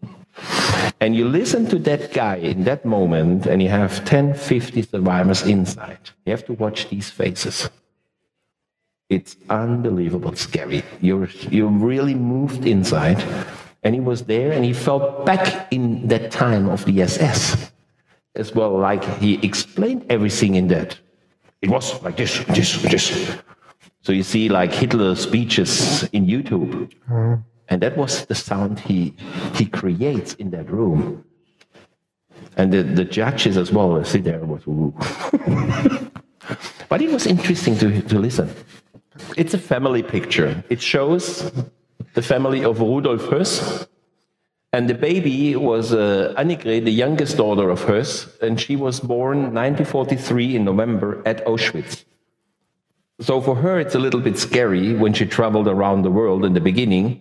and 1.00 1.14
you 1.14 1.28
listen 1.28 1.66
to 1.66 1.78
that 1.80 2.12
guy 2.12 2.36
in 2.36 2.64
that 2.64 2.84
moment, 2.84 3.46
and 3.46 3.62
you 3.62 3.68
have 3.68 4.04
10, 4.04 4.34
50 4.34 4.82
survivors 4.82 5.42
inside. 5.42 6.10
You 6.24 6.30
have 6.32 6.46
to 6.46 6.54
watch 6.54 6.88
these 6.88 7.10
faces. 7.10 7.68
It's 9.10 9.36
unbelievable 9.50 10.34
scary. 10.36 10.84
You're, 11.00 11.28
you're 11.50 11.68
really 11.68 12.14
moved 12.14 12.64
inside. 12.64 13.22
And 13.82 13.94
he 13.94 14.00
was 14.00 14.24
there 14.24 14.52
and 14.52 14.64
he 14.64 14.72
felt 14.72 15.26
back 15.26 15.70
in 15.72 16.06
that 16.08 16.30
time 16.30 16.68
of 16.68 16.84
the 16.84 17.02
SS 17.02 17.72
as 18.36 18.54
well, 18.54 18.78
like 18.78 19.02
he 19.18 19.44
explained 19.44 20.06
everything 20.08 20.54
in 20.54 20.68
that. 20.68 20.96
It 21.60 21.70
was 21.70 22.00
like 22.02 22.16
this, 22.16 22.44
this, 22.44 22.80
this. 22.82 23.36
So 24.02 24.12
you 24.12 24.22
see 24.22 24.48
like 24.48 24.72
Hitler's 24.72 25.20
speeches 25.20 26.04
in 26.12 26.26
YouTube. 26.26 26.92
Mm-hmm. 27.08 27.42
And 27.68 27.82
that 27.82 27.96
was 27.96 28.26
the 28.26 28.34
sound 28.34 28.80
he, 28.80 29.14
he 29.54 29.66
creates 29.66 30.34
in 30.34 30.50
that 30.50 30.70
room. 30.70 31.24
And 32.56 32.72
the, 32.72 32.82
the 32.82 33.04
judges 33.04 33.56
as 33.56 33.72
well 33.72 34.04
sit 34.04 34.24
there 34.24 34.40
was, 34.40 34.62
but 36.88 37.00
it 37.00 37.10
was 37.10 37.26
interesting 37.26 37.78
to, 37.78 38.02
to 38.02 38.18
listen. 38.18 38.50
It's 39.36 39.54
a 39.54 39.58
family 39.58 40.02
picture. 40.02 40.62
It 40.68 40.80
shows 40.80 41.50
the 42.14 42.22
family 42.22 42.64
of 42.64 42.80
Rudolf 42.80 43.22
Höss. 43.22 43.86
And 44.72 44.88
the 44.88 44.94
baby 44.94 45.56
was 45.56 45.92
uh, 45.92 46.32
Annegret, 46.38 46.84
the 46.84 46.92
youngest 46.92 47.36
daughter 47.36 47.70
of 47.70 47.80
Höss, 47.80 48.40
and 48.40 48.60
she 48.60 48.76
was 48.76 49.00
born 49.00 49.52
1943 49.52 50.56
in 50.56 50.64
November 50.64 51.20
at 51.26 51.44
Auschwitz. 51.44 52.04
So 53.20 53.40
for 53.40 53.56
her, 53.56 53.80
it's 53.80 53.96
a 53.96 53.98
little 53.98 54.20
bit 54.20 54.38
scary 54.38 54.94
when 54.94 55.12
she 55.12 55.26
traveled 55.26 55.66
around 55.66 56.02
the 56.02 56.10
world 56.10 56.44
in 56.44 56.54
the 56.54 56.60
beginning. 56.60 57.20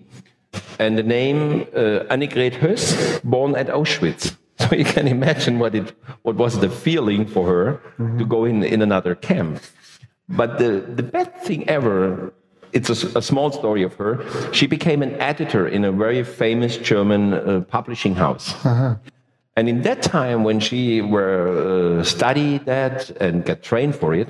And 0.77 0.97
the 0.97 1.03
name 1.03 1.61
uh, 1.73 2.05
Annegret 2.09 2.53
Höss, 2.53 3.21
born 3.23 3.55
at 3.55 3.67
Auschwitz. 3.67 4.35
So 4.59 4.75
you 4.75 4.83
can 4.83 5.07
imagine 5.07 5.57
what, 5.57 5.73
it, 5.73 5.95
what 6.23 6.35
was 6.35 6.59
the 6.59 6.69
feeling 6.69 7.25
for 7.25 7.47
her 7.47 7.81
to 8.17 8.25
go 8.25 8.43
in, 8.43 8.61
in 8.61 8.81
another 8.81 9.15
camp. 9.15 9.61
But 10.29 10.59
the, 10.59 10.81
the 10.95 11.03
best 11.03 11.31
thing 11.43 11.67
ever, 11.67 12.31
it's 12.71 12.89
a, 12.89 13.17
a 13.17 13.21
small 13.21 13.51
story 13.51 13.83
of 13.83 13.95
her. 13.95 14.23
She 14.53 14.67
became 14.67 15.01
an 15.01 15.15
editor 15.15 15.67
in 15.67 15.83
a 15.83 15.91
very 15.91 16.23
famous 16.23 16.77
German 16.77 17.33
uh, 17.33 17.61
publishing 17.61 18.15
house. 18.15 18.53
And 19.55 19.67
in 19.67 19.81
that 19.81 20.01
time, 20.01 20.43
when 20.43 20.59
she 20.59 21.01
were 21.01 21.99
uh, 21.99 22.03
studied 22.03 22.65
that 22.65 23.09
and 23.19 23.43
got 23.43 23.61
trained 23.63 23.95
for 23.95 24.13
it, 24.13 24.29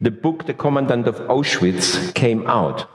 the 0.00 0.10
book 0.10 0.46
"The 0.46 0.54
Commandant 0.54 1.06
of 1.06 1.16
Auschwitz" 1.28 2.14
came 2.14 2.46
out, 2.46 2.88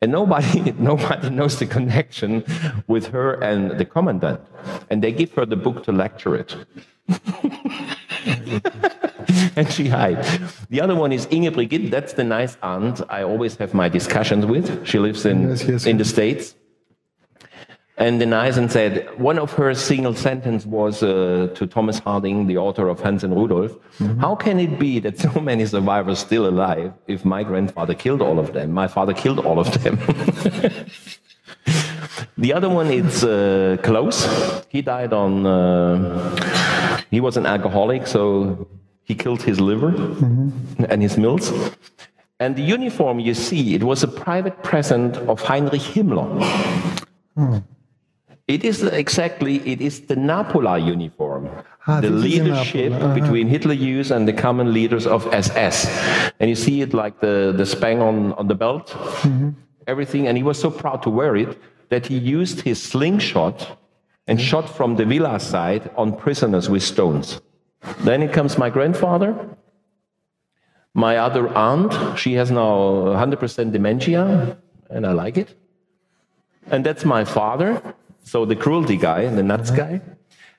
and 0.00 0.10
nobody 0.12 0.72
nobody 0.78 1.28
knows 1.28 1.58
the 1.58 1.66
connection 1.66 2.42
with 2.86 3.08
her 3.08 3.34
and 3.42 3.76
the 3.78 3.84
commandant. 3.84 4.40
And 4.88 5.02
they 5.02 5.12
give 5.12 5.34
her 5.34 5.44
the 5.44 5.56
book 5.56 5.84
to 5.84 5.92
lecture 5.92 6.34
it. 6.34 6.56
and 9.56 9.70
she 9.72 9.88
hides. 9.88 10.28
The 10.70 10.80
other 10.80 10.94
one 10.94 11.12
is 11.12 11.26
Inge 11.30 11.52
Brigitte. 11.54 11.90
That's 11.90 12.12
the 12.14 12.24
nice 12.24 12.56
aunt 12.62 13.00
I 13.08 13.22
always 13.22 13.56
have 13.56 13.74
my 13.74 13.88
discussions 13.88 14.46
with. 14.46 14.86
She 14.86 14.98
lives 14.98 15.24
in, 15.26 15.50
Yes, 15.50 15.64
yes, 15.64 15.86
in 15.86 15.98
the. 15.98 16.04
States. 16.04 16.54
and 17.98 18.20
denies 18.20 18.56
and 18.58 18.70
said 18.70 19.08
one 19.18 19.38
of 19.40 19.52
her 19.54 19.74
single 19.74 20.14
sentence 20.14 20.64
was 20.64 21.02
uh, 21.02 21.48
to 21.56 21.66
Thomas 21.66 21.98
Harding, 21.98 22.46
the 22.46 22.56
author 22.56 22.86
of 22.88 23.00
Hanns 23.00 23.24
and 23.24 23.34
Rudolf, 23.34 23.72
how 24.20 24.36
can 24.36 24.60
it 24.60 24.78
be 24.78 25.00
that 25.00 25.18
so 25.18 25.40
many 25.40 25.66
survivors 25.66 26.20
still 26.20 26.46
alive 26.46 26.92
if 27.08 27.24
my 27.24 27.42
grandfather 27.42 27.94
killed 27.94 28.22
all 28.22 28.38
of 28.38 28.52
them? 28.52 28.70
My 28.72 28.86
father 28.86 29.12
killed 29.14 29.40
all 29.40 29.58
of 29.58 29.82
them. 29.82 29.98
the 32.38 32.52
other 32.52 32.68
one 32.68 32.86
is 32.92 33.24
uh, 33.24 33.76
close. 33.82 34.28
He 34.68 34.80
died 34.82 35.12
on. 35.12 35.44
Uh, 35.44 36.77
he 37.10 37.20
was 37.20 37.36
an 37.36 37.46
alcoholic, 37.46 38.06
so 38.06 38.68
he 39.04 39.14
killed 39.14 39.42
his 39.42 39.60
liver 39.60 39.88
and 40.88 41.02
his 41.02 41.16
mills. 41.16 41.52
And 42.40 42.54
the 42.54 42.62
uniform 42.62 43.18
you 43.18 43.34
see, 43.34 43.74
it 43.74 43.82
was 43.82 44.02
a 44.02 44.08
private 44.08 44.62
present 44.62 45.16
of 45.28 45.40
Heinrich 45.42 45.80
Himmler. 45.80 46.28
It 48.46 48.64
is 48.64 48.82
exactly, 48.82 49.56
it 49.68 49.80
is 49.80 50.00
the 50.06 50.14
Napola 50.16 50.78
uniform. 50.84 51.50
Ah, 51.86 52.00
the 52.00 52.08
this 52.08 52.16
is 52.16 52.22
the 52.22 52.44
leadership 52.44 52.92
uh-huh. 52.92 53.14
between 53.14 53.46
Hitler 53.48 53.74
Youth 53.74 54.10
and 54.10 54.26
the 54.26 54.32
common 54.32 54.72
leaders 54.72 55.06
of 55.06 55.26
SS. 55.34 55.86
And 56.40 56.48
you 56.48 56.56
see 56.56 56.80
it 56.80 56.94
like 56.94 57.20
the, 57.20 57.52
the 57.56 57.66
spang 57.66 58.00
on, 58.00 58.32
on 58.34 58.48
the 58.48 58.54
belt, 58.54 58.88
Mm-hmm. 58.88 59.50
everything. 59.86 60.26
And 60.28 60.36
he 60.36 60.42
was 60.42 60.58
so 60.58 60.70
proud 60.70 61.02
to 61.02 61.10
wear 61.10 61.36
it 61.36 61.58
that 61.90 62.06
he 62.06 62.16
used 62.16 62.60
his 62.62 62.82
slingshot 62.82 63.76
and 64.28 64.38
mm-hmm. 64.38 64.46
shot 64.46 64.68
from 64.68 64.96
the 64.96 65.04
villa 65.04 65.40
side 65.40 65.90
on 65.96 66.14
prisoners 66.14 66.68
with 66.70 66.82
stones. 66.82 67.40
Then 68.00 68.22
it 68.22 68.32
comes 68.32 68.58
my 68.58 68.70
grandfather, 68.70 69.34
my 70.94 71.16
other 71.16 71.48
aunt. 71.48 72.18
She 72.18 72.34
has 72.34 72.50
now 72.50 72.76
100% 73.16 73.72
dementia, 73.72 74.56
and 74.90 75.06
I 75.06 75.12
like 75.12 75.36
it. 75.38 75.54
And 76.70 76.84
that's 76.84 77.04
my 77.04 77.24
father, 77.24 77.82
so 78.22 78.44
the 78.44 78.56
cruelty 78.56 78.96
guy, 78.96 79.26
the 79.26 79.42
nuts 79.42 79.70
mm-hmm. 79.70 79.96
guy. 79.96 80.00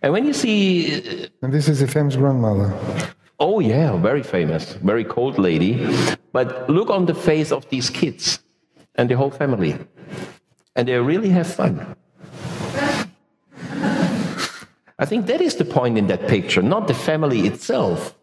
And 0.01 0.13
when 0.13 0.25
you 0.25 0.33
see, 0.33 0.95
uh, 0.95 1.27
And 1.43 1.53
this 1.53 1.67
is 1.69 1.79
the 1.79 1.87
famous 1.87 2.15
grandmother. 2.15 2.73
oh 3.39 3.59
yeah, 3.59 3.95
very 3.97 4.23
famous, 4.23 4.73
very 4.83 5.03
cold 5.03 5.37
lady, 5.37 5.73
but 6.31 6.69
look 6.69 6.89
on 6.89 7.05
the 7.05 7.13
face 7.13 7.51
of 7.51 7.69
these 7.69 7.89
kids 7.89 8.39
and 8.95 9.09
the 9.09 9.15
whole 9.15 9.31
family, 9.31 9.77
and 10.75 10.87
they 10.87 10.97
really 10.97 11.29
have 11.29 11.47
fun. 11.47 11.95
I 14.99 15.05
think 15.05 15.27
that 15.27 15.39
is 15.39 15.55
the 15.55 15.65
point 15.65 15.97
in 15.97 16.07
that 16.07 16.27
picture, 16.27 16.61
not 16.61 16.87
the 16.87 16.93
family 16.93 17.47
itself. 17.47 18.15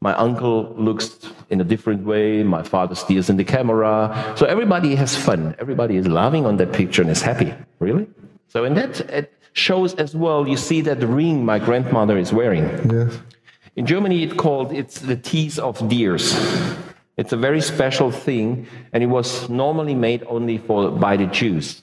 My 0.00 0.14
uncle 0.14 0.74
looks 0.76 1.18
in 1.50 1.60
a 1.60 1.64
different 1.64 2.04
way. 2.04 2.42
My 2.42 2.62
father 2.62 2.94
steers 2.94 3.30
in 3.30 3.36
the 3.36 3.44
camera. 3.44 4.34
So 4.36 4.46
everybody 4.46 4.94
has 4.96 5.14
fun. 5.14 5.54
Everybody 5.58 5.96
is 5.96 6.06
laughing 6.08 6.46
on 6.46 6.56
that 6.56 6.72
picture 6.72 7.02
and 7.02 7.10
is 7.10 7.22
happy. 7.22 7.54
Really? 7.80 8.06
So, 8.48 8.64
and 8.64 8.76
that 8.76 9.00
it 9.10 9.32
shows 9.52 9.94
as 9.94 10.14
well, 10.14 10.48
you 10.48 10.56
see 10.56 10.80
that 10.82 10.98
ring 10.98 11.44
my 11.44 11.58
grandmother 11.58 12.18
is 12.18 12.32
wearing. 12.32 12.64
Yes. 12.90 13.18
In 13.76 13.86
Germany, 13.86 14.24
it's 14.24 14.34
called 14.34 14.72
it's 14.72 15.00
the 15.00 15.16
teeth 15.16 15.58
of 15.58 15.88
deers. 15.88 16.34
It's 17.16 17.32
a 17.32 17.36
very 17.36 17.60
special 17.60 18.10
thing, 18.10 18.66
and 18.92 19.02
it 19.02 19.06
was 19.06 19.48
normally 19.48 19.94
made 19.94 20.24
only 20.28 20.58
for 20.58 20.90
by 20.90 21.16
the 21.16 21.26
Jews 21.26 21.82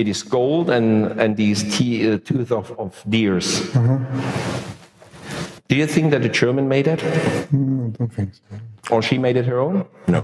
It 0.00 0.08
is 0.08 0.22
gold 0.22 0.68
and 0.70 0.88
and 1.22 1.36
these 1.36 1.60
te- 1.76 2.02
uh, 2.12 2.18
tooth 2.28 2.50
of, 2.52 2.66
of 2.78 3.02
deers. 3.08 3.48
Do 5.68 5.74
you 5.74 5.86
think 5.94 6.10
that 6.12 6.22
the 6.22 6.28
German 6.42 6.68
made 6.68 6.86
it, 6.86 7.00
Mm, 7.52 7.86
I 7.86 7.88
don't 7.98 8.12
think 8.18 8.30
so. 8.34 8.94
or 8.94 9.02
she 9.02 9.16
made 9.18 9.36
it 9.36 9.46
her 9.46 9.58
own? 9.58 9.76
No. 10.06 10.20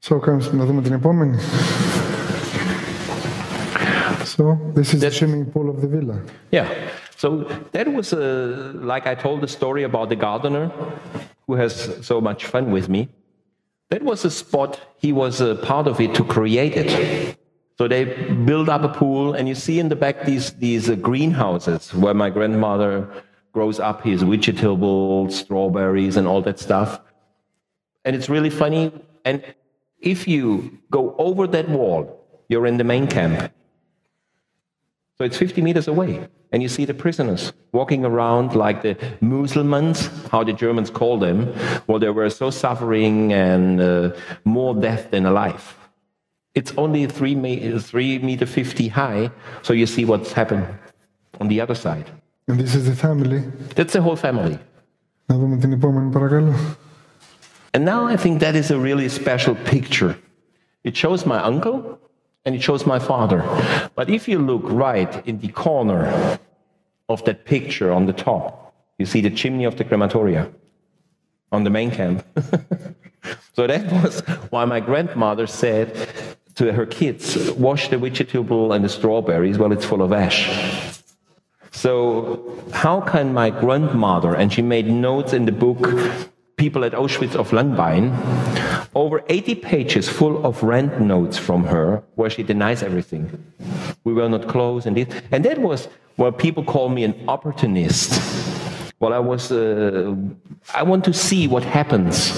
So, 0.00 0.18
comes 0.20 0.52
να 0.52 0.64
δούμε 0.64 0.82
την 0.82 0.92
επόμενη. 0.92 1.38
So, 4.24 4.56
this 4.74 4.94
is 4.94 5.00
the 5.00 5.10
swimming 5.10 5.46
pool 5.52 5.68
of 5.68 5.80
the 5.82 5.88
villa. 5.88 6.16
Yeah. 6.50 6.68
So 7.16 7.28
that 7.72 7.86
was 7.96 8.12
uh, 8.12 8.72
like 8.92 9.06
I 9.06 9.14
told 9.14 9.40
the 9.42 9.48
story 9.58 9.82
about 9.90 10.08
the 10.08 10.16
gardener 10.16 10.70
who 11.46 11.54
has 11.62 11.72
so 12.06 12.20
much 12.20 12.46
fun 12.46 12.70
with 12.72 12.88
me. 12.88 13.08
That 13.90 14.02
was 14.02 14.24
a 14.24 14.30
spot, 14.30 14.72
he 15.04 15.12
was 15.12 15.40
a 15.40 15.54
part 15.56 15.86
of 15.86 16.00
it 16.00 16.14
to 16.14 16.24
create 16.24 16.74
it. 16.84 16.90
So 17.77 17.87
they 17.87 18.05
build 18.45 18.69
up 18.69 18.81
a 18.81 18.89
pool, 18.89 19.35
and 19.35 19.47
you 19.47 19.53
see 19.53 19.79
in 19.79 19.89
the 19.89 19.95
back 19.95 20.25
these, 20.25 20.51
these 20.53 20.89
uh, 20.89 20.95
greenhouses 20.95 21.93
where 21.93 22.15
my 22.15 22.31
grandmother 22.31 23.07
grows 23.53 23.79
up 23.79 24.03
his 24.03 24.23
vegetables, 24.23 25.37
strawberries, 25.37 26.17
and 26.17 26.27
all 26.27 26.41
that 26.41 26.59
stuff. 26.59 26.99
And 28.03 28.15
it's 28.15 28.29
really 28.29 28.49
funny. 28.49 28.91
And 29.25 29.43
if 29.99 30.27
you 30.27 30.79
go 30.89 31.15
over 31.19 31.45
that 31.47 31.69
wall, 31.69 32.25
you're 32.49 32.65
in 32.65 32.77
the 32.77 32.83
main 32.83 33.05
camp. 33.05 33.51
So 35.17 35.23
it's 35.23 35.37
50 35.37 35.61
meters 35.61 35.87
away. 35.87 36.27
And 36.51 36.63
you 36.63 36.69
see 36.69 36.85
the 36.85 36.93
prisoners 36.93 37.53
walking 37.73 38.05
around 38.05 38.55
like 38.55 38.81
the 38.81 38.97
Muslims, 39.21 40.07
how 40.31 40.43
the 40.43 40.53
Germans 40.53 40.89
call 40.89 41.19
them. 41.19 41.53
Well, 41.87 41.99
they 41.99 42.09
were 42.09 42.29
so 42.29 42.49
suffering 42.49 43.33
and 43.33 43.81
uh, 43.81 44.11
more 44.45 44.73
death 44.73 45.11
than 45.11 45.25
alive. 45.25 45.76
It's 46.56 46.72
only 46.76 47.06
three, 47.06 47.34
me- 47.34 47.78
three 47.78 48.18
meter 48.18 48.46
50 48.46 48.88
high, 48.88 49.30
so 49.62 49.72
you 49.72 49.86
see 49.86 50.04
what's 50.04 50.32
happened 50.32 50.66
on 51.40 51.48
the 51.48 51.60
other 51.60 51.74
side. 51.74 52.10
And 52.48 52.58
this 52.58 52.74
is 52.74 52.84
the 52.86 52.94
family. 52.94 53.40
That's 53.74 53.94
the 53.94 54.02
whole 54.02 54.16
family. 54.16 54.58
Να 55.26 55.36
δούμε 55.36 55.56
την 55.56 55.72
επόμενη 55.72 56.10
παρακαλώ. 56.10 56.54
And 57.74 57.84
now 57.84 58.04
I 58.06 58.16
think 58.16 58.40
that 58.40 58.54
is 58.54 58.70
a 58.70 58.78
really 58.78 59.08
special 59.08 59.54
picture. 59.54 60.14
It 60.84 60.94
shows 60.96 61.24
my 61.24 61.40
uncle 61.42 61.98
and 62.44 62.54
it 62.54 62.62
shows 62.62 62.84
my 62.84 62.98
father. 62.98 63.40
But 63.94 64.10
if 64.10 64.28
you 64.28 64.38
look 64.38 64.64
right 64.86 65.26
in 65.26 65.38
the 65.38 65.48
corner 65.48 66.38
of 67.08 67.24
that 67.24 67.44
picture 67.44 67.90
on 67.92 68.06
the 68.06 68.12
top, 68.12 68.74
you 68.98 69.06
see 69.06 69.20
the 69.22 69.30
chimney 69.30 69.64
of 69.64 69.76
the 69.76 69.84
crematoria 69.84 70.52
on 71.50 71.64
the 71.64 71.70
main 71.70 71.90
camp. 71.90 72.24
so 73.56 73.66
that 73.66 73.84
was 73.92 74.20
why 74.50 74.64
my 74.64 74.80
grandmother 74.80 75.46
said 75.46 75.86
to 76.57 76.73
her 76.73 76.85
kids, 76.85 77.51
wash 77.51 77.89
the 77.89 77.97
vegetable 77.97 78.73
and 78.73 78.83
the 78.83 78.89
strawberries, 78.89 79.57
well, 79.57 79.71
it's 79.71 79.85
full 79.85 80.01
of 80.01 80.11
ash. 80.11 81.01
So, 81.71 82.61
how 82.73 83.01
can 83.01 83.33
my 83.33 83.49
grandmother, 83.49 84.35
and 84.35 84.51
she 84.51 84.61
made 84.61 84.87
notes 84.87 85.33
in 85.33 85.45
the 85.45 85.51
book 85.51 85.81
People 86.57 86.83
at 86.83 86.93
Auschwitz 86.93 87.35
of 87.35 87.51
Langbein, 87.51 88.09
over 88.95 89.23
80 89.29 89.53
pages 89.55 90.09
full 90.09 90.43
of 90.43 90.63
rant 90.63 90.99
notes 90.99 91.37
from 91.37 91.63
her 91.65 92.03
where 92.15 92.31
she 92.31 92.41
denies 92.41 92.81
everything. 92.81 93.29
We 94.03 94.13
were 94.13 94.27
not 94.27 94.47
close, 94.47 94.87
and 94.87 94.97
this. 94.97 95.07
And 95.31 95.45
that 95.45 95.59
was 95.59 95.87
where 96.15 96.31
people 96.31 96.63
call 96.63 96.89
me 96.89 97.03
an 97.03 97.29
opportunist. 97.29 98.19
Well, 98.99 99.13
I 99.13 99.19
was, 99.19 99.51
uh, 99.51 100.15
I 100.73 100.81
want 100.81 101.05
to 101.05 101.13
see 101.13 101.47
what 101.47 101.63
happens 101.63 102.33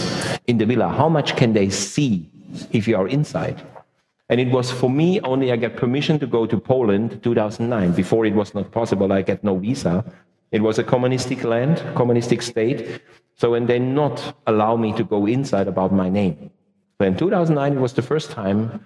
in 0.47 0.57
the 0.57 0.65
villa. 0.65 0.89
How 0.89 1.07
much 1.07 1.37
can 1.37 1.53
they 1.53 1.69
see 1.69 2.29
if 2.73 2.89
you 2.89 2.97
are 2.97 3.07
inside? 3.07 3.65
And 4.29 4.39
it 4.39 4.51
was 4.51 4.71
for 4.71 4.89
me 4.89 5.19
only 5.21 5.51
I 5.51 5.57
got 5.57 5.75
permission 5.75 6.19
to 6.19 6.27
go 6.27 6.45
to 6.45 6.57
Poland 6.59 7.21
2009. 7.23 7.91
Before 7.93 8.25
it 8.25 8.35
was 8.35 8.53
not 8.53 8.71
possible, 8.71 9.11
I 9.11 9.23
get 9.23 9.43
no 9.43 9.57
visa. 9.57 10.05
It 10.51 10.61
was 10.61 10.77
a 10.77 10.83
communistic 10.83 11.43
land, 11.43 11.83
communistic 11.95 12.43
state. 12.43 13.01
So 13.35 13.55
and 13.55 13.67
they 13.67 13.79
not 13.79 14.35
allow 14.45 14.75
me 14.75 14.93
to 14.93 15.03
go 15.03 15.25
inside 15.25 15.67
about 15.67 15.91
my 15.91 16.09
name. 16.09 16.51
So 16.99 17.07
in 17.07 17.17
2009, 17.17 17.73
it 17.73 17.79
was 17.79 17.93
the 17.93 18.01
first 18.01 18.29
time 18.29 18.83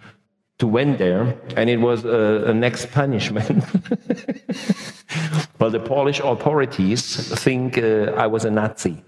to 0.60 0.68
went 0.68 1.00
there, 1.00 1.36
and 1.58 1.70
it 1.70 1.78
was 1.78 2.06
a, 2.06 2.46
a 2.48 2.54
next 2.54 2.92
punishment. 2.92 3.66
well, 5.60 5.72
the 5.72 5.80
Polish 5.80 6.20
authorities 6.20 7.34
think 7.44 7.78
uh, 7.80 8.14
I 8.16 8.28
was 8.28 8.46
a 8.46 8.52
Nazi. 8.52 9.04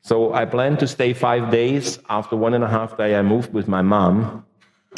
So 0.00 0.32
I 0.32 0.46
planned 0.46 0.78
to 0.80 0.86
stay 0.88 1.12
five 1.12 1.50
days. 1.50 1.98
After 2.08 2.34
one 2.34 2.54
and 2.54 2.64
a 2.64 2.68
half 2.68 2.96
day, 2.96 3.14
I 3.14 3.22
moved 3.22 3.52
with 3.52 3.68
my 3.68 3.82
mom 3.82 4.46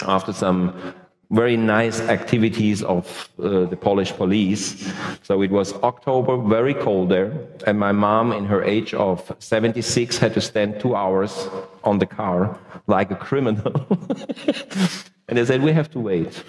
after 0.02 0.32
some 0.32 0.94
very 1.30 1.56
nice 1.56 2.00
activities 2.00 2.82
of 2.82 3.28
uh, 3.38 3.66
the 3.66 3.76
Polish 3.76 4.12
police. 4.12 4.90
So 5.22 5.42
it 5.42 5.50
was 5.50 5.74
October, 5.82 6.38
very 6.38 6.72
cold 6.72 7.10
there, 7.10 7.32
and 7.66 7.78
my 7.78 7.92
mom, 7.92 8.32
in 8.32 8.46
her 8.46 8.62
age 8.64 8.94
of 8.94 9.34
76, 9.38 10.16
had 10.16 10.32
to 10.34 10.40
stand 10.40 10.80
two 10.80 10.96
hours 10.96 11.48
on 11.84 11.98
the 11.98 12.06
car 12.06 12.58
like 12.86 13.10
a 13.10 13.16
criminal. 13.16 13.72
and 15.28 15.36
they 15.36 15.44
said, 15.44 15.62
We 15.62 15.72
have 15.72 15.90
to 15.90 16.00
wait. 16.00 16.42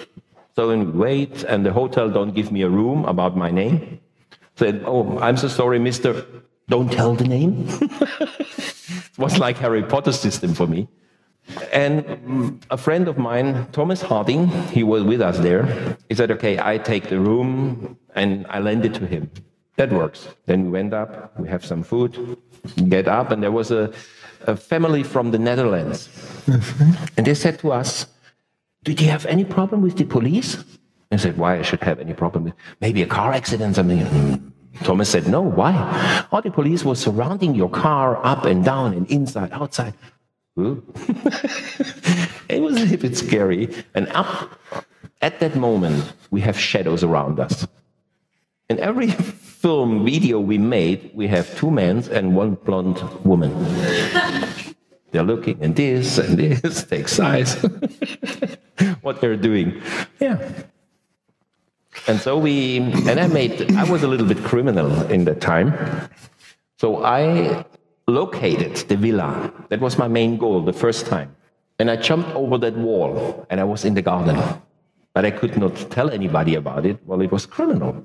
So 0.56 0.70
we 0.70 0.86
wait, 0.86 1.44
and 1.44 1.66
the 1.66 1.74
hotel 1.74 2.10
don't 2.10 2.34
give 2.34 2.52
me 2.52 2.62
a 2.62 2.70
room 2.70 3.06
about 3.06 3.36
my 3.36 3.52
name. 3.52 4.00
Said, 4.56 4.84
Oh, 4.86 5.20
I'm 5.20 5.36
so 5.36 5.50
sorry, 5.50 5.80
mister, 5.80 6.26
don't 6.70 6.92
tell 6.92 7.16
the 7.16 7.28
name. 7.28 7.66
it 7.82 9.18
was 9.18 9.40
like 9.40 9.58
Harry 9.58 9.84
Potter 9.84 10.14
system 10.14 10.54
for 10.54 10.68
me. 10.68 10.88
And 11.72 12.64
a 12.70 12.78
friend 12.78 13.08
of 13.08 13.18
mine, 13.18 13.68
Thomas 13.72 14.02
Harding, 14.02 14.48
he 14.70 14.84
was 14.84 15.04
with 15.04 15.22
us 15.22 15.38
there. 15.40 15.98
He 16.10 16.16
said, 16.16 16.32
Okay, 16.32 16.60
I 16.60 16.78
take 16.78 17.10
the 17.10 17.20
room 17.20 17.98
and 18.16 18.46
I 18.50 18.60
lend 18.60 18.86
it 18.86 18.94
to 18.96 19.06
him. 19.06 19.30
That 19.78 19.92
works. 19.94 20.28
Then 20.46 20.66
we 20.66 20.70
went 20.72 20.94
up, 20.94 21.40
we 21.40 21.48
have 21.48 21.66
some 21.66 21.84
food, 21.84 22.38
get 22.90 23.08
up, 23.08 23.32
and 23.32 23.42
there 23.42 23.52
was 23.52 23.72
a, 23.72 23.94
a 24.46 24.56
family 24.58 25.04
from 25.04 25.32
the 25.32 25.40
Netherlands. 25.40 26.10
And 27.16 27.26
they 27.26 27.34
said 27.34 27.60
to 27.60 27.72
us, 27.72 28.08
Did 28.84 29.00
you 29.00 29.08
have 29.08 29.26
any 29.26 29.46
problem 29.46 29.82
with 29.82 29.96
the 29.98 30.06
police? 30.06 30.64
I 31.12 31.16
said, 31.18 31.38
why 31.38 31.58
I 31.58 31.64
should 31.64 31.82
have 31.82 32.00
any 32.00 32.14
problem? 32.14 32.54
Maybe 32.82 33.02
a 33.02 33.08
car 33.08 33.34
accident, 33.34 33.76
something. 33.76 34.54
Thomas 34.84 35.10
said, 35.10 35.28
no, 35.28 35.42
why? 35.42 36.28
All 36.32 36.42
the 36.42 36.52
police 36.52 36.86
was 36.86 37.00
surrounding 37.00 37.56
your 37.56 37.70
car 37.70 38.24
up 38.24 38.46
and 38.46 38.64
down 38.64 38.94
and 38.94 39.10
inside, 39.10 39.52
outside. 39.52 39.96
Hmm? 40.60 40.80
it 42.50 42.62
was 42.62 42.76
a 42.76 42.80
little 42.80 42.98
bit 42.98 43.16
scary. 43.16 43.70
And 43.96 44.10
up 44.10 44.60
at 45.22 45.40
that 45.40 45.56
moment, 45.56 46.14
we 46.32 46.42
have 46.42 46.60
shadows 46.60 47.04
around 47.04 47.40
us. 47.40 47.68
In 48.70 48.80
every 48.80 49.12
film, 49.62 50.06
video 50.06 50.40
we 50.40 50.58
made, 50.58 51.12
we 51.14 51.28
have 51.28 51.56
two 51.58 51.72
men 51.72 52.04
and 52.12 52.36
one 52.36 52.56
blonde 52.56 53.02
woman. 53.24 53.52
They're 55.12 55.24
looking 55.24 55.58
and 55.64 55.76
this 55.76 56.18
and 56.18 56.38
this, 56.38 56.84
take 56.84 57.08
size, 57.08 57.56
what 59.02 59.22
they're 59.22 59.36
doing. 59.36 59.82
Yeah. 60.20 60.38
And 62.08 62.20
so 62.20 62.38
we, 62.38 62.78
and 62.78 63.20
I 63.20 63.26
made, 63.26 63.74
I 63.74 63.90
was 63.90 64.04
a 64.04 64.08
little 64.08 64.28
bit 64.28 64.38
criminal 64.44 65.02
in 65.10 65.26
that 65.26 65.42
time. 65.42 65.74
So 66.78 67.04
I 67.04 67.66
located 68.10 68.76
the 68.90 68.98
villa. 68.98 69.52
That 69.70 69.80
was 69.80 69.98
my 69.98 70.08
main 70.08 70.38
goal 70.38 70.62
the 70.62 70.74
first 70.74 71.06
time. 71.06 71.36
And 71.80 71.90
I 71.90 71.96
jumped 71.96 72.32
over 72.36 72.58
that 72.58 72.76
wall 72.76 73.46
and 73.50 73.60
I 73.60 73.64
was 73.64 73.86
in 73.86 73.94
the 73.94 74.02
garden. 74.02 74.38
But 75.14 75.26
I 75.26 75.32
could 75.32 75.58
not 75.58 75.76
tell 75.90 76.10
anybody 76.10 76.56
about 76.56 76.86
it. 76.86 77.00
Well, 77.06 77.22
it 77.22 77.32
was 77.32 77.46
criminal. 77.46 78.04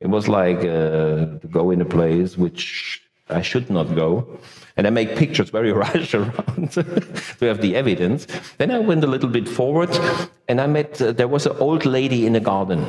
It 0.00 0.08
was 0.08 0.28
like 0.28 0.58
uh, 0.58 1.40
to 1.40 1.48
go 1.50 1.70
in 1.70 1.80
a 1.80 1.84
place 1.84 2.36
which 2.36 3.02
I 3.30 3.40
should 3.40 3.70
not 3.70 3.94
go. 3.94 4.38
And 4.76 4.86
I 4.86 4.90
make 4.90 5.16
pictures 5.16 5.50
very 5.50 5.72
rush 5.84 6.14
around 6.14 6.70
to 7.38 7.46
have 7.46 7.62
the 7.62 7.74
evidence. 7.74 8.26
Then 8.58 8.70
I 8.70 8.78
went 8.78 9.02
a 9.04 9.06
little 9.06 9.30
bit 9.30 9.48
forward 9.48 9.90
and 10.48 10.60
I 10.60 10.66
met, 10.66 11.00
uh, 11.00 11.12
there 11.12 11.28
was 11.28 11.46
an 11.46 11.56
old 11.58 11.86
lady 11.86 12.26
in 12.26 12.34
the 12.34 12.40
garden. 12.40 12.86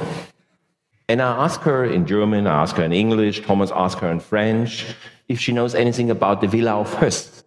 And 1.08 1.22
I 1.22 1.46
asked 1.46 1.62
her 1.62 1.86
in 1.86 2.06
German, 2.06 2.48
I 2.48 2.64
asked 2.64 2.78
her 2.78 2.84
in 2.84 2.92
English, 2.92 3.42
Thomas 3.42 3.72
asked 3.72 4.00
her 4.00 4.12
in 4.12 4.20
French 4.20 4.86
if 5.28 5.40
she 5.40 5.52
knows 5.52 5.76
anything 5.76 6.12
about 6.12 6.42
the 6.42 6.48
Villa 6.48 6.80
of 6.80 6.94
Höss. 6.96 7.44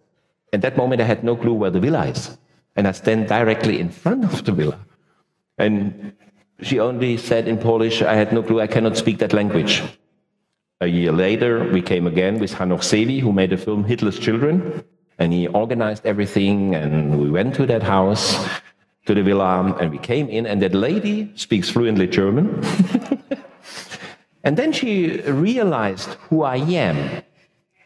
At 0.51 0.61
that 0.61 0.77
moment, 0.77 1.01
I 1.01 1.05
had 1.05 1.23
no 1.23 1.35
clue 1.35 1.53
where 1.53 1.69
the 1.69 1.79
villa 1.79 2.05
is. 2.07 2.37
And 2.75 2.87
I 2.87 2.91
stand 2.91 3.27
directly 3.27 3.79
in 3.79 3.89
front 3.89 4.23
of 4.23 4.43
the 4.45 4.51
villa. 4.51 4.79
And 5.57 6.13
she 6.61 6.79
only 6.79 7.17
said 7.17 7.47
in 7.47 7.57
Polish, 7.57 8.01
I 8.01 8.15
had 8.15 8.33
no 8.33 8.41
clue, 8.41 8.61
I 8.61 8.67
cannot 8.67 8.97
speak 8.97 9.19
that 9.19 9.33
language. 9.33 9.83
A 10.81 10.87
year 10.87 11.11
later, 11.11 11.69
we 11.71 11.81
came 11.81 12.07
again 12.07 12.39
with 12.39 12.53
Hanoch 12.53 12.81
Zeevi, 12.81 13.19
who 13.19 13.33
made 13.33 13.49
the 13.49 13.57
film 13.57 13.83
Hitler's 13.83 14.17
Children. 14.17 14.83
And 15.17 15.33
he 15.33 15.47
organized 15.47 16.05
everything, 16.05 16.73
and 16.73 17.19
we 17.19 17.29
went 17.29 17.53
to 17.55 17.65
that 17.65 17.83
house, 17.83 18.47
to 19.05 19.13
the 19.13 19.21
villa, 19.21 19.75
and 19.79 19.91
we 19.91 19.97
came 19.97 20.29
in, 20.29 20.45
and 20.45 20.61
that 20.61 20.73
lady 20.73 21.31
speaks 21.35 21.69
fluently 21.69 22.07
German. 22.07 22.63
and 24.43 24.55
then 24.55 24.71
she 24.71 25.19
realized 25.21 26.13
who 26.29 26.43
I 26.43 26.57
am. 26.57 27.23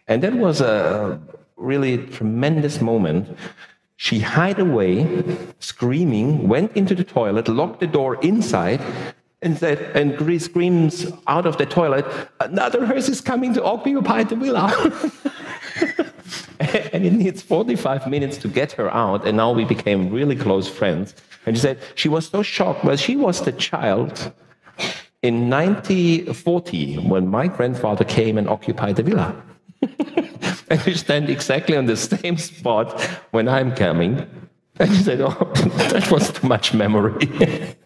And 0.08 0.22
that 0.24 0.34
was 0.34 0.62
a 0.62 1.20
really 1.56 1.98
tremendous 1.98 2.82
moment. 2.82 3.38
She 3.96 4.20
hid 4.20 4.60
away, 4.60 5.24
screaming, 5.60 6.48
went 6.48 6.76
into 6.76 6.94
the 6.96 7.04
toilet, 7.04 7.48
locked 7.48 7.80
the 7.80 7.88
door 7.88 8.16
inside, 8.22 8.82
and 9.42 9.58
said, 9.58 9.80
and 9.96 10.42
screams 10.42 11.12
out 11.28 11.46
of 11.46 11.58
the 11.58 11.66
toilet, 11.66 12.06
another 12.40 12.80
Höss 12.80 13.10
is 13.10 13.22
coming 13.22 13.54
to 13.54 13.64
occupy 13.64 14.24
the 14.24 14.36
villa. 14.36 14.72
and 16.94 17.06
it 17.06 17.14
needs 17.14 17.42
45 17.42 18.08
minutes 18.08 18.38
to 18.38 18.48
get 18.48 18.72
her 18.74 18.94
out, 18.94 19.28
and 19.28 19.38
now 19.38 19.52
we 19.52 19.66
became 19.66 20.10
really 20.10 20.36
close 20.36 20.68
friends. 20.68 21.14
And 21.46 21.58
she 21.58 21.62
said 21.62 21.80
she 21.96 22.10
was 22.10 22.28
so 22.28 22.42
shocked, 22.42 22.86
but 22.86 23.00
she 23.00 23.16
was 23.16 23.42
the 23.42 23.52
child 23.52 24.32
in 25.22 25.50
1940 25.50 26.96
when 26.98 27.28
my 27.28 27.48
grandfather 27.48 28.06
came 28.06 28.38
and 28.38 28.48
occupied 28.48 28.96
the 28.96 29.04
villa. 29.04 29.36
and 30.70 30.86
you 30.88 30.96
stand 30.96 31.30
exactly 31.30 31.76
on 31.78 31.86
the 31.86 31.96
same 31.98 32.38
spot 32.38 33.00
when 33.32 33.48
I'm 33.48 33.76
coming. 33.76 34.28
And 34.80 34.90
you 34.90 34.96
said, 35.04 35.22
Oh, 35.22 35.30
that 35.92 36.10
was 36.12 36.32
too 36.32 36.48
much 36.48 36.74
memory. 36.74 37.28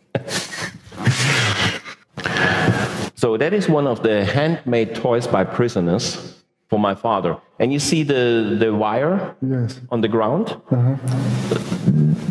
so, 3.15 3.37
that 3.37 3.53
is 3.53 3.67
one 3.69 3.87
of 3.87 4.03
the 4.03 4.25
handmade 4.25 4.95
toys 4.95 5.27
by 5.27 5.43
prisoners 5.43 6.35
for 6.69 6.79
my 6.79 6.95
father. 6.95 7.37
And 7.59 7.73
you 7.73 7.79
see 7.79 8.03
the, 8.03 8.55
the 8.59 8.73
wire 8.73 9.35
Yes. 9.41 9.79
on 9.89 10.01
the 10.01 10.07
ground? 10.07 10.49
Uh-huh. 10.71 10.95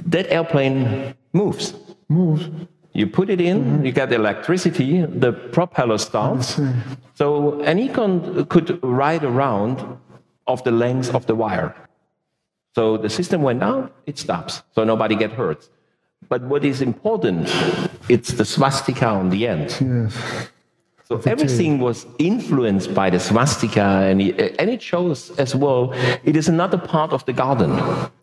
That 0.06 0.30
airplane 0.30 1.14
moves. 1.32 1.74
Moves. 2.08 2.48
You 2.96 3.06
put 3.06 3.28
it 3.28 3.42
in, 3.42 3.84
you 3.84 3.92
get 3.92 4.10
electricity, 4.10 5.02
the 5.02 5.32
propeller 5.32 5.98
starts. 5.98 6.58
So 7.14 7.60
an 7.60 7.76
econ 7.78 8.48
could 8.48 8.82
ride 8.82 9.22
around 9.22 9.84
of 10.46 10.64
the 10.64 10.70
length 10.70 11.14
of 11.14 11.26
the 11.26 11.34
wire. 11.34 11.74
So 12.74 12.96
the 12.96 13.10
system 13.10 13.42
went 13.42 13.60
down, 13.60 13.90
it 14.06 14.16
stops, 14.16 14.62
so 14.74 14.82
nobody 14.84 15.14
get 15.14 15.32
hurt. 15.32 15.68
But 16.30 16.42
what 16.42 16.64
is 16.64 16.80
important, 16.80 17.52
it's 18.08 18.30
the 18.32 18.46
swastika 18.46 19.08
on 19.08 19.28
the 19.28 19.46
end. 19.46 19.76
Yes. 19.78 20.16
So 21.04 21.20
everything 21.26 21.78
was 21.78 22.06
influenced 22.18 22.94
by 22.94 23.10
the 23.10 23.20
swastika, 23.20 24.08
and 24.10 24.22
it, 24.22 24.56
and 24.58 24.70
it 24.70 24.80
shows 24.80 25.30
as 25.38 25.54
well. 25.54 25.92
It 26.24 26.34
is 26.34 26.48
another 26.48 26.78
part 26.78 27.12
of 27.12 27.24
the 27.26 27.34
garden. 27.34 27.72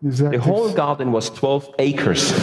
Exactly. 0.04 0.36
The 0.36 0.42
whole 0.42 0.72
garden 0.72 1.12
was 1.12 1.30
12 1.30 1.76
acres, 1.78 2.34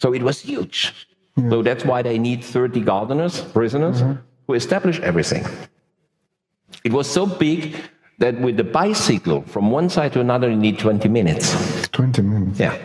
so 0.00 0.12
it 0.12 0.22
was 0.22 0.40
huge. 0.40 1.06
So 1.36 1.62
that's 1.62 1.84
why 1.84 2.02
they 2.02 2.18
need 2.18 2.44
30 2.44 2.80
gardeners, 2.80 3.40
prisoners, 3.40 4.02
mm-hmm. 4.02 4.20
who 4.46 4.54
establish 4.54 5.00
everything. 5.00 5.44
It 6.84 6.92
was 6.92 7.10
so 7.10 7.26
big 7.26 7.76
that 8.18 8.40
with 8.40 8.56
the 8.56 8.64
bicycle 8.64 9.42
from 9.42 9.70
one 9.70 9.88
side 9.88 10.12
to 10.12 10.20
another, 10.20 10.48
you 10.48 10.56
need 10.56 10.78
20 10.78 11.08
minutes. 11.08 11.88
20 11.88 12.22
minutes. 12.22 12.60
Yeah. 12.60 12.78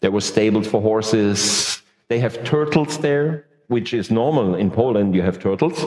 There 0.00 0.10
were 0.10 0.20
stables 0.20 0.66
for 0.66 0.82
horses. 0.82 1.82
They 2.08 2.18
have 2.18 2.42
turtles 2.42 2.98
there, 2.98 3.46
which 3.68 3.94
is 3.94 4.10
normal 4.10 4.56
in 4.56 4.70
Poland. 4.70 5.14
You 5.14 5.22
have 5.22 5.38
turtles. 5.38 5.78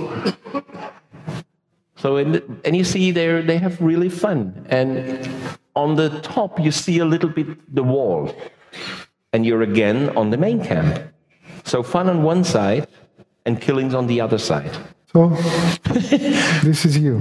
So, 1.98 2.18
in 2.18 2.34
the, 2.34 2.44
and 2.64 2.76
you 2.76 2.84
see 2.84 3.12
there, 3.12 3.42
they 3.42 3.58
have 3.58 3.82
really 3.82 4.10
fun. 4.10 4.68
And 4.70 5.28
on 5.76 5.96
the 5.96 6.20
top, 6.22 6.60
you 6.60 6.72
see 6.72 7.00
a 7.00 7.06
little 7.06 7.30
bit 7.30 7.48
the 7.74 7.84
wall. 7.84 8.36
And 9.34 9.46
you're 9.46 9.64
again 9.64 10.16
on 10.16 10.30
the 10.30 10.38
main 10.38 10.64
camp. 10.64 11.02
So, 11.65 11.83
fun 11.83 12.09
on 12.09 12.23
one 12.23 12.43
side 12.45 12.87
and 13.47 13.61
killings 13.61 13.95
on 13.95 14.07
the 14.07 14.21
other 14.21 14.39
side. 14.39 14.73
So, 15.13 15.29
this 16.63 16.85
is 16.85 16.97
you. 16.99 17.21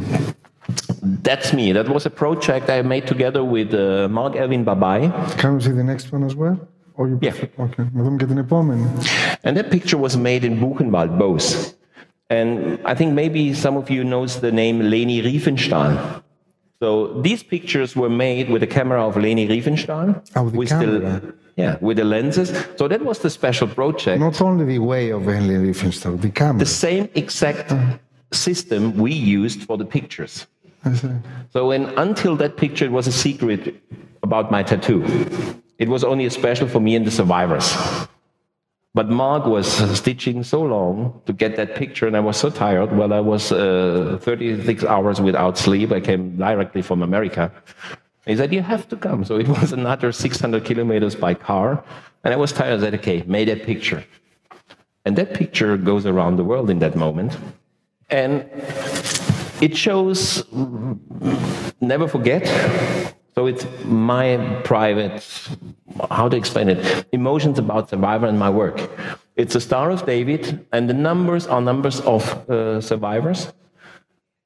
That's 1.02 1.54
me. 1.54 1.72
That 1.72 1.88
was 1.90 2.06
a 2.06 2.10
project 2.10 2.70
I 2.70 2.82
made 2.82 3.08
together 3.08 3.44
with 3.44 3.74
uh, 3.74 4.08
Mark 4.10 4.36
Elvin 4.36 4.64
Babai. 4.66 5.10
Can 5.38 5.56
we 5.56 5.62
see 5.62 5.72
the 5.72 5.84
next 5.84 6.12
one 6.12 6.24
as 6.24 6.36
well? 6.36 6.58
Or 6.96 7.08
you 7.08 7.18
Yeah. 7.22 7.32
prefer- 7.32 7.64
Okay. 7.66 7.84
Να 7.94 8.04
δούμε 8.04 8.16
και 8.18 8.26
την 8.26 8.38
επόμενη. 8.38 8.86
And 9.44 9.58
that 9.58 9.70
picture 9.72 9.98
was 9.98 10.16
made 10.18 10.44
in 10.44 10.60
Buchenwald, 10.64 11.18
both. 11.18 11.74
And 12.30 12.78
I 12.86 12.94
think 12.94 13.14
maybe 13.14 13.54
some 13.66 13.76
of 13.82 13.90
you 13.90 14.04
knows 14.04 14.32
the 14.46 14.52
name 14.52 14.78
Leni 14.94 15.18
Riefenstahl. 15.28 16.22
So 16.85 17.19
these 17.23 17.43
pictures 17.43 17.97
were 17.97 18.11
made 18.11 18.51
with 18.51 18.61
the 18.61 18.67
camera 18.67 19.01
of 19.09 19.17
Leni 19.17 19.49
Riefenstahl. 19.49 20.21
Oh, 20.37 20.51
the 20.51 20.59
with 20.59 20.69
camera. 20.69 21.23
yeah, 21.57 21.79
with 21.81 21.97
the 21.97 22.05
lenses. 22.05 22.53
So 22.77 22.89
that 22.89 23.03
was 23.03 23.21
the 23.21 23.31
special 23.31 23.67
project. 23.67 24.21
Not 24.21 24.39
only 24.43 24.67
the 24.67 24.81
way 24.81 25.09
of 25.09 25.25
Leni 25.25 25.57
Riefenstahl, 25.67 26.21
the 26.21 26.29
camera. 26.29 26.59
The 26.59 26.67
same 26.67 27.09
exact 27.15 27.73
uh-huh. 27.73 27.97
system 28.33 28.99
we 28.99 29.13
used 29.15 29.63
for 29.63 29.79
the 29.79 29.87
pictures. 29.87 30.47
So 31.55 31.69
when, 31.69 31.87
until 31.97 32.37
that 32.37 32.59
picture, 32.59 32.85
it 32.85 32.93
was 32.93 33.07
a 33.07 33.13
secret 33.13 33.83
about 34.23 34.51
my 34.51 34.63
tattoo. 34.63 35.01
It 35.79 35.89
was 35.89 36.05
only 36.05 36.27
a 36.27 36.31
special 36.31 36.69
for 36.69 36.81
me 36.81 36.97
and 36.97 37.07
the 37.07 37.11
survivors. 37.11 37.75
But 38.95 39.11
Mark 39.11 39.45
was 39.47 39.67
stitching 39.99 40.45
so 40.45 40.63
long 40.63 41.21
to 41.27 41.33
get 41.33 41.57
that 41.57 41.75
picture, 41.75 42.07
and 42.07 42.17
I 42.17 42.21
was 42.21 42.37
so 42.37 42.49
tired. 42.49 42.97
Well, 42.97 43.13
I 43.13 43.19
was 43.19 43.51
uh, 43.51 44.19
36 44.23 44.85
hours 44.85 45.21
without 45.21 45.59
sleep. 45.59 45.91
I 45.91 46.01
came 46.01 46.37
directly 46.37 46.81
from 46.81 47.03
America. 47.03 47.51
He 48.25 48.37
said, 48.37 48.53
You 48.53 48.63
have 48.63 48.89
to 48.91 48.97
come. 48.97 49.25
So 49.29 49.37
it 49.37 49.49
was 49.49 49.73
another 49.73 50.13
600 50.13 50.65
kilometers 50.65 51.17
by 51.17 51.35
car. 51.35 51.83
And 52.23 52.33
I 52.33 52.37
was 52.37 52.53
tired. 52.53 52.79
I 52.79 52.83
said, 52.85 52.95
Okay, 52.95 53.25
made 53.27 53.49
a 53.49 53.57
picture. 53.57 54.05
And 55.05 55.17
that 55.17 55.35
picture 55.35 55.77
goes 55.77 56.07
around 56.07 56.37
the 56.37 56.45
world 56.45 56.71
in 56.71 56.79
that 56.79 56.95
moment. 56.95 57.37
And 58.11 58.49
it 59.61 59.77
shows 59.77 60.45
never 61.81 62.07
forget. 62.07 62.45
So 63.35 63.47
it's 63.47 63.67
my 63.85 64.37
private, 64.63 65.27
how 66.11 66.29
to 66.29 66.37
explain 66.37 66.69
it, 66.69 67.07
emotions 67.13 67.59
about 67.59 67.91
survivor 67.91 68.27
and 68.27 68.39
my 68.39 68.51
work. 68.51 68.89
It's 69.37 69.57
a 69.57 69.61
Star 69.61 69.91
of 69.91 70.07
David, 70.07 70.65
and 70.73 70.89
the 70.89 70.95
numbers 70.95 71.47
are 71.49 71.61
numbers 71.61 72.01
of 72.03 72.23
uh, 72.49 72.81
survivors. 72.81 73.53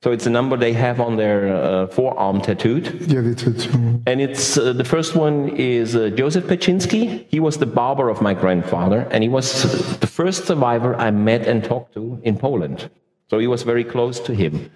So 0.03 0.13
it's 0.13 0.27
a 0.27 0.31
number 0.31 0.57
they 0.57 0.73
have 0.73 1.01
on 1.01 1.17
their 1.17 1.53
uh, 1.53 1.87
forearm 1.89 2.41
tattooed. 2.41 2.87
Yeah, 3.11 3.21
the 3.21 3.35
tattoo. 3.35 4.01
And 4.07 4.21
it's 4.21 4.57
uh, 4.57 4.73
the 4.73 4.85
first 4.85 5.17
one 5.17 5.49
is 5.57 5.97
uh, 5.97 6.11
Joseph 6.11 6.45
Paczyński. 6.45 7.27
He 7.29 7.41
was 7.41 7.59
the 7.59 7.67
barber 7.67 8.09
of 8.09 8.23
my 8.23 8.33
grandfather, 8.33 9.09
and 9.11 9.23
he 9.25 9.29
was 9.29 9.65
the 9.99 10.07
first 10.07 10.47
survivor 10.47 10.95
I 10.95 11.11
met 11.11 11.47
and 11.47 11.65
talked 11.65 11.95
to 11.95 12.21
in 12.23 12.39
Poland. 12.39 12.89
So 13.29 13.39
he 13.39 13.49
was 13.49 13.65
very 13.65 13.85
close 13.85 14.21
to 14.21 14.35
him. 14.35 14.71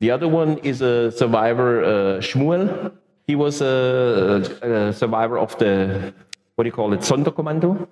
The 0.00 0.10
other 0.10 0.28
one 0.28 0.58
is 0.58 0.82
a 0.82 1.12
survivor, 1.12 1.84
uh, 1.84 2.20
Shmuel. 2.20 2.92
He 3.26 3.34
was 3.34 3.60
a, 3.62 4.42
a 4.62 4.92
survivor 4.92 5.38
of 5.38 5.56
the 5.58 6.12
what 6.54 6.64
do 6.64 6.68
you 6.68 6.72
call 6.72 6.92
it, 6.92 7.00
Sonderkommando, 7.00 7.88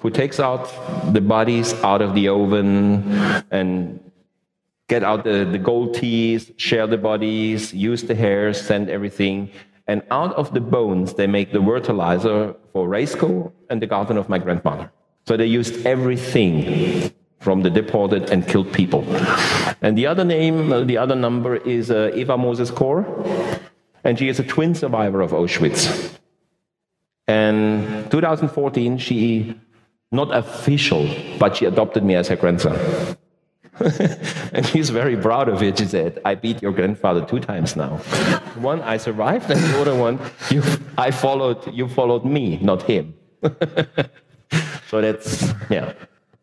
who 0.00 0.10
takes 0.10 0.38
out 0.38 0.70
the 1.12 1.20
bodies 1.20 1.72
out 1.82 2.02
of 2.02 2.14
the 2.14 2.28
oven 2.28 3.02
and 3.50 3.98
get 4.88 5.02
out 5.02 5.24
the, 5.24 5.46
the 5.50 5.58
gold 5.58 5.94
teeth, 5.94 6.52
share 6.56 6.86
the 6.86 6.98
bodies, 6.98 7.72
use 7.72 8.02
the 8.02 8.14
hairs, 8.14 8.60
send 8.60 8.90
everything. 8.90 9.50
And 9.86 10.02
out 10.10 10.34
of 10.34 10.52
the 10.52 10.60
bones, 10.60 11.14
they 11.14 11.26
make 11.26 11.52
the 11.52 11.62
fertilizer 11.62 12.54
for 12.72 12.86
Rajsko 12.86 13.52
and 13.70 13.80
the 13.80 13.86
garden 13.86 14.18
of 14.18 14.28
my 14.28 14.38
grandmother. 14.38 14.90
So 15.26 15.36
they 15.36 15.46
used 15.46 15.86
everything 15.86 17.10
from 17.40 17.62
the 17.62 17.70
deported 17.70 18.30
and 18.30 18.46
killed 18.46 18.70
people. 18.72 19.04
And 19.80 19.96
the 19.96 20.06
other 20.06 20.24
name, 20.24 20.86
the 20.86 20.98
other 20.98 21.14
number 21.14 21.56
is 21.56 21.90
uh, 21.90 22.10
Eva 22.14 22.36
Moses 22.36 22.70
Kor, 22.70 23.06
and 24.08 24.18
she 24.18 24.28
is 24.30 24.40
a 24.40 24.42
twin 24.42 24.74
survivor 24.74 25.20
of 25.20 25.32
Auschwitz. 25.32 26.18
And 27.26 28.10
2014, 28.10 28.96
she 28.96 29.54
not 30.10 30.34
official, 30.34 31.06
but 31.38 31.56
she 31.56 31.66
adopted 31.66 32.02
me 32.02 32.14
as 32.14 32.28
her 32.28 32.36
grandson. 32.36 32.74
and 34.54 34.66
she's 34.66 34.88
very 34.88 35.14
proud 35.14 35.50
of 35.50 35.62
it. 35.62 35.76
She 35.76 35.84
said, 35.84 36.22
I 36.24 36.36
beat 36.36 36.62
your 36.62 36.72
grandfather 36.72 37.22
two 37.22 37.38
times 37.38 37.76
now. 37.76 37.98
one 38.56 38.80
I 38.80 38.96
survived, 38.96 39.50
and 39.50 39.60
the 39.60 39.78
other 39.78 39.94
one 39.94 40.18
you 40.50 40.62
I 40.96 41.10
followed 41.10 41.60
you 41.74 41.86
followed 41.86 42.24
me, 42.24 42.56
not 42.62 42.82
him. 42.84 43.12
so 44.88 45.02
that's 45.02 45.52
yeah. 45.68 45.92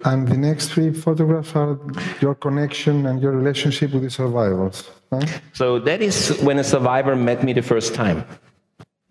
And 0.06 0.28
the 0.28 0.38
next 0.38 0.70
three 0.70 0.94
photographs 0.94 1.56
are 1.56 1.80
your 2.22 2.36
connection 2.36 3.08
and 3.08 3.22
your 3.22 3.32
relationship 3.32 3.92
with 3.92 4.04
the 4.04 4.10
survivors. 4.10 4.90
Huh? 5.12 5.26
So 5.54 5.80
that 5.80 6.02
is 6.02 6.38
when 6.42 6.60
a 6.60 6.64
survivor 6.64 7.16
met 7.16 7.44
me 7.44 7.54
the 7.54 7.64
first 7.64 7.96
time. 7.96 8.24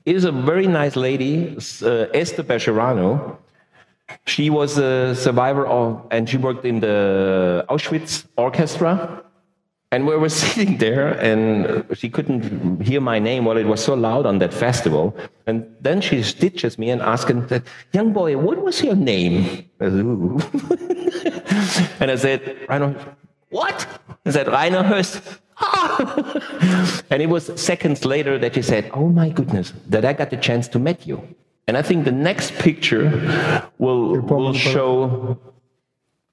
It 0.06 0.14
is 0.14 0.24
a 0.24 0.32
very 0.32 0.66
nice 0.66 0.96
lady, 0.96 1.56
uh, 1.82 2.06
Esther 2.14 2.44
Bejarano, 2.44 3.38
she 4.26 4.50
was 4.50 4.78
a 4.78 5.14
survivor 5.14 5.66
of, 5.66 6.06
and 6.10 6.28
she 6.28 6.36
worked 6.36 6.64
in 6.64 6.80
the 6.80 7.64
Auschwitz 7.68 8.26
orchestra. 8.36 9.23
And 9.94 10.08
we 10.08 10.16
were 10.16 10.28
sitting 10.42 10.78
there, 10.78 11.10
and 11.20 11.86
she 11.96 12.10
couldn't 12.10 12.82
hear 12.82 13.00
my 13.00 13.20
name 13.20 13.44
while 13.44 13.56
it 13.56 13.66
was 13.66 13.84
so 13.84 13.94
loud 13.94 14.26
on 14.26 14.40
that 14.40 14.52
festival. 14.52 15.16
And 15.46 15.72
then 15.80 16.00
she 16.00 16.24
stitches 16.24 16.78
me 16.78 16.90
and 16.90 17.00
asks, 17.00 17.30
Young 17.92 18.12
boy, 18.12 18.36
what 18.36 18.58
was 18.58 18.82
your 18.82 18.96
name? 18.96 19.64
I 19.80 19.88
said, 19.90 20.04
and 22.00 22.10
I 22.10 22.16
said, 22.16 22.40
Rainer, 22.68 23.16
what? 23.50 23.86
I 24.26 24.30
said, 24.32 24.48
Rainer 24.48 24.82
Höss. 24.82 25.38
and 27.10 27.22
it 27.22 27.28
was 27.28 27.52
seconds 27.60 28.04
later 28.04 28.36
that 28.36 28.56
she 28.56 28.62
said, 28.62 28.90
Oh 28.92 29.08
my 29.08 29.28
goodness, 29.28 29.72
that 29.86 30.04
I 30.04 30.12
got 30.12 30.30
the 30.30 30.36
chance 30.36 30.66
to 30.68 30.80
meet 30.80 31.06
you. 31.06 31.22
And 31.68 31.76
I 31.76 31.82
think 31.82 32.04
the 32.04 32.10
next 32.12 32.54
picture 32.54 33.70
will, 33.78 34.18
will 34.22 34.52
show 34.54 35.38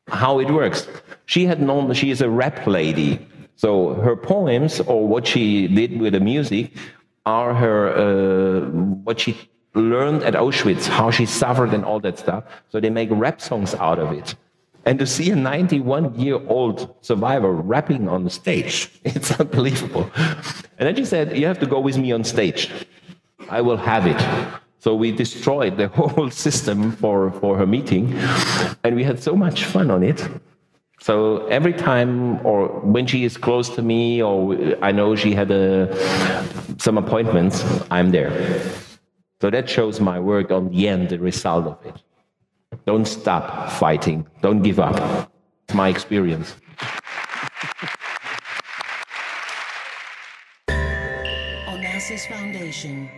how 0.08 0.40
it 0.40 0.50
works. 0.50 0.88
She 1.28 1.46
had 1.46 1.62
known 1.62 1.94
she 1.94 2.10
is 2.10 2.22
a 2.22 2.30
rap 2.30 2.66
lady. 2.66 3.28
So 3.56 3.94
her 3.94 4.16
poems 4.16 4.80
or 4.82 5.08
what 5.08 5.28
she 5.28 5.68
did 5.68 6.00
with 6.00 6.14
the 6.14 6.20
music 6.20 6.72
are 7.26 7.54
her 7.54 7.90
uh, 7.90 8.62
what 9.06 9.20
she 9.20 9.38
learned 9.76 10.24
at 10.24 10.34
Auschwitz, 10.34 10.88
how 10.88 11.12
she 11.12 11.26
suffered 11.26 11.74
and 11.74 11.86
all 11.86 12.00
that 12.02 12.20
stuff. 12.20 12.44
So 12.70 12.80
they 12.80 12.90
make 12.90 13.10
rap 13.12 13.40
songs 13.40 13.74
out 13.76 14.00
of 14.00 14.12
it. 14.12 14.36
And 14.86 14.98
to 14.98 15.06
see 15.06 15.30
a 15.30 15.36
91 15.36 16.20
year 16.20 16.40
old 16.48 16.96
survivor 17.02 17.52
rapping 17.52 18.10
on 18.10 18.24
the 18.24 18.30
stage, 18.30 18.90
it's 19.04 19.40
unbelievable. 19.40 20.10
And 20.78 20.88
then 20.88 20.96
she 20.96 21.06
said, 21.06 21.38
You 21.38 21.46
have 21.46 21.60
to 21.60 21.68
go 21.68 21.80
with 21.80 21.98
me 21.98 22.12
on 22.12 22.24
stage. 22.24 22.72
I 23.50 23.62
will 23.62 23.78
have 23.78 24.08
it. 24.08 24.62
So 24.80 24.96
we 24.96 25.12
destroyed 25.12 25.78
the 25.78 25.88
whole 26.00 26.32
system 26.32 26.92
for, 26.94 27.32
for 27.34 27.58
her 27.58 27.68
meeting, 27.68 28.16
and 28.84 28.96
we 28.96 29.04
had 29.04 29.22
so 29.22 29.36
much 29.36 29.66
fun 29.66 29.92
on 29.92 30.02
it. 30.02 30.28
So 31.02 31.48
every 31.48 31.74
time, 31.74 32.46
or 32.46 32.68
when 32.68 33.08
she 33.08 33.24
is 33.24 33.36
close 33.36 33.70
to 33.70 33.82
me, 33.82 34.22
or 34.22 34.56
I 34.84 34.92
know 34.92 35.16
she 35.16 35.34
had 35.34 35.50
a, 35.50 35.90
some 36.78 36.96
appointments, 36.96 37.66
I'm 37.90 38.12
there. 38.12 38.62
So 39.42 39.50
that 39.50 39.68
shows 39.68 40.00
my 40.00 40.20
work 40.20 40.52
on 40.52 40.70
the 40.70 40.88
end, 40.88 41.10
the 41.10 41.18
result 41.18 41.66
of 41.66 41.84
it. 41.88 42.04
Don't 42.86 43.06
stop 43.06 43.72
fighting. 43.72 44.28
Don't 44.44 44.62
give 44.62 44.80
up. 44.80 45.32
It's 45.64 45.74
my 45.74 45.90
experience. 45.90 46.56
Onassis 50.70 52.28
Foundation. 52.30 53.10